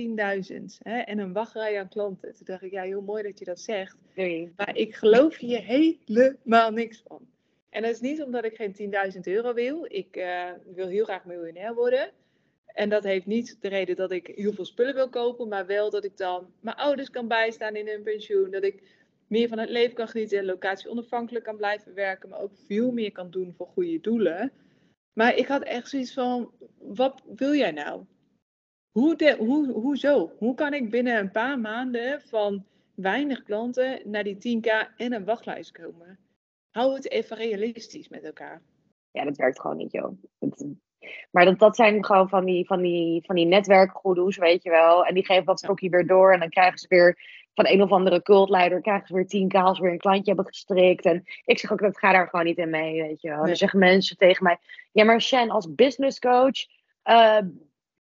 10.000. 0.50 0.64
hè, 0.82 0.98
En 0.98 1.18
een 1.18 1.32
wachtrij 1.32 1.78
aan 1.78 1.88
klanten. 1.88 2.34
Toen 2.34 2.46
dacht 2.46 2.62
ik, 2.62 2.70
ja, 2.70 2.82
heel 2.82 3.02
mooi 3.02 3.22
dat 3.22 3.38
je 3.38 3.44
dat 3.44 3.60
zegt. 3.60 3.96
Doei. 4.14 4.52
Maar 4.56 4.76
ik 4.76 4.94
geloof 4.94 5.36
hier 5.36 5.62
helemaal 5.62 6.70
niks 6.70 7.02
van. 7.06 7.28
En 7.70 7.82
dat 7.82 7.90
is 7.90 8.00
niet 8.00 8.22
omdat 8.22 8.44
ik 8.44 8.56
geen 8.56 8.92
10.000 9.14 9.20
euro 9.20 9.54
wil. 9.54 9.84
Ik 9.88 10.16
eh, 10.16 10.48
wil 10.74 10.86
heel 10.86 11.04
graag 11.04 11.24
miljonair 11.24 11.74
worden. 11.74 12.10
En 12.66 12.88
dat 12.88 13.04
heeft 13.04 13.26
niet 13.26 13.56
de 13.60 13.68
reden 13.68 13.96
dat 13.96 14.10
ik 14.10 14.26
heel 14.26 14.52
veel 14.52 14.64
spullen 14.64 14.94
wil 14.94 15.08
kopen, 15.08 15.48
maar 15.48 15.66
wel 15.66 15.90
dat 15.90 16.04
ik 16.04 16.16
dan 16.16 16.46
mijn 16.60 16.76
ouders 16.76 17.10
kan 17.10 17.28
bijstaan 17.28 17.76
in 17.76 17.88
hun 17.88 18.02
pensioen. 18.02 18.50
Dat 18.50 18.62
ik 18.62 18.82
meer 19.26 19.48
van 19.48 19.58
het 19.58 19.70
leven 19.70 19.94
kan 19.94 20.08
genieten 20.08 20.38
en 20.38 20.44
locatie 20.44 20.90
onafhankelijk 20.90 21.44
kan 21.44 21.56
blijven 21.56 21.94
werken, 21.94 22.28
maar 22.28 22.40
ook 22.40 22.52
veel 22.66 22.92
meer 22.92 23.12
kan 23.12 23.30
doen 23.30 23.54
voor 23.56 23.66
goede 23.66 24.00
doelen. 24.00 24.52
Maar 25.20 25.34
ik 25.34 25.46
had 25.46 25.62
echt 25.62 25.88
zoiets 25.88 26.12
van, 26.12 26.50
wat 26.78 27.22
wil 27.36 27.54
jij 27.54 27.70
nou? 27.70 28.04
Hoe 28.90 29.16
de, 29.16 29.36
hoe, 29.38 29.72
hoezo? 29.72 30.32
Hoe 30.38 30.54
kan 30.54 30.74
ik 30.74 30.90
binnen 30.90 31.18
een 31.18 31.30
paar 31.30 31.58
maanden 31.58 32.20
van 32.20 32.64
weinig 32.94 33.42
klanten 33.42 34.10
naar 34.10 34.24
die 34.24 34.34
10k 34.34 34.96
en 34.96 35.12
een 35.12 35.24
wachtlijst 35.24 35.72
komen? 35.72 36.18
Hou 36.70 36.94
het 36.94 37.10
even 37.10 37.36
realistisch 37.36 38.08
met 38.08 38.24
elkaar. 38.24 38.62
Ja, 39.10 39.24
dat 39.24 39.36
werkt 39.36 39.60
gewoon 39.60 39.76
niet, 39.76 39.92
joh. 39.92 40.12
Dat- 40.38 40.66
maar 41.30 41.44
dat, 41.44 41.58
dat 41.58 41.76
zijn 41.76 42.04
gewoon 42.04 42.28
van 42.28 42.44
die, 42.44 42.66
van 42.66 42.82
die, 42.82 43.24
van 43.24 43.34
die 43.36 43.46
netwerkgoedoes, 43.46 44.36
weet 44.36 44.62
je 44.62 44.70
wel. 44.70 45.04
En 45.06 45.14
die 45.14 45.24
geven 45.24 45.44
dat 45.44 45.58
stokje 45.58 45.88
weer 45.88 46.06
door. 46.06 46.32
En 46.32 46.40
dan 46.40 46.48
krijgen 46.48 46.78
ze 46.78 46.88
weer 46.88 47.18
van 47.62 47.72
een 47.72 47.82
of 47.82 47.90
andere 47.90 48.22
cultleider, 48.22 48.80
krijgen 48.80 49.06
ze 49.06 49.14
weer 49.14 49.26
tien 49.26 49.48
k 49.48 49.54
als 49.54 49.76
ze 49.76 49.82
weer 49.82 49.92
een 49.92 49.98
klantje 49.98 50.24
hebben 50.34 50.46
gestrikt. 50.46 51.04
En 51.04 51.24
ik 51.44 51.58
zeg 51.58 51.72
ook, 51.72 51.80
dat 51.80 51.98
ga 51.98 52.12
daar 52.12 52.28
gewoon 52.28 52.44
niet 52.44 52.58
in 52.58 52.70
mee, 52.70 53.02
weet 53.02 53.20
je 53.20 53.28
wel. 53.28 53.36
En 53.36 53.42
Nee. 53.42 53.48
dan 53.48 53.56
zeggen 53.58 53.78
mensen 53.78 54.16
tegen 54.16 54.44
mij, 54.44 54.58
ja 54.92 55.04
maar 55.04 55.20
Shen, 55.20 55.50
als 55.50 55.74
business 55.74 56.18
coach 56.18 56.66
eh, 57.02 57.38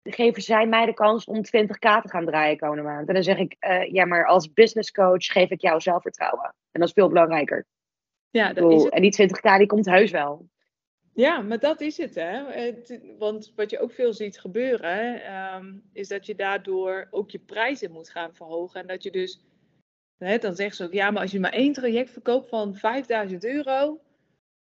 geven 0.04 0.42
zij 0.42 0.68
mij 0.68 0.86
de 0.86 0.94
kans 0.94 1.26
om 1.26 1.38
20k 1.38 2.02
te 2.02 2.10
gaan 2.10 2.26
draaien 2.26 2.58
komende 2.58 2.84
maand. 2.84 3.08
En 3.08 3.14
dan 3.14 3.24
zeg 3.24 3.38
ik, 3.38 3.56
eh, 3.60 3.92
ja 3.92 4.06
maar 4.06 4.26
als 4.26 4.54
business 4.54 4.92
coach 4.92 5.26
geef 5.26 5.50
ik 5.50 5.62
jou 5.62 5.82
zelfvertrouwen. 5.82 6.56
En 6.72 6.80
dat 6.80 6.88
is 6.88 6.94
veel 6.94 7.08
belangrijker. 7.08 7.66
Ja, 8.30 8.54
dat 8.54 8.72
is 8.72 8.84
het. 8.84 8.94
En 8.94 9.02
die 9.02 9.12
20k 9.12 9.58
die 9.58 9.68
komt 9.68 9.86
heus 9.86 10.12
wel. 10.12 10.48
Ja, 11.18 11.42
maar 11.42 11.60
dat 11.60 11.82
is 11.82 11.98
het, 11.98 12.16
hè. 12.16 12.52
Het, 12.52 13.00
want 13.18 13.54
wat 13.56 13.70
je 13.70 13.80
ook 13.80 13.92
veel 13.92 14.14
ziet 14.14 14.40
gebeuren, 14.40 15.24
ehm, 15.24 15.74
is 15.94 16.08
dat 16.08 16.26
je 16.26 16.36
daardoor 16.36 17.08
ook 17.12 17.32
je 17.32 17.40
prijzen 17.40 17.92
moet 17.92 18.10
gaan 18.10 18.36
verhogen. 18.36 18.82
En 18.82 18.88
dat 18.88 19.04
je 19.04 19.12
dus, 19.12 19.40
hè, 20.18 20.38
dan 20.38 20.56
zeggen 20.56 20.76
ze 20.76 20.84
ook, 20.84 20.94
ja, 20.94 21.12
maar 21.12 21.22
als 21.22 21.32
je 21.32 21.40
maar 21.40 21.54
één 21.54 21.74
traject 21.74 22.10
verkoopt 22.10 22.50
van 22.50 22.76
5000 22.76 23.46
euro 23.46 24.00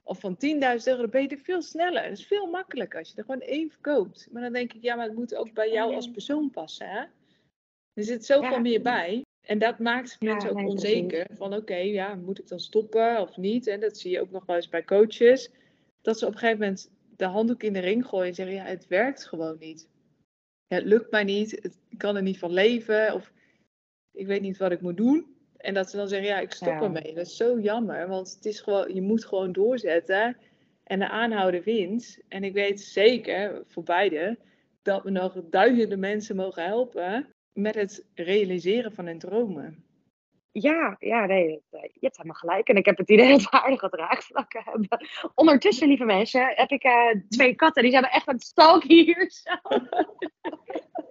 of 0.02 0.20
van 0.20 0.36
10.000 0.36 0.86
euro, 0.86 1.00
dan 1.00 1.10
ben 1.10 1.22
je 1.22 1.28
er 1.28 1.38
veel 1.38 1.62
sneller. 1.62 2.02
Dat 2.02 2.18
is 2.18 2.26
veel 2.26 2.46
makkelijker 2.46 2.98
als 2.98 3.10
je 3.10 3.16
er 3.16 3.24
gewoon 3.24 3.40
één 3.40 3.70
verkoopt. 3.70 4.28
Maar 4.30 4.42
dan 4.42 4.52
denk 4.52 4.72
ik, 4.72 4.82
ja, 4.82 4.94
maar 4.94 5.06
het 5.06 5.16
moet 5.16 5.34
ook 5.34 5.52
bij 5.52 5.70
jou 5.70 5.94
als 5.94 6.10
persoon 6.10 6.50
passen, 6.50 6.88
hè. 6.88 7.00
Er 7.94 8.04
zit 8.04 8.24
zoveel 8.24 8.50
Ja. 8.50 8.58
meer 8.58 8.82
bij. 8.82 9.22
En 9.46 9.58
dat 9.58 9.78
maakt 9.78 10.16
Ja, 10.18 10.32
mensen 10.32 10.50
ook 10.50 10.56
nee, 10.56 10.66
onzeker. 10.66 11.26
Van 11.34 11.54
oké, 11.54 11.76
ja, 11.76 12.14
moet 12.14 12.38
ik 12.38 12.48
dan 12.48 12.60
stoppen 12.60 13.20
of 13.20 13.36
niet? 13.36 13.66
En 13.66 13.80
dat 13.80 13.98
zie 13.98 14.10
je 14.10 14.20
ook 14.20 14.30
nog 14.30 14.46
wel 14.46 14.56
eens 14.56 14.68
bij 14.68 14.84
coaches 14.84 15.50
dat 16.06 16.18
ze 16.18 16.26
op 16.26 16.32
een 16.32 16.38
gegeven 16.38 16.60
moment 16.60 16.90
de 17.16 17.24
handdoek 17.24 17.62
in 17.62 17.72
de 17.72 17.78
ring 17.78 18.06
gooien 18.06 18.28
en 18.28 18.34
zeggen: 18.34 18.54
Ja, 18.54 18.64
het 18.64 18.86
werkt 18.86 19.26
gewoon 19.26 19.56
niet. 19.58 19.88
Ja, 20.66 20.76
het 20.76 20.84
lukt 20.84 21.10
mij 21.10 21.24
niet, 21.24 21.50
het, 21.62 21.78
ik 21.88 21.98
kan 21.98 22.16
er 22.16 22.22
niet 22.22 22.38
van 22.38 22.52
leven, 22.52 23.14
of 23.14 23.32
ik 24.12 24.26
weet 24.26 24.40
niet 24.40 24.56
wat 24.56 24.72
ik 24.72 24.80
moet 24.80 24.96
doen. 24.96 25.36
En 25.56 25.74
dat 25.74 25.90
ze 25.90 25.96
dan 25.96 26.08
zeggen: 26.08 26.28
Ja, 26.28 26.38
ik 26.40 26.52
stop 26.52 26.68
Ja. 26.68 26.82
ermee. 26.82 27.14
Dat 27.14 27.26
is 27.26 27.36
zo 27.36 27.60
jammer, 27.60 28.08
want 28.08 28.34
het 28.34 28.44
is 28.44 28.60
gewoon, 28.60 28.94
je 28.94 29.02
moet 29.02 29.24
gewoon 29.24 29.52
doorzetten 29.52 30.36
en 30.84 30.98
de 30.98 31.08
aanhouden 31.08 31.62
wint. 31.62 32.18
En 32.28 32.44
ik 32.44 32.52
weet 32.52 32.80
zeker 32.80 33.62
voor 33.66 33.82
beide 33.82 34.38
dat 34.82 35.02
we 35.02 35.10
nog 35.10 35.42
duizenden 35.50 35.98
mensen 35.98 36.36
mogen 36.36 36.64
helpen 36.64 37.26
met 37.52 37.74
het 37.74 38.04
realiseren 38.14 38.92
van 38.92 39.06
hun 39.06 39.18
dromen. 39.18 39.84
Ja, 40.60 40.96
ja, 40.98 41.26
nee, 41.26 41.62
eh, 41.70 41.82
je 41.82 41.98
hebt 42.00 42.16
helemaal 42.16 42.36
gelijk. 42.36 42.68
En 42.68 42.76
ik 42.76 42.84
heb 42.84 42.96
het 42.96 43.10
idee 43.10 43.30
dat 43.38 43.42
we 43.42 43.50
aardige 43.50 43.88
draagvlakken 43.88 44.62
hebben. 44.64 45.08
Ondertussen, 45.34 45.88
lieve 45.88 46.04
mensen, 46.04 46.52
heb 46.54 46.70
ik 46.70 46.82
eh, 46.82 47.14
twee 47.28 47.54
katten. 47.54 47.82
Die 47.82 47.92
zijn 47.92 48.04
echt 48.04 48.28
aan 48.28 48.34
het 48.34 48.44
stalken 48.44 48.88
hier. 48.88 49.30
Zo. 49.42 49.50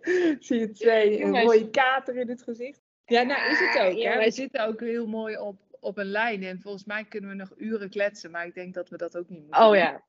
Zie 0.39 0.59
je 0.59 0.71
twee 0.71 1.11
een 1.11 1.17
Jongens. 1.17 1.45
mooie 1.45 1.69
kater 1.69 2.15
in 2.15 2.29
het 2.29 2.43
gezicht? 2.43 2.81
Ja, 3.05 3.23
nou 3.23 3.51
is 3.51 3.59
het 3.59 3.85
ook. 3.85 3.93
Ja, 3.93 4.11
hè? 4.11 4.23
We 4.23 4.31
zitten 4.31 4.65
ook 4.65 4.79
heel 4.79 5.07
mooi 5.07 5.37
op, 5.37 5.57
op 5.79 5.97
een 5.97 6.11
lijn. 6.11 6.43
En 6.43 6.61
volgens 6.61 6.85
mij 6.85 7.03
kunnen 7.03 7.29
we 7.29 7.35
nog 7.35 7.53
uren 7.57 7.89
kletsen. 7.89 8.31
Maar 8.31 8.45
ik 8.45 8.53
denk 8.53 8.73
dat 8.73 8.89
we 8.89 8.97
dat 8.97 9.17
ook 9.17 9.29
niet 9.29 9.41
moeten 9.41 9.65
Oh 9.65 9.75
ja. 9.75 10.03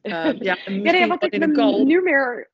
Eh, 0.00 0.32
ja, 0.38 0.56
Ja, 0.64 0.92
nee, 0.92 1.06
want 1.06 1.22
ik 1.22 1.46
nu 1.84 2.02
meer... 2.02 2.50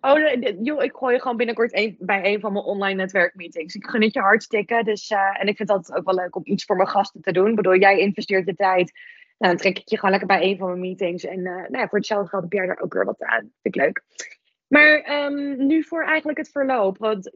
oh, 0.00 0.18
joh, 0.62 0.82
ik 0.82 0.92
gooi 0.92 1.14
je 1.14 1.20
gewoon 1.20 1.36
binnenkort 1.36 1.96
bij 1.98 2.32
een 2.32 2.40
van 2.40 2.52
mijn 2.52 2.64
online 2.64 2.94
netwerkmeetings. 2.94 3.74
Ik 3.74 3.86
gun 3.86 4.02
het 4.02 4.12
je 4.12 4.20
hartstikke. 4.20 4.82
Dus, 4.84 5.10
eh, 5.10 5.40
en 5.40 5.46
ik 5.46 5.56
vind 5.56 5.70
altijd 5.70 5.98
ook 5.98 6.04
wel 6.04 6.14
leuk 6.14 6.36
om 6.36 6.42
iets 6.44 6.64
voor 6.64 6.76
mijn 6.76 6.88
gasten 6.88 7.20
te 7.20 7.32
doen. 7.32 7.54
Bedoel, 7.54 7.76
jij 7.76 7.98
investeert 7.98 8.46
de 8.46 8.54
tijd. 8.54 8.92
Nou, 9.38 9.52
dan 9.52 9.56
trek 9.56 9.78
ik 9.78 9.88
je 9.88 9.96
gewoon 9.96 10.10
lekker 10.10 10.28
bij 10.28 10.42
een 10.42 10.56
van 10.56 10.68
mijn 10.68 10.80
meetings. 10.80 11.24
En 11.24 11.38
eh, 11.38 11.54
nou 11.54 11.78
ja, 11.78 11.88
voor 11.88 11.98
hetzelfde 11.98 12.28
geld 12.28 12.42
heb 12.42 12.52
jij 12.52 12.68
er 12.68 12.80
ook 12.80 12.92
weer 12.92 13.04
wat 13.04 13.22
aan. 13.22 13.40
Vind 13.40 13.74
ik 13.74 13.76
leuk. 13.76 14.02
Maar 14.68 15.00
ehm, 15.00 15.66
nu 15.66 15.84
voor 15.84 16.04
eigenlijk 16.04 16.38
het 16.38 16.50
verloop. 16.50 16.98
Want 16.98 17.30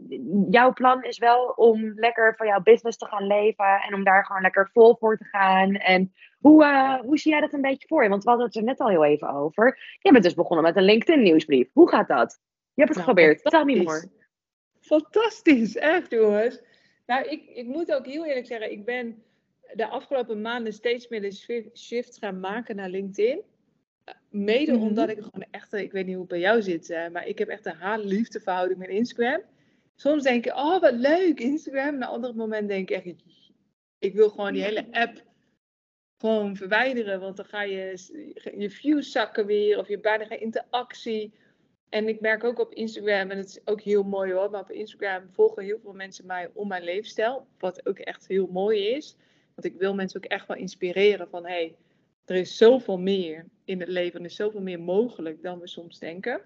jouw 0.51 0.73
plan 0.73 1.03
is 1.03 1.19
wel 1.19 1.53
om 1.57 1.93
lekker 1.95 2.35
van 2.37 2.47
jouw 2.47 2.61
business 2.61 2.99
te 2.99 3.07
gaan 3.07 3.27
leven. 3.27 3.81
En 3.89 3.95
om 3.95 4.05
daar 4.05 4.25
gewoon 4.25 4.43
lekker 4.43 4.71
vol 4.73 4.97
voor 4.97 5.17
te 5.17 5.25
gaan. 5.25 5.75
En 5.75 6.13
hoe, 6.39 6.65
eh, 6.65 6.95
hoe 7.01 7.19
zie 7.19 7.31
jij 7.31 7.41
dat 7.41 7.53
een 7.53 7.61
beetje 7.61 7.89
voor 7.89 8.03
je? 8.03 8.09
Want 8.09 8.23
we 8.23 8.29
hadden 8.29 8.47
het 8.47 8.57
er 8.57 8.63
net 8.63 8.81
al 8.81 8.89
heel 8.89 9.05
even 9.05 9.29
over. 9.31 9.79
Je 9.99 10.13
bent 10.13 10.25
dus 10.25 10.35
begonnen 10.35 10.65
met 10.65 10.77
een 10.77 10.83
LinkedIn 10.83 11.23
nieuwsbrief. 11.23 11.71
Hoe 11.73 11.89
gaat 11.89 12.09
dat? 12.09 12.41
Je 12.75 12.83
hebt 12.85 12.97
het 12.97 13.07
Nou, 13.07 13.09
geprobeerd. 13.09 13.43
Tell 13.45 13.65
me 13.65 13.77
fantastisch. 13.77 14.11
more. 14.11 14.27
Fantastisch, 14.81 15.77
echt 15.77 16.11
jongens. 16.11 16.63
Nou, 17.07 17.29
ik, 17.29 17.43
ik 17.47 17.67
moet 17.67 17.93
ook 17.95 18.07
heel 18.07 18.27
eerlijk 18.27 18.47
zeggen, 18.47 18.73
ik 18.73 18.85
ben 18.85 19.23
de 19.73 19.87
afgelopen 19.87 20.41
maanden 20.41 20.73
steeds 20.73 21.09
meer 21.09 21.21
de 21.21 21.71
shift 21.75 22.19
gaan 22.19 22.41
maken 22.41 22.77
naar 22.77 22.89
LinkedIn. 22.89 23.43
Eh, 24.09 24.15
Mede 24.31 24.73
Mhm. 24.73 24.83
omdat 24.83 25.09
ik 25.09 25.17
gewoon 25.17 25.47
echt, 25.51 25.73
ik 25.73 25.93
weet 25.93 26.05
niet 26.07 26.15
hoe 26.15 26.23
het 26.23 26.33
bij 26.33 26.41
jou 26.41 26.63
zit, 26.63 26.91
eh, 26.91 27.09
maar 27.09 27.27
ik 27.27 27.39
heb 27.39 27.49
echt 27.49 27.67
een 27.67 27.75
haat-liefde 27.75 28.41
verhouding 28.41 28.79
met 28.79 28.89
Instagram. 28.89 29.41
Soms 29.95 30.23
denk 30.23 30.47
ik, 30.47 30.55
oh 30.55 30.81
wat 30.81 30.95
leuk, 30.95 31.41
Instagram. 31.41 31.87
En 31.87 31.95
op 31.95 32.01
een 32.03 32.09
ander 32.09 32.35
moment 32.35 32.69
denk 32.69 32.91
ik 32.91 32.97
echt, 32.97 33.17
ik 33.99 34.15
wil 34.15 34.31
gewoon 34.31 34.53
die 34.53 34.63
hele 34.63 34.87
app 34.91 35.23
gewoon 36.19 36.57
verwijderen. 36.57 37.21
Want 37.21 37.37
dan 37.37 37.47
ga 37.47 37.63
je 37.63 37.93
je 38.59 38.71
views 38.71 39.13
zakken 39.13 39.47
weer 39.47 39.79
of 39.79 39.87
je 39.87 39.93
hebt 39.93 40.05
bijna 40.05 40.25
geen 40.25 40.41
interactie. 40.41 41.33
En 41.89 42.09
ik 42.09 42.21
merk 42.21 42.45
ook 42.45 42.59
op 42.59 42.75
Instagram, 42.75 43.31
en 43.31 43.37
het 43.39 43.49
is 43.49 43.61
ook 43.65 43.81
heel 43.81 44.03
mooi 44.03 44.33
hoor, 44.33 44.51
maar 44.51 44.61
op 44.61 44.71
Instagram 44.71 45.29
volgen 45.33 45.65
heel 45.65 45.79
veel 45.83 45.93
mensen 45.93 46.27
mij 46.27 46.51
om 46.55 46.69
mijn 46.69 46.83
leefstijl. 46.83 47.47
Wat 47.59 47.87
ook 47.87 47.99
echt 47.99 48.27
heel 48.27 48.47
mooi 48.47 48.87
is. 48.89 49.17
Want 49.55 49.75
ik 49.75 49.81
wil 49.81 49.95
mensen 49.95 50.25
ook 50.25 50.31
echt 50.31 50.47
wel 50.47 50.57
inspireren 50.57 51.29
van, 51.29 51.47
hé, 51.47 51.53
hey, 51.53 51.75
er 52.31 52.37
is 52.37 52.57
zoveel 52.57 52.99
meer 52.99 53.45
in 53.65 53.81
het 53.81 53.89
leven. 53.89 54.21
Er 54.21 54.27
is 54.27 54.37
zoveel 54.37 54.61
meer 54.61 54.81
mogelijk 54.81 55.43
dan 55.43 55.59
we 55.61 55.67
soms 55.69 55.99
denken. 55.99 56.41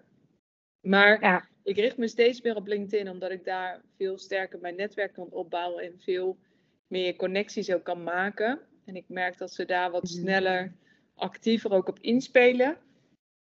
Maar 0.80 1.20
Ja. 1.20 1.48
ik 1.62 1.76
richt 1.76 1.96
me 1.96 2.08
steeds 2.08 2.40
meer 2.42 2.56
op 2.56 2.66
LinkedIn, 2.66 3.08
omdat 3.10 3.30
ik 3.30 3.44
daar 3.44 3.80
veel 3.96 4.18
sterker 4.18 4.58
mijn 4.60 4.76
netwerk 4.76 5.12
kan 5.12 5.30
opbouwen 5.30 5.84
en 5.84 6.00
veel 6.00 6.36
meer 6.86 7.16
connecties 7.16 7.72
ook 7.72 7.84
kan 7.84 8.02
maken. 8.02 8.60
En 8.84 8.96
ik 8.96 9.04
merk 9.08 9.38
dat 9.38 9.52
ze 9.52 9.64
daar 9.64 9.90
wat 9.90 10.02
Mhm. 10.02 10.12
sneller, 10.12 10.72
actiever 11.14 11.72
ook 11.72 11.88
op 11.88 11.98
inspelen. 12.00 12.76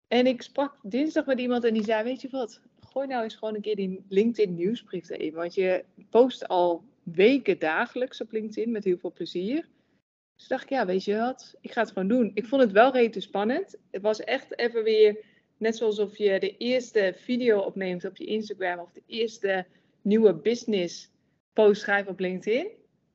En 0.08 0.28
ik 0.28 0.42
sprak 0.42 0.78
dinsdag 0.82 1.26
met 1.26 1.40
iemand 1.40 1.64
en 1.64 1.74
die 1.74 1.84
zei: 1.84 2.04
Weet 2.04 2.22
je 2.22 2.30
wat, 2.30 2.62
gooi 2.80 3.08
nou 3.08 3.24
eens 3.24 3.36
gewoon 3.36 3.56
een 3.56 3.62
keer 3.62 3.76
die 3.76 4.06
LinkedIn 4.10 4.56
nieuwsbrief 4.56 5.10
erin. 5.10 5.34
Want 5.34 5.54
je 5.54 5.84
post 6.10 6.48
al 6.48 6.84
weken 7.04 7.60
dagelijks 7.60 8.22
op 8.22 8.32
LinkedIn 8.32 8.72
met 8.72 8.84
heel 8.84 8.98
veel 8.98 9.12
plezier. 9.12 9.68
Dus 10.36 10.48
dacht 10.48 10.64
ik, 10.64 10.70
ja, 10.70 10.86
weet 10.86 11.04
je 11.04 11.18
wat, 11.18 11.56
ik 11.62 11.72
ga 11.72 11.82
het 11.82 11.92
gewoon 11.92 12.08
doen. 12.08 12.32
Ik 12.34 12.46
vond 12.46 12.62
het 12.62 12.72
wel 12.72 12.92
redelijk 12.94 13.26
spannend. 13.26 13.78
Het 13.92 14.02
was 14.02 14.20
echt 14.20 14.58
even 14.60 14.84
weer 14.84 15.26
net 15.58 15.78
zoals 15.78 16.00
of 16.00 16.18
je 16.18 16.40
de 16.40 16.58
eerste 16.58 17.14
video 17.18 17.60
opneemt 17.60 18.06
op 18.06 18.18
je 18.18 18.26
Instagram 18.26 18.80
of 18.80 18.92
de 18.92 19.04
eerste 19.08 19.66
nieuwe 20.02 20.34
business 20.34 21.12
post 21.54 21.82
schrijft 21.82 22.10
op 22.10 22.20
LinkedIn. 22.20 22.68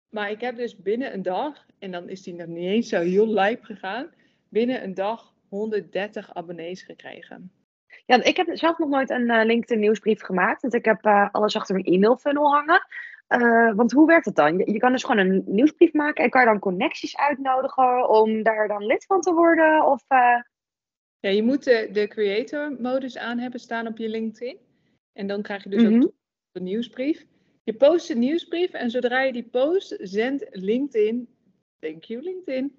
Maar 0.08 0.30
ik 0.30 0.40
heb 0.40 0.56
dus 0.56 0.76
binnen 0.76 1.14
een 1.14 1.22
dag, 1.22 1.66
en 1.78 1.90
dan 1.90 2.08
is 2.08 2.22
die 2.22 2.34
nog 2.34 2.46
niet 2.46 2.66
eens 2.66 2.88
zo 2.88 3.00
heel 3.00 3.34
live 3.34 3.64
gegaan, 3.64 4.10
binnen 4.48 4.82
een 4.82 4.94
dag 4.94 5.34
130 5.48 6.34
abonnees 6.34 6.82
gekregen. 6.82 7.52
Ja, 8.06 8.22
ik 8.22 8.36
heb 8.36 8.48
zelf 8.52 8.78
nog 8.78 8.88
nooit 8.88 9.10
een 9.10 9.30
uh, 9.30 9.44
LinkedIn 9.44 9.78
nieuwsbrief 9.78 10.20
gemaakt. 10.20 10.62
Want 10.62 10.74
ik 10.74 10.84
heb 10.84 11.06
uh, 11.06 11.28
alles 11.32 11.56
achter 11.56 11.74
mijn 11.74 11.86
e-mail 11.86 12.16
funnel 12.16 12.52
hangen. 12.52 12.86
Uh, 13.34 13.74
want 13.74 13.92
hoe 13.92 14.06
werkt 14.06 14.24
het 14.24 14.34
dan? 14.34 14.58
Je, 14.58 14.72
je, 14.72 14.78
kan 14.78 14.92
dus 14.92 15.04
gewoon 15.04 15.26
een 15.26 15.42
nieuwsbrief 15.46 15.92
maken 15.92 16.24
en 16.24 16.30
kan 16.30 16.40
je 16.40 16.46
dan 16.46 16.58
connecties 16.58 17.16
uitnodigen 17.16 18.08
om 18.08 18.42
daar 18.42 18.68
dan 18.68 18.86
lid 18.86 19.04
van 19.04 19.20
te 19.20 19.32
worden? 19.32 19.86
Of, 19.86 20.04
Ja, 21.20 21.30
je 21.30 21.42
moet 21.42 21.64
de, 21.64 21.88
de 21.92 22.08
creator 22.08 22.76
modus 22.80 23.18
aan 23.18 23.38
hebben 23.38 23.60
staan 23.60 23.86
op 23.86 23.98
je 23.98 24.08
LinkedIn. 24.08 24.58
En 25.12 25.26
dan 25.26 25.42
krijg 25.42 25.62
je 25.62 25.70
dus 25.70 25.82
mm 25.82 25.88
-hmm. 25.88 26.02
ook 26.02 26.12
de 26.52 26.60
nieuwsbrief. 26.60 27.26
Je 27.64 27.74
post 27.74 28.10
een 28.10 28.18
nieuwsbrief 28.18 28.72
en 28.72 28.90
zodra 28.90 29.20
je 29.20 29.32
die 29.32 29.48
post, 29.48 29.96
zendt 29.98 30.46
LinkedIn, 30.50 31.28
thank 31.78 32.04
you 32.04 32.22
LinkedIn, 32.22 32.78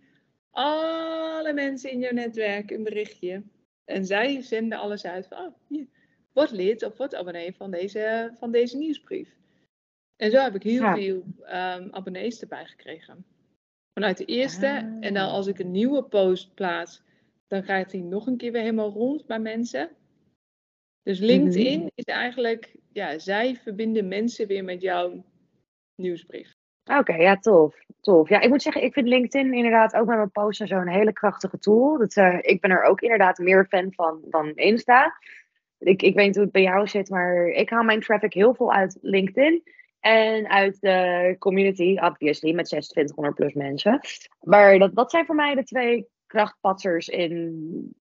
alle 0.52 1.54
mensen 1.54 1.92
in 1.92 2.00
jouw 2.00 2.12
netwerk 2.12 2.72
een 2.72 2.84
berichtje. 2.84 3.44
En 3.86 4.06
zij 4.06 4.42
zenden 4.42 4.80
alles 4.80 5.06
uit 5.06 5.28
van, 5.28 5.38
oh, 5.38 5.54
hier, 5.68 5.88
word 6.34 6.52
lid 6.52 6.84
of 6.84 6.98
word 6.98 7.16
abonnee 7.16 7.56
van 7.56 7.72
deze, 7.72 8.36
van 8.40 8.52
deze 8.52 8.78
nieuwsbrief. 8.78 9.40
En 10.22 10.32
zo 10.32 10.40
heb 10.40 10.56
ik 10.56 10.64
heel 10.64 10.82
ja. 10.82 10.96
veel 10.96 11.24
um, 11.42 11.88
abonnees 11.92 12.42
erbij 12.42 12.66
gekregen. 12.66 13.26
Vanuit 13.94 14.18
de 14.18 14.26
eerste. 14.26 14.68
Ah. 14.68 14.98
En 15.00 15.14
dan 15.14 15.30
als 15.30 15.48
ik 15.48 15.60
een 15.60 15.72
nieuwe 15.72 16.04
post 16.04 16.54
plaats, 16.54 17.04
dan 17.48 17.64
gaat 17.64 17.92
die 17.92 18.04
nog 18.04 18.28
een 18.28 18.38
keer 18.38 18.52
weer 18.52 18.62
helemaal 18.62 18.92
rond 18.92 19.26
bij 19.26 19.40
mensen. 19.40 19.90
Dus 21.04 21.20
LinkedIn 21.20 21.74
mm 21.74 21.80
-hmm. 21.80 21.92
is 21.96 22.04
eigenlijk, 22.04 22.76
ja, 22.92 23.20
zij 23.20 23.56
verbinden 23.56 24.08
mensen 24.08 24.48
weer 24.48 24.64
met 24.64 24.82
jouw 24.82 25.26
nieuwsbrief. 25.96 26.54
Oké, 26.84 27.00
okay, 27.00 27.22
ja, 27.22 27.38
tof. 27.38 27.76
Tof. 28.02 28.30
Ja, 28.30 28.40
ik 28.40 28.50
moet 28.50 28.62
zeggen, 28.62 28.84
ik 28.84 28.94
vind 28.94 29.08
LinkedIn 29.08 29.54
inderdaad 29.54 29.96
ook 29.96 30.08
met 30.08 30.18
mijn 30.18 30.32
posts 30.32 30.60
en 30.60 30.68
zo 30.68 30.76
een 30.76 30.88
hele 30.88 31.14
krachtige 31.14 31.58
tool. 31.58 31.98
Dat, 31.98 32.16
uh, 32.16 32.38
ik 32.42 32.62
ben 32.62 32.72
er 32.72 32.84
ook 32.84 33.02
inderdaad 33.02 33.38
meer 33.38 33.66
fan 33.66 33.94
van 33.94 34.22
dan 34.30 34.56
Insta. 34.56 35.18
Ik, 35.78 36.02
ik 36.02 36.16
weet 36.16 36.26
niet 36.26 36.36
hoe 36.36 36.44
het 36.44 36.54
bij 36.54 36.62
jou 36.62 36.88
zit, 36.88 37.10
maar 37.10 37.48
ik 37.48 37.70
haal 37.70 37.84
mijn 37.84 38.02
traffic 38.02 38.34
heel 38.34 38.54
veel 38.54 38.74
uit 38.74 38.98
LinkedIn. 39.02 39.64
En 40.02 40.50
uit 40.50 40.82
de 40.82 41.36
community, 41.40 41.98
obviously, 42.00 42.54
met 42.54 42.66
2600 42.66 43.36
plus 43.36 43.54
mensen. 43.54 44.00
Maar 44.40 44.80
dat, 44.80 44.96
dat 44.96 45.12
zijn 45.12 45.26
voor 45.26 45.36
mij 45.36 45.56
de 45.56 45.64
twee 45.64 46.08
krachtpatsers 46.28 47.08
in, 47.08 47.96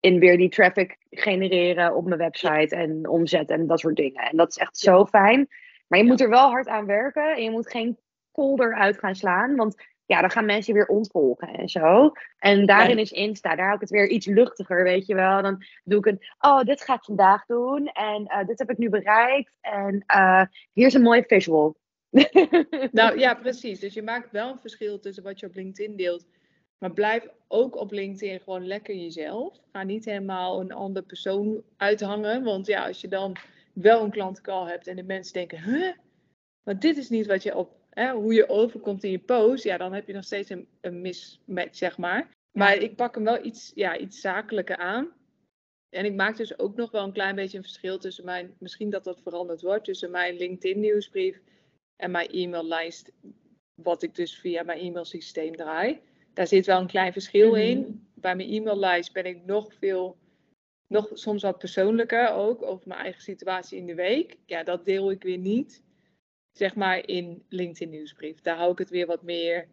in 0.00 0.18
weer 0.18 0.36
die 0.36 0.48
traffic 0.48 0.96
genereren 1.10 1.94
op 1.94 2.04
mijn 2.04 2.18
website 2.18 2.76
en 2.76 3.08
omzet 3.08 3.50
en 3.50 3.66
dat 3.66 3.80
soort 3.80 3.96
dingen. 3.96 4.22
En 4.22 4.36
dat 4.36 4.48
is 4.48 4.56
echt 4.56 4.78
zo 4.78 5.04
fijn. 5.04 5.48
Maar 5.86 5.98
je 5.98 6.04
moet 6.04 6.20
er 6.20 6.28
wel 6.28 6.50
hard 6.50 6.68
aan 6.68 6.86
werken 6.86 7.34
en 7.34 7.42
je 7.42 7.50
moet 7.50 7.70
geen 7.70 7.98
kolder 8.32 8.74
uit 8.74 8.98
gaan 8.98 9.14
slaan. 9.14 9.56
Want 9.56 9.74
ja, 10.06 10.20
dan 10.20 10.30
gaan 10.30 10.44
mensen 10.44 10.74
weer 10.74 10.86
ontvolgen 10.86 11.48
en 11.48 11.68
zo. 11.68 12.12
En 12.38 12.66
daarin 12.66 12.98
is 12.98 13.12
Insta, 13.12 13.56
daar 13.56 13.64
hou 13.64 13.74
ik 13.74 13.80
het 13.80 13.90
weer 13.90 14.08
iets 14.08 14.26
luchtiger, 14.26 14.82
weet 14.82 15.06
je 15.06 15.14
wel. 15.14 15.42
Dan 15.42 15.64
doe 15.84 15.98
ik 15.98 16.06
een, 16.06 16.20
oh, 16.38 16.60
dit 16.60 16.82
ga 16.82 16.94
ik 16.94 17.04
vandaag 17.04 17.46
doen. 17.46 17.86
En 17.86 18.22
uh, 18.22 18.46
dit 18.46 18.58
heb 18.58 18.70
ik 18.70 18.78
nu 18.78 18.88
bereikt. 18.88 19.52
En 19.60 20.04
uh, 20.16 20.42
hier 20.72 20.86
is 20.86 20.94
een 20.94 21.02
mooie 21.02 21.24
visual. 21.26 21.76
nou 22.90 23.18
ja, 23.18 23.34
precies. 23.34 23.80
Dus 23.80 23.94
je 23.94 24.02
maakt 24.02 24.30
wel 24.30 24.50
een 24.50 24.58
verschil 24.58 24.98
tussen 24.98 25.22
wat 25.22 25.40
je 25.40 25.46
op 25.46 25.54
LinkedIn 25.54 25.96
deelt. 25.96 26.26
Maar 26.78 26.92
blijf 26.92 27.28
ook 27.48 27.76
op 27.76 27.90
LinkedIn 27.90 28.40
gewoon 28.40 28.66
lekker 28.66 28.94
jezelf. 28.94 29.60
Ga 29.72 29.82
niet 29.82 30.04
helemaal 30.04 30.60
een 30.60 30.72
andere 30.72 31.06
persoon 31.06 31.62
uithangen. 31.76 32.44
Want 32.44 32.66
ja, 32.66 32.86
als 32.86 33.00
je 33.00 33.08
dan 33.08 33.36
wel 33.72 34.04
een 34.04 34.10
klantcall 34.10 34.68
hebt 34.68 34.86
en 34.86 34.96
de 34.96 35.02
mensen 35.02 35.32
denken, 35.32 35.62
huh? 35.62 35.92
Maar 36.62 36.78
dit 36.78 36.96
is 36.96 37.08
niet 37.08 37.26
wat 37.26 37.42
je 37.42 37.56
op 37.56 37.76
hè, 38.00 38.12
hoe 38.12 38.34
je 38.34 38.48
overkomt 38.48 39.04
in 39.04 39.10
je 39.10 39.18
post, 39.18 39.64
ja, 39.64 39.76
dan 39.76 39.92
heb 39.92 40.06
je 40.06 40.12
nog 40.12 40.24
steeds 40.24 40.50
een, 40.50 40.68
een 40.80 41.00
mismatch, 41.00 41.76
zeg 41.76 41.98
maar. 41.98 42.30
Maar 42.58 42.76
ik 42.76 42.96
pak 42.96 43.14
hem 43.14 43.24
wel 43.24 43.44
iets, 43.44 43.72
ja, 43.74 43.98
iets 43.98 44.20
zakelijker 44.20 44.76
aan. 44.76 45.12
En 45.96 46.04
ik 46.04 46.14
maak 46.14 46.36
dus 46.36 46.58
ook 46.58 46.76
nog 46.76 46.90
wel 46.90 47.04
een 47.04 47.12
klein 47.12 47.34
beetje 47.34 47.56
een 47.56 47.62
verschil 47.62 47.98
tussen 47.98 48.24
mijn, 48.24 48.54
misschien 48.58 48.90
dat 48.90 49.04
dat 49.04 49.20
veranderd 49.22 49.62
wordt, 49.62 49.84
tussen 49.84 50.10
mijn 50.10 50.36
LinkedIn 50.36 50.80
nieuwsbrief 50.80 51.40
en 51.96 52.10
mijn 52.10 52.28
e-maillijst, 52.30 53.12
wat 53.82 54.02
ik 54.02 54.14
dus 54.14 54.38
via 54.38 54.62
mijn 54.62 54.80
e-mailsysteem 54.80 55.56
draai. 55.56 56.00
Daar 56.34 56.46
zit 56.46 56.66
wel 56.66 56.80
een 56.80 56.86
klein 56.86 57.12
verschil 57.12 57.48
mm-hmm. 57.48 57.62
in. 57.62 58.08
Bij 58.14 58.36
mijn 58.36 58.50
e-maillijst 58.50 59.12
ben 59.12 59.26
ik 59.26 59.44
nog 59.44 59.74
veel, 59.74 60.16
nog 60.86 61.10
soms 61.12 61.42
wat 61.42 61.58
persoonlijker 61.58 62.30
ook 62.30 62.62
over 62.62 62.88
mijn 62.88 63.00
eigen 63.00 63.22
situatie 63.22 63.78
in 63.78 63.86
de 63.86 63.94
week. 63.94 64.36
Ja, 64.46 64.62
dat 64.62 64.84
deel 64.84 65.10
ik 65.10 65.22
weer 65.22 65.38
niet 65.38 65.84
zeg 66.58 66.74
maar 66.74 67.08
in 67.08 67.44
LinkedIn 67.48 67.90
nieuwsbrief. 67.90 68.40
Daar 68.40 68.56
hou 68.56 68.72
ik 68.72 68.78
het 68.78 68.90
weer 68.90 69.06
wat 69.06 69.22
meer 69.22 69.68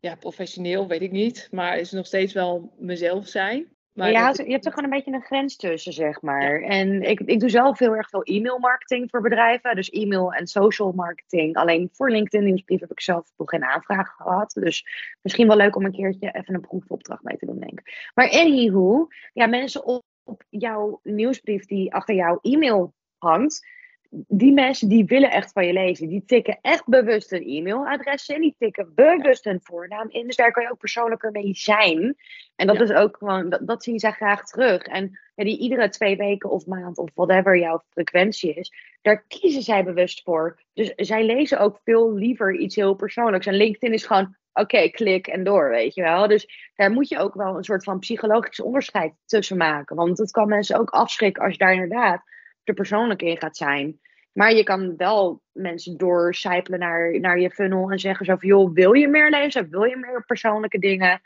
ja, 0.00 0.14
professioneel, 0.14 0.88
weet 0.88 1.02
ik 1.02 1.10
niet. 1.10 1.48
Maar 1.50 1.78
is 1.78 1.90
nog 1.90 2.06
steeds 2.06 2.32
wel 2.32 2.74
mezelf 2.78 3.26
zijn. 3.26 3.68
Maar 3.92 4.10
ja, 4.10 4.32
je 4.36 4.52
hebt 4.52 4.64
er 4.64 4.72
gewoon 4.72 4.90
een 4.90 4.96
beetje 4.96 5.12
een 5.12 5.22
grens 5.22 5.56
tussen, 5.56 5.92
zeg 5.92 6.22
maar. 6.22 6.60
Ja. 6.60 6.68
En 6.68 7.02
ik, 7.02 7.20
ik 7.20 7.40
doe 7.40 7.48
zelf 7.48 7.78
heel 7.78 7.96
erg 7.96 8.08
veel 8.08 8.22
e-mail 8.22 8.58
marketing 8.58 9.10
voor 9.10 9.20
bedrijven. 9.20 9.76
Dus 9.76 9.90
e-mail 9.90 10.32
en 10.32 10.46
social 10.46 10.92
marketing. 10.92 11.56
Alleen 11.56 11.88
voor 11.92 12.10
LinkedIn 12.10 12.46
nieuwsbrief 12.46 12.80
heb 12.80 12.90
ik 12.90 13.00
zelf 13.00 13.32
nog 13.36 13.50
geen 13.50 13.64
aanvraag 13.64 14.08
gehad. 14.08 14.52
Dus 14.52 14.86
misschien 15.22 15.46
wel 15.46 15.56
leuk 15.56 15.76
om 15.76 15.84
een 15.84 15.92
keertje 15.92 16.30
even 16.30 16.54
een 16.54 16.60
proefopdracht 16.60 17.22
mee 17.22 17.36
te 17.36 17.46
doen, 17.46 17.58
denk 17.58 17.80
ik. 17.80 18.10
Maar 18.14 18.30
anyhow, 18.30 19.10
ja, 19.32 19.46
mensen 19.46 19.84
op, 19.84 20.04
op 20.24 20.44
jouw 20.48 21.00
nieuwsbrief 21.02 21.66
die 21.66 21.94
achter 21.94 22.14
jouw 22.14 22.38
e-mail 22.42 22.94
hangt 23.18 23.66
die 24.12 24.52
mensen 24.52 24.88
die 24.88 25.04
willen 25.04 25.30
echt 25.30 25.52
van 25.52 25.66
je 25.66 25.72
lezen. 25.72 26.08
Die 26.08 26.24
tikken 26.24 26.58
echt 26.60 26.86
bewust 26.86 27.32
een 27.32 27.48
e-mailadres 27.48 28.28
in. 28.28 28.40
Die 28.40 28.54
tikken 28.58 28.94
bewust 28.94 29.46
een 29.46 29.60
voornaam 29.62 30.08
in. 30.10 30.26
Dus 30.26 30.36
daar 30.36 30.52
kan 30.52 30.62
je 30.62 30.70
ook 30.70 30.78
persoonlijker 30.78 31.30
mee 31.30 31.54
zijn. 31.54 32.16
En 32.56 32.66
dat 32.66 32.76
ja. 32.76 32.82
is 32.82 32.92
ook 32.92 33.16
gewoon, 33.16 33.50
dat, 33.50 33.66
dat, 33.66 33.82
zien 33.82 33.98
zij 33.98 34.12
graag 34.12 34.44
terug. 34.44 34.82
En 34.82 35.18
ja, 35.34 35.44
die 35.44 35.58
iedere 35.58 35.88
twee 35.88 36.16
weken 36.16 36.50
of 36.50 36.66
maand 36.66 36.98
of 36.98 37.10
whatever 37.14 37.58
jouw 37.58 37.82
frequentie 37.90 38.54
is, 38.54 38.72
daar 39.02 39.24
kiezen 39.28 39.62
zij 39.62 39.84
bewust 39.84 40.22
voor. 40.22 40.60
Dus 40.72 40.92
zij 40.96 41.24
lezen 41.24 41.58
ook 41.58 41.80
veel 41.84 42.14
liever 42.14 42.54
iets 42.54 42.76
heel 42.76 42.94
persoonlijks. 42.94 43.46
En 43.46 43.54
LinkedIn 43.54 43.92
is 43.92 44.06
gewoon, 44.06 44.36
oké, 44.52 44.60
okay, 44.60 44.90
klik 44.90 45.26
en 45.26 45.44
door, 45.44 45.70
weet 45.70 45.94
je 45.94 46.02
wel. 46.02 46.28
Dus 46.28 46.72
daar 46.74 46.90
moet 46.90 47.08
je 47.08 47.18
ook 47.18 47.34
wel 47.34 47.56
een 47.56 47.64
soort 47.64 47.84
van 47.84 47.98
psychologisch 47.98 48.60
onderscheid 48.60 49.12
tussen 49.26 49.56
maken. 49.56 49.96
Want 49.96 50.18
het 50.18 50.30
kan 50.30 50.48
mensen 50.48 50.78
ook 50.78 50.90
afschrikken 50.90 51.42
als 51.42 51.52
je 51.52 51.58
daar 51.58 51.72
inderdaad 51.72 52.22
er 52.70 52.76
persoonlijk 52.76 53.22
in 53.22 53.38
gaat 53.38 53.56
zijn. 53.56 54.00
Maar 54.32 54.54
je 54.54 54.62
kan 54.62 54.96
wel 54.96 55.42
mensen 55.52 55.96
doorcijpelen 55.96 56.78
naar, 56.78 57.20
naar 57.20 57.40
je 57.40 57.50
funnel 57.50 57.90
en 57.90 57.98
zeggen 57.98 58.26
zo 58.26 58.36
van, 58.36 58.48
joh, 58.48 58.72
wil 58.72 58.92
je 58.92 59.08
meer 59.08 59.30
lezen? 59.30 59.70
Wil 59.70 59.84
je 59.84 59.96
meer 59.96 60.24
persoonlijke 60.24 60.78
dingen? 60.78 61.20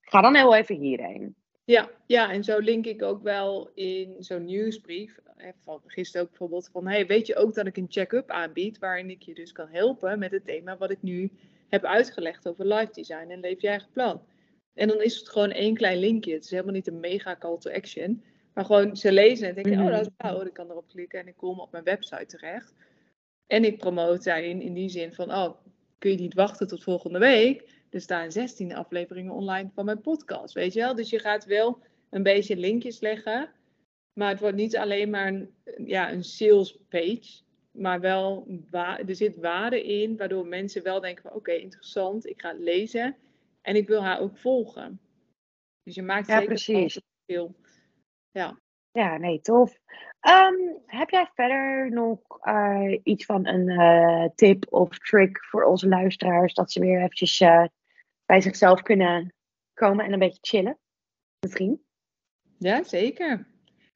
Ga 0.00 0.20
dan 0.20 0.34
heel 0.34 0.54
even 0.54 0.76
hierheen. 0.76 1.34
Ja, 1.64 1.90
ja, 2.06 2.32
en 2.32 2.44
zo 2.44 2.58
link 2.58 2.86
ik 2.86 3.02
ook 3.02 3.22
wel 3.22 3.70
in 3.74 4.16
zo'n 4.18 4.44
nieuwsbrief. 4.44 5.18
Van 5.64 5.80
gisteren 5.86 6.22
ook 6.22 6.28
bijvoorbeeld 6.28 6.68
van, 6.72 6.86
hey, 6.86 7.06
weet 7.06 7.26
je 7.26 7.36
ook 7.36 7.54
dat 7.54 7.66
ik 7.66 7.76
een 7.76 7.86
check-up 7.88 8.30
aanbied 8.30 8.78
waarin 8.78 9.10
ik 9.10 9.22
je 9.22 9.34
dus 9.34 9.52
kan 9.52 9.68
helpen 9.68 10.18
met 10.18 10.30
het 10.30 10.44
thema 10.44 10.76
wat 10.76 10.90
ik 10.90 11.02
nu 11.02 11.30
heb 11.68 11.84
uitgelegd 11.84 12.48
over 12.48 12.66
life 12.66 12.92
design 12.92 13.30
en 13.30 13.40
leef 13.40 13.60
je 13.60 13.68
eigen 13.68 13.90
plan. 13.92 14.22
En 14.74 14.88
dan 14.88 15.02
is 15.02 15.16
het 15.16 15.28
gewoon 15.28 15.50
één 15.50 15.74
klein 15.74 15.98
linkje. 15.98 16.32
Het 16.32 16.44
is 16.44 16.50
helemaal 16.50 16.72
niet 16.72 16.86
een 16.86 17.00
mega 17.00 17.36
call 17.36 17.58
to 17.58 17.70
action. 17.70 18.24
Maar 18.54 18.64
gewoon 18.64 18.96
ze 18.96 19.12
lezen 19.12 19.48
en 19.48 19.54
denken, 19.54 19.72
mm 19.72 19.78
-hmm. 19.78 19.86
oh 19.86 19.96
dat 19.96 20.06
is 20.06 20.12
wauw, 20.16 20.44
ik 20.44 20.52
kan 20.52 20.70
erop 20.70 20.88
klikken 20.88 21.20
en 21.20 21.28
ik 21.28 21.36
kom 21.36 21.60
op 21.60 21.72
mijn 21.72 21.84
website 21.84 22.26
terecht. 22.26 22.74
En 23.46 23.64
ik 23.64 23.78
promote 23.78 24.24
daarin 24.24 24.60
in 24.60 24.74
die 24.74 24.88
zin 24.88 25.12
van, 25.12 25.32
oh, 25.32 25.54
kun 25.98 26.10
je 26.10 26.18
niet 26.18 26.34
wachten 26.34 26.68
tot 26.68 26.82
volgende 26.82 27.18
week? 27.18 27.82
Er 27.90 28.00
staan 28.00 28.32
16 28.32 28.74
afleveringen 28.74 29.32
online 29.32 29.70
van 29.74 29.84
mijn 29.84 30.00
podcast, 30.00 30.54
weet 30.54 30.72
je 30.72 30.80
wel? 30.80 30.94
Dus 30.94 31.10
je 31.10 31.18
gaat 31.18 31.44
wel 31.44 31.78
een 32.10 32.22
beetje 32.22 32.56
linkjes 32.56 33.00
leggen, 33.00 33.50
maar 34.12 34.28
het 34.30 34.40
wordt 34.40 34.56
niet 34.56 34.76
alleen 34.76 35.10
maar 35.10 35.26
een, 35.26 35.54
ja, 35.86 36.12
een 36.12 36.24
sales 36.24 36.78
page, 36.88 37.42
maar 37.70 38.00
wel, 38.00 38.48
er 39.06 39.14
zit 39.16 39.36
waarde 39.36 39.82
in, 39.82 40.16
waardoor 40.16 40.46
mensen 40.46 40.82
wel 40.82 41.00
denken 41.00 41.22
van, 41.22 41.32
oké, 41.32 41.52
interessant, 41.52 42.26
ik 42.26 42.40
ga 42.40 42.48
het 42.48 42.60
lezen 42.60 43.16
en 43.62 43.76
ik 43.76 43.88
wil 43.88 44.02
haar 44.02 44.20
ook 44.20 44.38
volgen. 44.38 45.00
Dus 45.82 45.94
je 45.94 46.02
maakt 46.02 46.26
ja, 46.26 46.32
zeker 46.32 46.54
precies. 46.54 47.00
veel 47.26 47.54
ja. 48.34 48.58
Ja, 48.92 49.16
nee, 49.16 49.40
tof. 49.40 49.78
Um, 50.20 50.82
heb 50.86 51.10
jij 51.10 51.30
verder 51.34 51.90
nog 51.90 52.20
uh, 52.42 52.98
iets 53.02 53.24
van 53.24 53.46
een 53.46 53.68
uh, 53.68 54.28
tip 54.34 54.72
of 54.72 54.98
trick 54.98 55.44
voor 55.44 55.64
onze 55.64 55.88
luisteraars, 55.88 56.54
dat 56.54 56.72
ze 56.72 56.80
weer 56.80 56.98
eventjes 56.98 57.40
uh, 57.40 57.64
bij 58.26 58.40
zichzelf 58.40 58.82
kunnen 58.82 59.34
komen 59.72 60.04
en 60.04 60.12
een 60.12 60.18
beetje 60.18 60.38
chillen? 60.40 60.78
Misschien? 61.40 61.84
Ja, 62.58 62.82
zeker. 62.82 63.46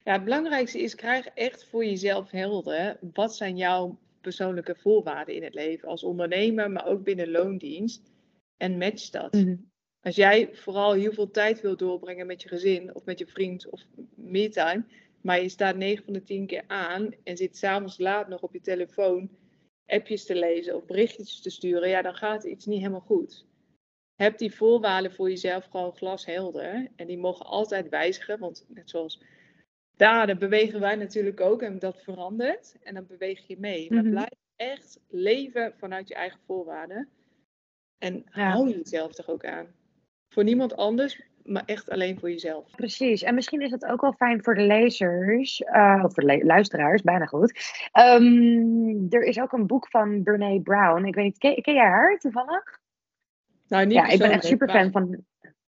Ja, 0.03 0.13
het 0.13 0.23
belangrijkste 0.23 0.81
is, 0.81 0.95
krijg 0.95 1.27
echt 1.27 1.69
voor 1.69 1.85
jezelf 1.85 2.31
helder. 2.31 2.97
Wat 3.13 3.35
zijn 3.35 3.57
jouw 3.57 3.99
persoonlijke 4.21 4.75
voorwaarden 4.75 5.35
in 5.35 5.43
het 5.43 5.53
leven 5.53 5.87
als 5.87 6.03
ondernemer, 6.03 6.71
maar 6.71 6.85
ook 6.85 7.03
binnen 7.03 7.31
loondienst? 7.31 8.11
En 8.57 8.77
match 8.77 9.09
dat. 9.09 9.33
Mm 9.33 9.43
-hmm. 9.43 9.68
Als 10.01 10.15
jij 10.15 10.49
vooral 10.55 10.93
heel 10.93 11.13
veel 11.13 11.31
tijd 11.31 11.61
wil 11.61 11.77
doorbrengen 11.77 12.27
met 12.27 12.41
je 12.41 12.47
gezin 12.47 12.95
of 12.95 13.05
met 13.05 13.19
je 13.19 13.27
vriend 13.27 13.69
of 13.69 13.81
me-time, 14.15 14.85
maar 15.21 15.41
je 15.41 15.49
staat 15.49 15.75
9 15.75 16.03
van 16.03 16.13
de 16.13 16.23
10 16.23 16.47
keer 16.47 16.63
aan 16.67 17.09
en 17.23 17.37
zit 17.37 17.57
s'avonds 17.57 17.97
laat 17.97 18.27
nog 18.27 18.41
op 18.41 18.53
je 18.53 18.61
telefoon 18.61 19.29
appjes 19.85 20.25
te 20.25 20.35
lezen 20.35 20.75
of 20.75 20.85
berichtjes 20.85 21.41
te 21.41 21.49
sturen, 21.49 21.89
ja, 21.89 22.01
dan 22.01 22.15
gaat 22.15 22.43
iets 22.43 22.65
niet 22.65 22.79
helemaal 22.79 22.99
goed. 22.99 23.45
Heb 24.15 24.37
die 24.37 24.55
voorwaarden 24.55 25.13
voor 25.13 25.29
jezelf 25.29 25.65
gewoon 25.65 25.95
glashelder 25.95 26.87
en 26.95 27.07
die 27.07 27.17
mogen 27.17 27.45
altijd 27.45 27.89
wijzigen, 27.89 28.39
want 28.39 28.65
net 28.67 28.89
zoals 28.89 29.21
daar, 29.97 30.27
dan 30.27 30.37
bewegen 30.37 30.79
wij 30.79 30.95
natuurlijk 30.95 31.41
ook 31.41 31.61
en 31.61 31.79
dat 31.79 32.01
verandert 32.01 32.75
en 32.81 32.93
dan 32.93 33.07
beweeg 33.07 33.47
je 33.47 33.59
mee. 33.59 33.91
Maar 33.91 34.01
Mhm. 34.01 34.09
blijf 34.09 34.33
echt 34.55 34.99
leven 35.07 35.73
vanuit 35.77 36.07
je 36.07 36.13
eigen 36.13 36.39
voorwaarden 36.45 37.09
en 37.97 38.25
Ja. 38.33 38.51
hou 38.51 38.69
jezelf 38.69 39.17
er 39.17 39.29
ook 39.29 39.45
aan. 39.45 39.73
Voor 40.29 40.43
niemand 40.43 40.75
anders, 40.75 41.21
maar 41.43 41.63
echt 41.65 41.89
alleen 41.89 42.19
voor 42.19 42.29
jezelf. 42.29 42.65
Precies. 42.75 43.23
En 43.23 43.35
misschien 43.35 43.61
is 43.61 43.71
het 43.71 43.85
ook 43.85 44.01
wel 44.01 44.13
fijn 44.13 44.43
voor 44.43 44.55
de 44.55 44.61
lezers, 44.61 45.61
eh, 45.61 46.01
of 46.03 46.13
voor 46.13 46.23
de 46.23 46.45
luisteraars, 46.45 47.01
bijna 47.01 47.25
goed. 47.25 47.59
Ehm, 47.91 49.05
er 49.09 49.23
is 49.23 49.39
ook 49.39 49.51
een 49.51 49.67
boek 49.67 49.87
van 49.89 50.23
Brene 50.23 50.61
Brown. 50.61 51.05
Ik 51.05 51.15
weet 51.15 51.25
niet, 51.25 51.37
ken, 51.37 51.61
ken 51.61 51.73
jij 51.73 51.87
haar 51.87 52.17
toevallig? 52.17 52.79
Nou, 53.67 53.85
niet 53.85 53.93
ja, 53.93 54.07
ik 54.07 54.19
ben 54.19 54.31
echt 54.31 54.45
super 54.45 54.69
fan 54.69 54.91
van. 54.91 55.25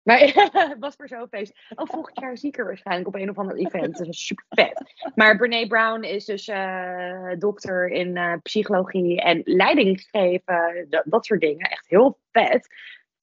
Maar 0.02 0.18
het 0.18 0.76
was 0.78 0.94
voor 0.96 1.08
zo'n 1.08 1.28
feest. 1.30 1.58
Oh, 1.74 1.86
volgend 1.86 2.20
jaar 2.20 2.36
zie 2.36 2.48
ik 2.48 2.56
haar 2.56 2.66
waarschijnlijk 2.66 3.08
op 3.08 3.14
een 3.14 3.30
of 3.30 3.38
ander 3.38 3.56
event. 3.56 3.98
Dat 3.98 4.06
is 4.06 4.26
super 4.26 4.44
vet. 4.48 5.12
Maar 5.14 5.36
Brene 5.36 5.66
Brown 5.66 6.02
is 6.02 6.24
dus 6.24 6.48
eh, 6.48 7.30
dokter 7.38 7.88
in 7.88 8.16
eh, 8.16 8.34
psychologie 8.42 9.20
en 9.20 9.40
leiding 9.44 10.00
geven. 10.10 10.86
Dat, 10.88 11.02
dat 11.04 11.26
soort 11.26 11.40
dingen. 11.40 11.70
Echt 11.70 11.88
heel 11.88 12.18
vet. 12.32 12.68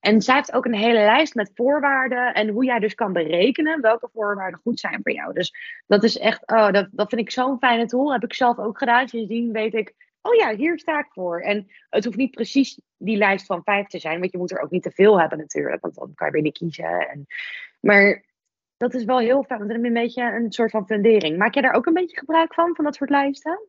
En 0.08 0.22
zij 0.22 0.36
heeft 0.36 0.54
ook 0.54 0.66
een 0.66 0.74
hele 0.74 1.00
lijst 1.00 1.36
met 1.36 1.52
voorwaarden. 1.54 2.34
En 2.34 2.50
hoe 2.50 2.66
jij 2.66 2.80
dus 2.80 2.96
kan 2.96 3.14
berekenen 3.14 3.82
welke 3.82 4.10
voorwaarden 4.14 4.60
goed 4.64 4.80
zijn 4.80 5.00
voor 5.04 5.12
jou. 5.12 5.34
Dus 5.34 5.54
dat 5.88 6.04
is 6.04 6.18
echt, 6.18 6.52
oh, 6.52 6.72
dat, 6.72 6.88
dat 6.92 7.10
vind 7.10 7.22
ik 7.22 7.32
zo'n 7.32 7.58
fijne 7.60 7.86
tool. 7.86 8.12
Heb 8.12 8.24
ik 8.24 8.34
zelf 8.34 8.58
ook 8.58 8.78
gedaan. 8.78 9.08
Sindsdien 9.08 9.52
weet 9.52 9.74
ik, 9.74 9.94
oh 10.22 10.36
ja, 10.36 10.56
hier 10.56 10.80
sta 10.80 11.00
ik 11.00 11.08
voor. 11.10 11.40
En 11.40 11.68
het 11.90 12.06
hoeft 12.06 12.18
niet 12.18 12.32
precies 12.32 12.82
die 12.98 13.18
lijst 13.18 13.46
van 13.46 13.64
vijf 13.64 13.88
te 13.88 14.00
zijn. 14.00 14.20
Want 14.20 14.32
je 14.32 14.38
moet 14.38 14.52
er 14.52 14.62
ook 14.62 14.72
niet 14.72 14.84
te 14.84 14.92
veel 14.92 15.20
hebben 15.20 15.38
natuurlijk. 15.38 15.82
Want 15.82 15.96
dan 15.96 16.14
kan 16.14 16.28
je 16.28 16.34
weer 16.34 16.42
niet 16.42 16.58
kiezen. 16.58 17.10
En, 17.10 17.26
maar 17.80 18.26
dat 18.78 18.94
is 18.94 19.04
wel 19.04 19.20
heel 19.20 19.44
fijn. 19.44 19.60
Want 19.60 19.72
dan 19.72 19.82
je 19.82 19.88
een 19.88 19.94
beetje 19.94 20.24
een 20.24 20.52
soort 20.52 20.72
van 20.72 20.88
fundering. 20.88 21.38
Maak 21.38 21.54
jij 21.54 21.64
daar 21.64 21.76
ook 21.76 21.86
een 21.86 21.94
beetje 21.94 22.18
gebruik 22.18 22.54
van? 22.54 22.76
Van 22.76 22.86
dat 22.86 22.96
soort 22.96 23.10
lijsten? 23.10 23.68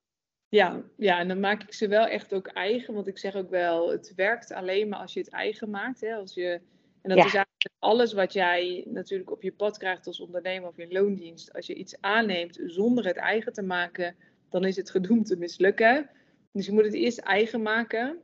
Ja, 0.49 0.83
ja, 0.97 1.19
en 1.19 1.29
dan 1.29 1.41
maak 1.41 1.63
ik 1.63 1.73
ze 1.73 1.89
wel 1.89 2.07
echt 2.07 2.35
ook 2.35 2.47
eigen. 2.47 2.95
Want 2.95 3.07
ik 3.07 3.19
zeg 3.19 3.35
ook 3.35 3.51
wel, 3.51 3.91
het 3.91 4.13
werkt 4.17 4.53
alleen 4.53 4.89
maar 4.89 4.99
als 4.99 5.13
je 5.13 5.21
het 5.21 5.31
eigen 5.31 5.71
maakt. 5.71 6.01
Hè? 6.01 6.15
Als 6.15 6.35
je, 6.35 6.51
en 7.03 7.09
dat 7.09 7.19
Ja. 7.19 7.25
is 7.25 7.35
eigenlijk 7.35 7.75
alles 7.79 8.13
wat 8.13 8.33
jij 8.33 8.85
natuurlijk 8.89 9.31
op 9.31 9.43
je 9.43 9.53
pad 9.53 9.79
krijgt 9.79 10.07
als 10.07 10.21
ondernemer 10.21 10.69
of 10.69 10.79
in 10.79 10.93
loondienst. 10.93 11.53
Als 11.53 11.67
je 11.67 11.75
iets 11.75 12.01
aanneemt 12.01 12.61
zonder 12.67 13.07
het 13.07 13.17
eigen 13.17 13.53
te 13.53 13.63
maken, 13.63 14.17
dan 14.51 14.65
is 14.65 14.77
het 14.77 14.91
gedoemd 14.91 15.27
te 15.27 15.37
mislukken. 15.37 16.11
Dus 16.53 16.67
je 16.67 16.73
moet 16.73 16.85
het 16.85 16.95
eerst 16.95 17.19
eigen 17.19 17.63
maken. 17.63 18.19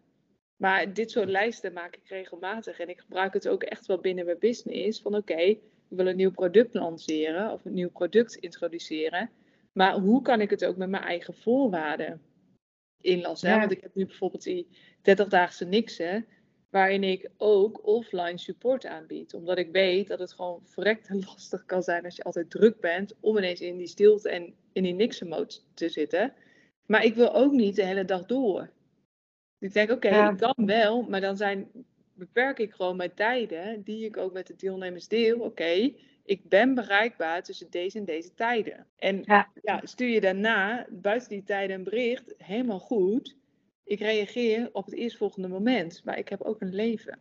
Maar 0.56 0.92
dit 0.92 1.10
soort 1.10 1.28
lijsten 1.28 1.72
maak 1.72 1.96
ik 1.96 2.08
regelmatig. 2.08 2.78
En 2.78 2.88
ik 2.88 3.00
gebruik 3.00 3.32
het 3.32 3.48
ook 3.48 3.62
echt 3.62 3.86
wel 3.86 3.98
binnen 3.98 4.24
mijn 4.24 4.38
business. 4.38 5.00
Van 5.00 5.14
oké, 5.14 5.40
ik 5.40 5.60
wil 5.88 6.06
een 6.06 6.16
nieuw 6.16 6.30
product 6.30 6.74
lanceren 6.74 7.52
of 7.52 7.64
een 7.64 7.74
nieuw 7.74 7.90
product 7.90 8.34
introduceren. 8.34 9.30
Maar 9.74 9.94
hoe 9.94 10.22
kan 10.22 10.40
ik 10.40 10.50
het 10.50 10.64
ook 10.64 10.76
met 10.76 10.88
mijn 10.88 11.02
eigen 11.02 11.34
voorwaarden 11.34 12.22
inlassen? 13.00 13.48
Ja. 13.48 13.58
Want 13.58 13.70
ik 13.70 13.80
heb 13.80 13.94
nu 13.94 14.06
bijvoorbeeld 14.06 14.42
die 14.42 14.68
30-daagse 14.98 15.64
niksen, 15.64 16.26
waarin 16.70 17.04
ik 17.04 17.30
ook 17.36 17.86
offline 17.86 18.38
support 18.38 18.86
aanbied. 18.86 19.34
Omdat 19.34 19.58
ik 19.58 19.72
weet 19.72 20.08
dat 20.08 20.18
het 20.18 20.32
gewoon 20.32 20.60
verrekte 20.64 21.14
lastig 21.26 21.64
kan 21.64 21.82
zijn 21.82 22.04
als 22.04 22.16
je 22.16 22.22
altijd 22.22 22.50
druk 22.50 22.80
bent 22.80 23.14
om 23.20 23.36
ineens 23.36 23.60
in 23.60 23.76
die 23.76 23.86
stilte 23.86 24.28
en 24.28 24.54
in 24.72 24.82
die 24.82 24.94
niksen 24.94 25.28
mode 25.28 25.54
te 25.74 25.88
zitten. 25.88 26.34
Maar 26.86 27.04
ik 27.04 27.14
wil 27.14 27.34
ook 27.34 27.52
niet 27.52 27.76
de 27.76 27.84
hele 27.84 28.04
dag 28.04 28.26
door. 28.26 28.70
Ik 29.58 29.72
denk, 29.72 29.90
oké, 29.90 30.08
Ja. 30.08 30.30
ik 30.30 30.38
kan 30.38 30.66
wel, 30.66 31.02
maar 31.02 31.20
dan 31.20 31.36
zijn, 31.36 31.70
beperk 32.14 32.58
ik 32.58 32.72
gewoon 32.72 32.96
mijn 32.96 33.14
tijden, 33.14 33.82
die 33.82 34.04
ik 34.04 34.16
ook 34.16 34.32
met 34.32 34.46
de 34.46 34.56
deelnemers 34.56 35.08
deel. 35.08 35.40
Oké, 35.40 35.92
ik 36.24 36.48
ben 36.48 36.74
bereikbaar 36.74 37.42
tussen 37.42 37.70
deze 37.70 37.98
en 37.98 38.04
deze 38.04 38.34
tijden. 38.34 38.86
En 38.96 39.22
Ja. 39.24 39.48
ja, 39.62 39.80
stuur 39.82 40.08
je 40.08 40.20
daarna 40.20 40.86
buiten 40.90 41.28
die 41.28 41.42
tijden 41.42 41.76
een 41.76 41.84
bericht, 41.84 42.34
helemaal 42.38 42.78
goed. 42.78 43.36
Ik 43.84 44.00
reageer 44.00 44.68
op 44.72 44.84
het 44.84 44.94
eerstvolgende 44.94 45.48
moment, 45.48 46.02
maar 46.04 46.18
ik 46.18 46.28
heb 46.28 46.42
ook 46.42 46.60
een 46.60 46.74
leven. 46.74 47.18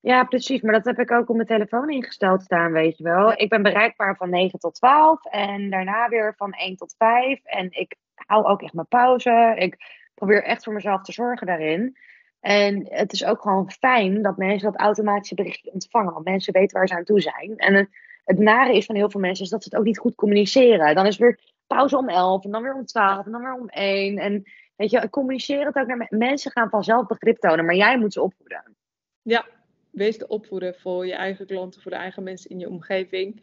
Ja, 0.00 0.24
precies. 0.24 0.60
Maar 0.60 0.72
dat 0.72 0.84
heb 0.84 0.98
ik 0.98 1.10
ook 1.10 1.28
op 1.28 1.34
mijn 1.34 1.48
telefoon 1.48 1.90
ingesteld 1.90 2.42
staan, 2.42 2.72
weet 2.72 2.96
je 2.96 3.04
wel. 3.04 3.32
Ik 3.32 3.48
ben 3.48 3.62
bereikbaar 3.62 4.16
van 4.16 4.30
9 4.30 4.58
tot 4.58 4.74
12 4.74 5.24
en 5.24 5.70
daarna 5.70 6.08
weer 6.08 6.34
van 6.36 6.52
1 6.52 6.76
tot 6.76 6.94
5. 6.98 7.40
En 7.44 7.68
ik 7.70 7.96
hou 8.14 8.44
ook 8.44 8.62
echt 8.62 8.72
mijn 8.72 8.86
pauze. 8.88 9.54
Ik 9.58 9.76
probeer 10.14 10.42
echt 10.44 10.64
voor 10.64 10.72
mezelf 10.72 11.02
te 11.02 11.12
zorgen 11.12 11.46
daarin. 11.46 11.96
En 12.40 12.86
het 12.88 13.12
is 13.12 13.24
ook 13.24 13.42
gewoon 13.42 13.70
fijn 13.70 14.22
dat 14.22 14.36
mensen 14.36 14.72
dat 14.72 14.80
automatische 14.80 15.34
berichtje 15.34 15.72
ontvangen. 15.72 16.12
Want 16.12 16.24
mensen 16.24 16.52
weten 16.52 16.78
waar 16.78 16.88
ze 16.88 16.94
aan 16.94 17.04
toe 17.04 17.20
zijn. 17.20 17.56
En 17.56 17.74
het, 17.74 17.88
het 18.26 18.38
nare 18.38 18.76
is 18.76 18.86
van 18.86 18.94
heel 18.94 19.10
veel 19.10 19.20
mensen 19.20 19.44
is 19.44 19.50
dat 19.50 19.62
ze 19.62 19.68
het 19.68 19.78
ook 19.78 19.84
niet 19.84 19.98
goed 19.98 20.14
communiceren. 20.14 20.94
Dan 20.94 21.06
is 21.06 21.16
weer 21.16 21.40
pauze 21.66 21.96
om 21.96 22.08
11 22.08 22.44
en 22.44 22.50
dan 22.50 22.62
weer 22.62 22.74
om 22.74 22.86
12 22.86 23.26
en 23.26 23.32
dan 23.32 23.40
weer 23.40 23.54
om 23.54 23.68
1. 23.68 24.18
En 24.18 24.42
weet 24.76 24.90
je, 24.90 25.10
communiceer 25.10 25.66
het 25.66 25.76
ook 25.76 25.86
naar 25.86 25.96
me- 25.96 26.06
mensen 26.10 26.50
gaan 26.50 26.70
vanzelf 26.70 27.06
begrip 27.06 27.38
tonen, 27.38 27.64
maar 27.64 27.74
jij 27.74 27.98
moet 27.98 28.12
ze 28.12 28.22
opvoeden. 28.22 28.76
Ja, 29.22 29.46
wees 29.90 30.18
de 30.18 30.28
opvoeder 30.28 30.74
voor 30.74 31.06
je 31.06 31.14
eigen 31.14 31.46
klanten, 31.46 31.82
voor 31.82 31.90
de 31.90 31.96
eigen 31.96 32.22
mensen 32.22 32.50
in 32.50 32.58
je 32.58 32.68
omgeving. 32.68 33.42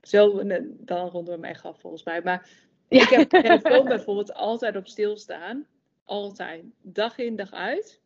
Zo, 0.00 0.38
eh, 0.38 0.62
dan 0.68 1.08
ronden 1.08 1.34
we 1.34 1.40
hem 1.40 1.50
echt 1.50 1.64
af 1.64 1.80
volgens 1.80 2.04
mij. 2.04 2.22
Maar 2.22 2.48
ik 2.88 3.08
heb 3.08 3.30
mijn 3.30 3.42
telefoon 3.62 3.84
bijvoorbeeld 3.84 4.34
altijd 4.34 4.76
op 4.76 4.86
stilstaan. 4.86 5.66
Altijd. 6.04 6.64
Dag 6.80 7.18
in, 7.18 7.36
dag 7.36 7.52
uit. 7.52 8.00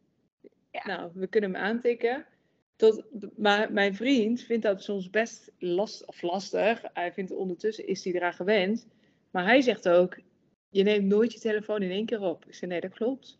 Ja. 0.71 0.83
Nou, 0.87 1.11
we 1.15 1.27
kunnen 1.27 1.55
hem 1.55 1.63
aantikken. 1.63 2.27
Maar 3.37 3.73
mijn 3.73 3.95
vriend 3.95 4.41
vindt 4.41 4.63
dat 4.63 4.83
soms 4.83 5.11
best 5.11 5.53
last, 5.59 6.07
of 6.07 6.23
lastig. 6.23 6.83
Hij 6.93 7.13
vindt 7.13 7.31
ondertussen 7.31 7.87
is 7.87 8.05
hij 8.05 8.13
eraan 8.13 8.33
gewend. 8.35 8.87
Maar 9.31 9.45
hij 9.45 9.61
zegt 9.61 9.89
ook, 9.89 10.19
je 10.69 10.83
neemt 10.83 11.07
nooit 11.07 11.33
je 11.33 11.39
telefoon 11.41 11.83
in 11.83 11.91
één 11.91 12.07
keer 12.07 12.21
op. 12.21 12.45
Ik 12.47 12.55
zeg, 12.55 12.69
nee, 12.69 12.81
dat 12.81 12.95
klopt. 12.95 13.39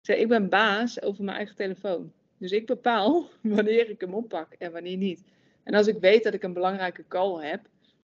Ik 0.00 0.06
zeg, 0.06 0.16
ik 0.16 0.28
ben 0.28 0.48
baas 0.48 1.02
over 1.02 1.24
mijn 1.24 1.36
eigen 1.36 1.56
telefoon. 1.56 2.12
Dus 2.38 2.50
ik 2.52 2.66
bepaal 2.66 3.28
wanneer 3.42 3.90
ik 3.90 4.00
hem 4.00 4.14
oppak 4.14 4.52
en 4.52 4.72
wanneer 4.72 4.96
niet. 4.96 5.24
En 5.62 5.74
als 5.74 5.86
ik 5.86 5.98
weet 5.98 6.24
dat 6.24 6.34
ik 6.34 6.42
een 6.42 6.52
belangrijke 6.52 7.04
call 7.08 7.46
heb, 7.48 7.60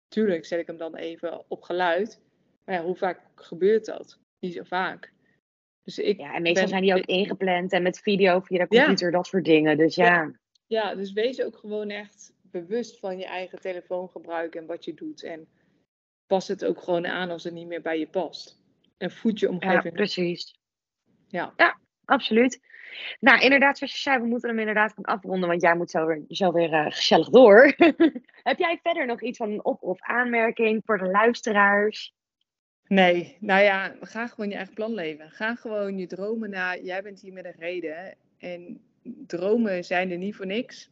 tuurlijk 0.08 0.44
zet 0.44 0.60
ik 0.60 0.66
hem 0.66 0.76
dan 0.76 0.96
even 0.96 1.44
op 1.48 1.62
geluid. 1.62 2.20
Maar 2.64 2.74
ja, 2.74 2.82
hoe 2.84 2.96
vaak 2.96 3.20
gebeurt 3.34 3.84
dat? 3.84 4.18
Niet 4.40 4.54
zo 4.54 4.62
vaak. 4.62 5.12
Dus 5.82 5.98
ik 5.98 6.18
Ja, 6.18 6.34
en 6.34 6.42
meestal 6.42 6.62
ben- 6.62 6.68
zijn 6.72 6.82
die 6.82 6.94
ook 6.94 7.04
ingepland 7.06 7.72
en 7.72 7.82
met 7.82 7.98
video 7.98 8.40
via 8.40 8.58
de 8.66 8.74
Ja. 8.76 8.84
computer, 8.84 9.10
dat 9.10 9.26
soort 9.26 9.44
dingen. 9.44 9.76
Dus 9.76 9.94
ja, 9.94 10.04
Ja, 10.06 10.32
dus 10.68 11.12
wees 11.12 11.42
ook 11.42 11.56
gewoon 11.56 11.90
echt 11.90 12.32
bewust 12.42 12.98
van 12.98 13.18
je 13.18 13.26
eigen 13.26 13.60
telefoongebruik 13.60 14.54
en 14.54 14.66
wat 14.66 14.84
je 14.84 14.94
doet. 14.94 15.22
En 15.22 15.48
pas 16.26 16.48
het 16.48 16.64
ook 16.64 16.82
gewoon 16.82 17.06
aan 17.06 17.30
als 17.30 17.44
het 17.44 17.52
niet 17.52 17.66
meer 17.66 17.82
bij 17.82 17.98
je 17.98 18.08
past. 18.08 18.62
En 18.96 19.10
voed 19.10 19.38
je 19.38 19.46
ja 19.46 19.52
omgeving. 19.52 19.94
precies. 19.94 20.58
Ja. 21.28 21.52
ja, 21.56 21.78
absoluut. 22.04 22.60
Nou, 23.20 23.40
inderdaad, 23.40 23.78
zoals 23.78 23.92
je 23.92 23.98
zei, 23.98 24.18
we 24.18 24.26
moeten 24.26 24.48
hem 24.48 24.58
inderdaad 24.58 24.92
gaan 24.92 25.04
afronden, 25.04 25.48
want 25.48 25.62
jij 25.62 25.76
moet 25.76 25.90
zo 25.90 26.06
weer, 26.06 26.24
zo 26.28 26.52
weer 26.52 26.72
eh, 26.72 26.86
gezellig 26.86 27.28
door. 27.28 27.74
Heb 28.42 28.58
jij 28.58 28.78
verder 28.82 29.06
nog 29.06 29.22
iets 29.22 29.38
van 29.38 29.50
een 29.50 29.64
op- 29.64 29.82
of 29.82 30.00
aanmerking 30.00 30.82
voor 30.84 30.98
de 30.98 31.06
luisteraars? 31.06 32.14
Nee, 32.86 33.36
nou 33.40 33.62
ja, 33.62 33.96
ga 34.00 34.26
gewoon 34.26 34.50
je 34.50 34.56
eigen 34.56 34.74
plan 34.74 34.94
leven. 34.94 35.30
Ga 35.30 35.54
gewoon 35.54 35.98
je 35.98 36.06
dromen 36.06 36.50
na. 36.50 36.76
Jij 36.76 37.02
bent 37.02 37.20
hier 37.20 37.32
met 37.32 37.44
een 37.44 37.56
reden. 37.58 38.16
En 38.38 38.80
dromen 39.26 39.84
zijn 39.84 40.10
er 40.10 40.18
niet 40.18 40.36
voor 40.36 40.46
niks. 40.46 40.90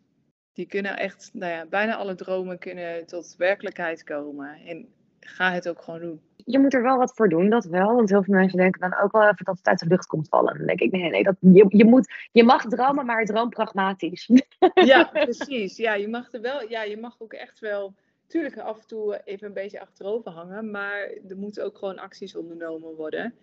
Die 0.53 0.67
kunnen 0.67 0.97
echt, 0.97 1.31
nou 1.33 1.53
ja, 1.53 1.67
bijna 1.67 1.97
alle 1.97 2.15
dromen 2.15 2.59
kunnen 2.59 3.07
tot 3.07 3.35
werkelijkheid 3.39 4.05
komen. 4.05 4.57
En 4.67 4.89
ga 5.21 5.53
het 5.53 5.69
ook 5.69 5.83
gewoon 5.83 6.01
doen. 6.01 6.21
Je 6.37 6.59
moet 6.59 6.75
er 6.75 6.83
wel 6.83 6.97
wat 6.97 7.15
voor 7.15 7.29
doen, 7.29 7.51
dat 7.51 7.65
wel. 7.65 7.95
Want 7.95 8.11
heel 8.11 8.23
veel 8.23 8.35
mensen 8.35 8.59
denken 8.59 8.81
dan 8.81 9.01
ook 9.01 9.13
wel 9.13 9.29
even 9.29 9.45
dat 9.45 9.57
het 9.57 9.67
uit 9.67 9.79
de 9.79 9.87
lucht 9.87 10.07
komt 10.07 10.29
vallen. 10.29 10.59
Dan 10.59 10.67
denk 10.67 10.81
ik, 10.81 10.91
nee, 10.91 11.11
nee, 11.11 11.23
dat, 11.23 11.37
je, 11.41 11.65
je, 11.69 11.85
moet, 11.85 12.15
je 12.33 12.45
mag 12.45 12.65
dromen, 12.65 13.07
maar 13.07 13.25
droom 13.25 13.49
pragmatisch. 13.49 14.31
Ja, 14.75 15.05
precies. 15.05 15.77
Ja, 15.77 15.95
je 15.95 16.09
mag 16.09 16.33
er 16.33 16.41
wel, 16.41 16.69
ja, 16.69 16.83
je 16.83 16.97
mag 16.97 17.17
ook 17.19 17.33
echt 17.33 17.59
wel, 17.59 17.95
tuurlijk 18.27 18.59
af 18.59 18.81
en 18.81 18.87
toe 18.87 19.21
even 19.25 19.47
een 19.47 19.53
beetje 19.53 19.81
achterover 19.81 20.31
hangen, 20.31 20.71
maar 20.71 21.11
er 21.29 21.37
moeten 21.37 21.65
ook 21.65 21.79
gewoon 21.79 21.99
acties 21.99 22.37
ondernomen 22.37 22.95
worden. 22.95 23.35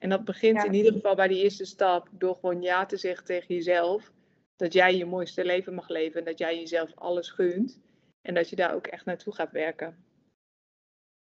En 0.00 0.08
dat 0.08 0.24
begint 0.24 0.56
Ja. 0.56 0.64
in 0.64 0.74
ieder 0.74 0.92
geval 0.92 1.14
bij 1.14 1.28
die 1.28 1.42
eerste 1.42 1.64
stap 1.64 2.08
door 2.10 2.34
gewoon 2.34 2.62
ja 2.62 2.86
te 2.86 2.96
zeggen 2.96 3.24
tegen 3.24 3.54
jezelf. 3.54 4.12
Dat 4.56 4.72
jij 4.72 4.96
je 4.96 5.06
mooiste 5.06 5.44
leven 5.44 5.74
mag 5.74 5.88
leven 5.88 6.18
en 6.18 6.24
dat 6.24 6.38
jij 6.38 6.58
jezelf 6.58 6.90
alles 6.94 7.30
gunt. 7.30 7.80
En 8.22 8.34
dat 8.34 8.48
je 8.50 8.56
daar 8.56 8.74
ook 8.74 8.86
echt 8.86 9.04
naartoe 9.04 9.34
gaat 9.34 9.52
werken. 9.52 10.04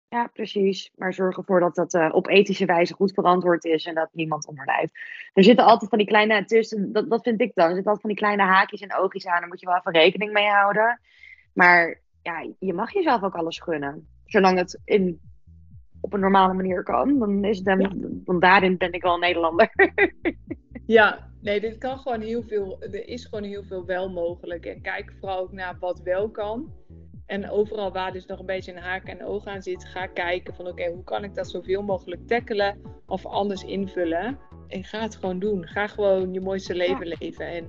Ja, 0.09 0.27
precies. 0.27 0.91
Maar 0.95 1.15
zorg 1.15 1.37
ervoor 1.37 1.61
dat 1.61 1.75
dat 1.75 1.95
eh, 1.95 2.09
op 2.13 2.29
ethische 2.29 2.65
wijze 2.65 2.95
goed 2.95 3.13
verantwoord 3.13 3.65
is 3.65 3.85
en 3.85 3.95
dat 3.95 4.09
niemand 4.13 4.47
onderlijft. 4.47 4.99
Er 5.33 5.45
zitten 5.45 5.65
altijd 5.65 5.91
van 5.91 5.99
die 5.99 6.07
kleine 6.07 6.45
tussen, 6.45 6.93
dat, 6.93 7.11
dat 7.11 7.23
vind 7.23 7.41
ik 7.41 7.51
dan. 7.55 7.69
Er 7.69 7.75
zitten 7.75 7.93
altijd 7.93 8.01
van 8.01 8.11
die 8.11 8.19
kleine 8.19 8.43
haakjes 8.43 8.81
en 8.81 8.95
oogjes 8.95 9.27
aan, 9.27 9.41
daar 9.41 9.49
moet 9.49 9.61
je 9.61 9.67
wel 9.67 9.77
even 9.77 9.93
rekening 9.93 10.33
mee 10.33 10.49
houden. 10.49 11.01
Maar 11.53 12.01
ja, 12.23 12.47
je 12.59 12.73
mag 12.73 12.93
jezelf 12.93 13.23
ook 13.23 13.35
alles 13.35 13.59
gunnen. 13.59 14.09
Zolang 14.27 14.59
het 14.59 14.81
in 14.85 15.21
op 16.09 16.15
een 16.15 16.21
normale 16.21 16.55
manier 16.55 16.83
kan, 16.83 17.19
dan, 17.19 17.45
is 17.45 17.57
het 17.57 17.67
dan, 17.67 17.81
Ja. 17.81 17.91
dan 18.25 18.41
daarin 18.41 18.77
ben 18.77 18.93
ik 18.93 19.03
wel 19.03 19.15
een 19.15 19.21
Nederlander. 19.21 19.71
Ja, 20.87 21.29
nee, 21.41 21.61
dit 21.61 21.79
kan 21.79 21.99
gewoon 21.99 22.21
heel 22.21 22.43
veel. 22.43 22.77
Er 22.81 23.09
is 23.09 23.25
gewoon 23.25 23.45
heel 23.45 23.63
veel 23.63 23.85
wel 23.87 24.11
mogelijk. 24.11 24.67
En 24.67 24.81
kijk 24.81 25.13
vooral 25.21 25.39
ook 25.39 25.53
naar 25.53 25.77
wat 25.81 26.01
wel 26.03 26.31
kan. 26.31 26.73
En 27.27 27.51
overal 27.51 27.93
waar 27.93 28.13
dus 28.13 28.27
nog 28.27 28.39
een 28.39 28.47
beetje 28.47 28.73
een 28.73 28.83
haak 28.83 29.05
en 29.05 29.25
oog 29.25 29.47
aan 29.47 29.63
zit, 29.63 29.85
ga 29.85 30.07
kijken 30.07 30.55
van 30.55 30.67
oké, 30.67 30.91
hoe 30.91 31.05
kan 31.05 31.25
ik 31.25 31.35
dat 31.35 31.51
zoveel 31.51 31.83
mogelijk 31.83 32.27
tackelen 32.27 32.79
of 33.07 33.27
anders 33.27 33.65
invullen. 33.65 34.39
En 34.69 34.85
ga 34.85 35.01
het 35.01 35.17
gewoon 35.17 35.39
doen. 35.39 35.67
Ga 35.67 35.87
gewoon 35.87 36.33
je 36.33 36.41
mooiste 36.41 36.75
leven 36.75 37.07
leven 37.07 37.47
en 37.47 37.69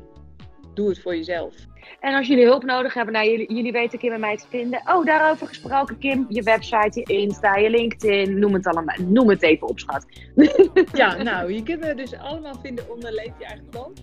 doe 0.80 0.90
het 0.90 1.00
voor 1.00 1.16
jezelf. 1.16 1.56
En 2.00 2.14
als 2.14 2.28
jullie 2.28 2.46
hulp 2.46 2.64
nodig 2.64 2.94
hebben, 2.94 3.14
nou, 3.14 3.30
jullie, 3.30 3.54
jullie 3.54 3.72
weten 3.72 4.00
Kim 4.00 4.12
en 4.12 4.20
mij 4.20 4.38
te 4.38 4.46
vinden. 4.50 4.82
Oh, 4.86 5.06
daarover 5.06 5.48
gesproken, 5.48 5.98
Kim. 5.98 6.26
Je 6.30 6.44
website, 6.44 7.00
je 7.00 7.04
Insta, 7.04 7.56
je 7.56 7.70
LinkedIn, 7.70 8.40
noem 8.40 8.54
het 8.54 8.68
allemaal. 8.68 8.96
Noem 9.06 9.30
het 9.30 9.42
even 9.42 9.68
op, 9.68 9.80
schat. 9.80 10.06
Ja, 10.94 11.24
nou, 11.24 11.54
je 11.54 11.64
kunt 11.64 11.80
me 11.80 11.96
dus 11.96 12.14
allemaal 12.14 12.56
vinden 12.62 12.90
onder 12.90 13.12
Leef 13.12 13.34
je 13.40 13.46
eigen 13.46 13.66
plan. 13.70 13.94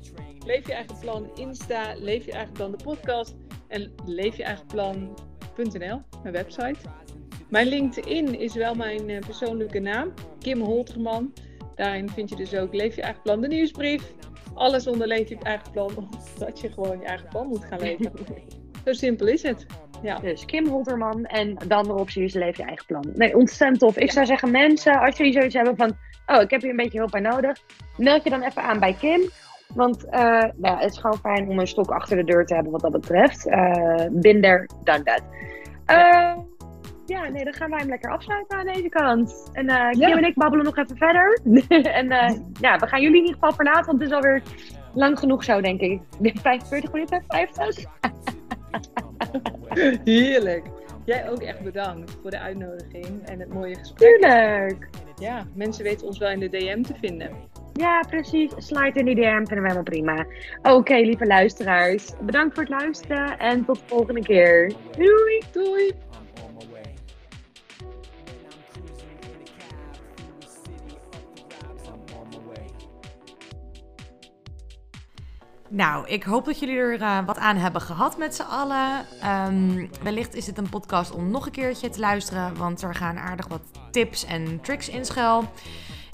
Leef 0.47 0.66
je 0.66 0.72
eigen 0.72 0.99
plan 1.01 1.31
Insta, 1.35 1.95
Leef 1.99 2.24
je 2.24 2.33
eigen 2.33 2.53
plan 2.53 2.70
de 2.70 2.85
podcast 2.85 3.35
en 3.68 3.93
Leef 4.07 4.37
je 4.37 4.45
eigen 4.45 4.66
plan.nl, 4.66 6.03
mijn 6.22 6.35
website. 6.35 6.79
Mijn 7.49 7.66
LinkedIn 7.66 8.41
is 8.41 8.55
wel 8.55 8.74
mijn 8.74 9.11
eh, 9.11 9.18
persoonlijke 9.18 9.79
naam, 9.79 10.12
Kim 10.39 10.61
Holterman. 10.61 11.33
Daarin 11.74 12.09
vind 12.09 12.29
je 12.29 12.37
dus 12.37 12.55
ook 12.55 12.74
Leef 12.74 12.97
je 12.97 13.03
eigen 13.03 13.22
plan 13.22 13.41
de 13.41 13.49
nieuwsbrief. 13.49 14.14
Alles 14.57 14.86
onder 14.86 15.07
Leef 15.07 15.28
je 15.28 15.38
eigen 15.42 15.70
plan, 15.70 15.90
omdat 15.96 16.61
je 16.61 16.72
gewoon 16.72 16.98
je 17.00 17.04
eigen 17.07 17.28
plan 17.28 17.46
moet 17.46 17.64
gaan 17.64 17.80
leven. 17.80 18.12
Zo 18.84 18.92
simpel 18.92 19.26
is 19.26 19.42
het. 19.42 19.66
Ja. 20.02 20.18
Dus 20.18 20.44
Kim 20.44 20.66
Holterman 20.66 21.24
en 21.24 21.57
de 21.66 21.74
andere 21.74 21.98
optie 21.98 22.24
is 22.24 22.34
leef 22.34 22.57
je 22.57 22.62
eigen 22.62 22.86
plan. 22.86 23.04
Nee, 23.14 23.36
ontzettend 23.36 23.80
tof. 23.80 23.96
Ik 23.96 24.07
Ja. 24.07 24.12
zou 24.12 24.26
zeggen, 24.26 24.50
mensen, 24.50 25.00
als 25.00 25.16
jullie 25.16 25.32
zoiets 25.32 25.54
hebben 25.54 25.76
van... 25.76 25.96
Oh, 26.26 26.42
ik 26.42 26.50
heb 26.50 26.61
hier 26.61 26.70
een 26.70 26.76
beetje 26.76 26.98
hulp 26.98 27.11
bij 27.11 27.20
nodig. 27.20 27.59
Meld 27.96 28.24
je 28.24 28.30
dan 28.30 28.42
even 28.42 28.62
aan 28.62 28.78
bij 28.80 28.92
Kim. 28.92 29.20
Want 29.74 30.04
eh, 30.04 30.20
nou, 30.20 30.52
ja, 30.62 30.78
het 30.78 30.92
is 30.92 30.98
gewoon 30.98 31.18
fijn 31.18 31.48
om 31.48 31.59
een 31.59 31.66
stok 31.66 31.90
achter 31.90 32.16
de 32.16 32.24
deur 32.24 32.46
te 32.46 32.54
hebben 32.54 32.72
wat 32.72 32.80
dat 32.80 32.92
betreft. 32.92 33.46
Eh 33.48 34.07
been 34.11 34.40
there, 34.40 34.68
done 34.84 35.02
that. 35.02 35.22
Ja, 37.07 37.28
nee, 37.28 37.44
dan 37.44 37.52
gaan 37.54 37.70
wij 37.70 37.78
hem 37.78 37.88
lekker 37.88 38.11
afsluiten 38.11 38.59
aan 38.59 38.66
deze 38.66 38.88
kant. 38.88 39.50
En 39.52 39.68
eh, 39.68 39.90
Kim 39.90 40.00
Ja. 40.00 40.16
en 40.16 40.24
ik 40.24 40.34
babbelen 40.34 40.64
nog 40.64 40.76
even 40.76 40.96
verder. 40.96 41.38
en 42.00 42.11
eh, 42.11 42.36
ja, 42.61 42.78
we 42.78 42.86
gaan 42.86 43.00
jullie 43.02 43.16
in 43.16 43.24
ieder 43.26 43.34
geval 43.40 43.52
verlaten, 43.52 43.86
want 43.86 44.00
het 44.00 44.09
is 44.11 44.14
alweer 44.14 44.42
lang 44.94 45.18
genoeg 45.18 45.44
zo, 45.44 45.61
denk 45.61 45.80
ik. 45.80 46.00
45 46.42 46.92
minuten, 46.92 47.24
50? 47.28 47.84
Heerlijk. 50.04 50.64
Jij 51.04 51.30
ook 51.30 51.42
echt 51.42 51.61
bedankt 51.61 52.16
voor 52.22 52.30
de 52.30 52.38
uitnodiging 52.38 53.22
en 53.24 53.40
het 53.40 53.52
mooie 53.52 53.74
gesprek. 53.74 53.98
Tuurlijk! 54.20 54.88
Ja, 55.20 55.46
mensen 55.54 55.84
weten 55.84 56.07
ons 56.07 56.18
wel 56.18 56.30
in 56.30 56.40
de 56.40 56.48
DM 56.48 56.82
te 56.82 56.94
vinden. 57.00 57.30
Ja, 57.72 58.00
precies. 58.09 58.52
Slide 58.57 58.98
in 58.98 59.04
die 59.04 59.14
DM 59.14 59.22
vinden 59.36 59.46
we 59.46 59.54
helemaal 59.62 59.82
prima. 59.82 60.26
Oké, 60.62 60.94
lieve 60.94 61.26
luisteraars. 61.26 62.12
Bedankt 62.20 62.54
voor 62.54 62.62
het 62.62 62.72
luisteren 62.82 63.38
en 63.38 63.64
tot 63.64 63.76
de 63.76 63.82
volgende 63.86 64.22
keer. 64.22 64.72
Doei! 64.96 65.42
Doei! 65.52 65.92
Nou, 75.77 76.07
ik 76.09 76.22
hoop 76.22 76.45
dat 76.45 76.59
jullie 76.59 76.77
er 76.77 77.01
eh, 77.01 77.18
wat 77.27 77.39
aan 77.39 77.57
hebben 77.57 77.81
gehad 77.81 78.18
met 78.18 78.35
z'n 78.35 78.43
allen. 78.43 79.07
Ehm, 79.20 79.87
wellicht 80.03 80.35
is 80.35 80.45
dit 80.45 80.59
een 80.59 80.68
podcast 80.68 81.11
om 81.11 81.31
nog 81.31 81.47
een 81.47 81.53
keertje 81.53 81.91
te 81.91 82.01
luisteren, 82.01 82.57
want 82.57 82.83
er 82.83 82.95
gaan 82.95 83.18
aardig 83.18 83.49
wat 83.49 83.61
tips 83.91 84.24
en 84.24 84.61
tricks 84.61 84.89
in 84.89 85.05
schuil. 85.05 85.45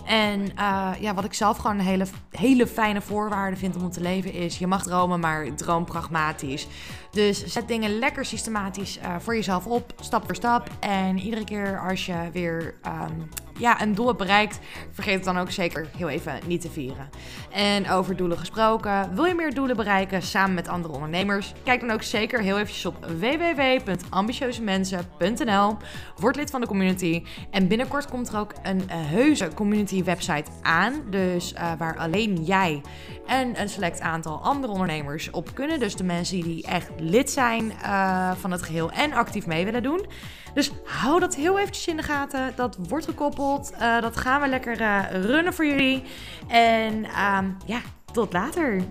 En 0.05 0.57
eh, 0.57 0.91
ja, 1.01 1.15
wat 1.15 1.25
ik 1.25 1.35
zelf 1.35 1.57
gewoon 1.57 1.79
een 1.79 1.85
hele, 1.85 2.07
hele 2.31 2.67
fijne 2.67 3.01
voorwaarde 3.01 3.57
vind 3.57 3.77
om 3.77 3.91
te 3.91 4.01
leven 4.01 4.33
is: 4.33 4.59
je 4.59 4.67
mag 4.67 4.83
dromen, 4.83 5.21
maar 5.21 5.55
droom 5.55 5.85
pragmatisch. 5.85 6.67
Dus 7.11 7.45
zet 7.45 7.69
dingen 7.69 7.99
lekker 7.99 8.25
systematisch 8.25 8.99
eh, 8.99 9.15
voor 9.19 9.35
jezelf 9.35 9.67
op, 9.67 9.93
stap 10.01 10.25
voor 10.25 10.35
stap. 10.35 10.71
En 10.81 11.19
iedere 11.19 11.45
keer 11.45 11.89
als 11.89 12.07
je 12.07 12.31
weer 12.33 12.75
ehm, 12.83 13.21
ja, 13.59 13.83
een 13.83 13.95
doel 13.95 14.07
hebt 14.07 14.19
bereikt, 14.19 14.59
vergeet 14.91 15.15
het 15.15 15.25
dan 15.25 15.39
ook 15.39 15.51
zeker 15.51 15.89
heel 15.97 16.09
even 16.09 16.39
niet 16.47 16.61
te 16.61 16.71
vieren. 16.71 17.09
En 17.51 17.91
over 17.91 18.17
doelen 18.17 18.39
gesproken, 18.39 19.15
wil 19.15 19.25
je 19.25 19.35
meer 19.35 19.55
doelen 19.55 19.77
bereiken 19.77 20.23
samen 20.23 20.55
met 20.55 20.69
andere 20.69 20.95
ondernemers? 20.95 21.53
Kijk 21.65 21.81
dan 21.81 21.91
ook 21.91 22.03
zeker 22.03 22.41
heel 22.41 22.59
eventjes 22.59 22.87
op 22.87 23.05
www.ambitieuzemensen.nl. 23.05 25.77
Word 26.17 26.37
lid 26.37 26.51
van 26.51 26.61
de 26.61 26.67
community. 26.67 27.25
En 27.51 27.69
binnenkort 27.69 28.09
komt 28.09 28.29
er 28.29 28.39
ook 28.39 28.53
een 28.63 28.89
eh, 28.89 28.97
heuse 29.01 29.51
community 29.55 30.05
website 30.05 30.51
aan. 30.63 31.03
Dus 31.11 31.53
eh, 31.53 31.73
waar 31.79 31.97
alleen 31.97 32.45
jij 32.45 32.83
en 33.27 33.61
een 33.61 33.69
select 33.69 34.01
aantal 34.01 34.43
andere 34.43 34.73
ondernemers 34.73 35.31
op 35.31 35.55
kunnen. 35.55 35.81
Dus 35.81 35.97
de 35.97 36.05
mensen 36.05 36.41
die 36.41 36.67
echt 36.67 36.91
lid 36.99 37.31
zijn 37.31 37.73
eh, 37.83 38.33
van 38.33 38.51
het 38.51 38.63
geheel 38.63 38.91
en 38.91 39.13
actief 39.13 39.47
mee 39.47 39.65
willen 39.65 39.83
doen. 39.83 40.07
Dus 40.55 40.71
hou 40.85 41.21
dat 41.21 41.35
heel 41.35 41.59
eventjes 41.59 41.87
in 41.87 41.97
de 41.97 42.03
gaten. 42.03 42.53
Dat 42.57 42.77
wordt 42.89 43.05
gekoppeld. 43.05 43.42
Eh, 43.43 44.01
dat 44.01 44.17
gaan 44.17 44.41
we 44.41 44.49
lekker 44.49 44.81
eh, 44.81 45.05
runnen 45.11 45.55
voor 45.55 45.67
jullie. 45.67 46.03
En 46.49 47.05
ehm, 47.05 47.47
ja, 47.67 47.81
tot 48.13 48.33
later. 48.33 48.83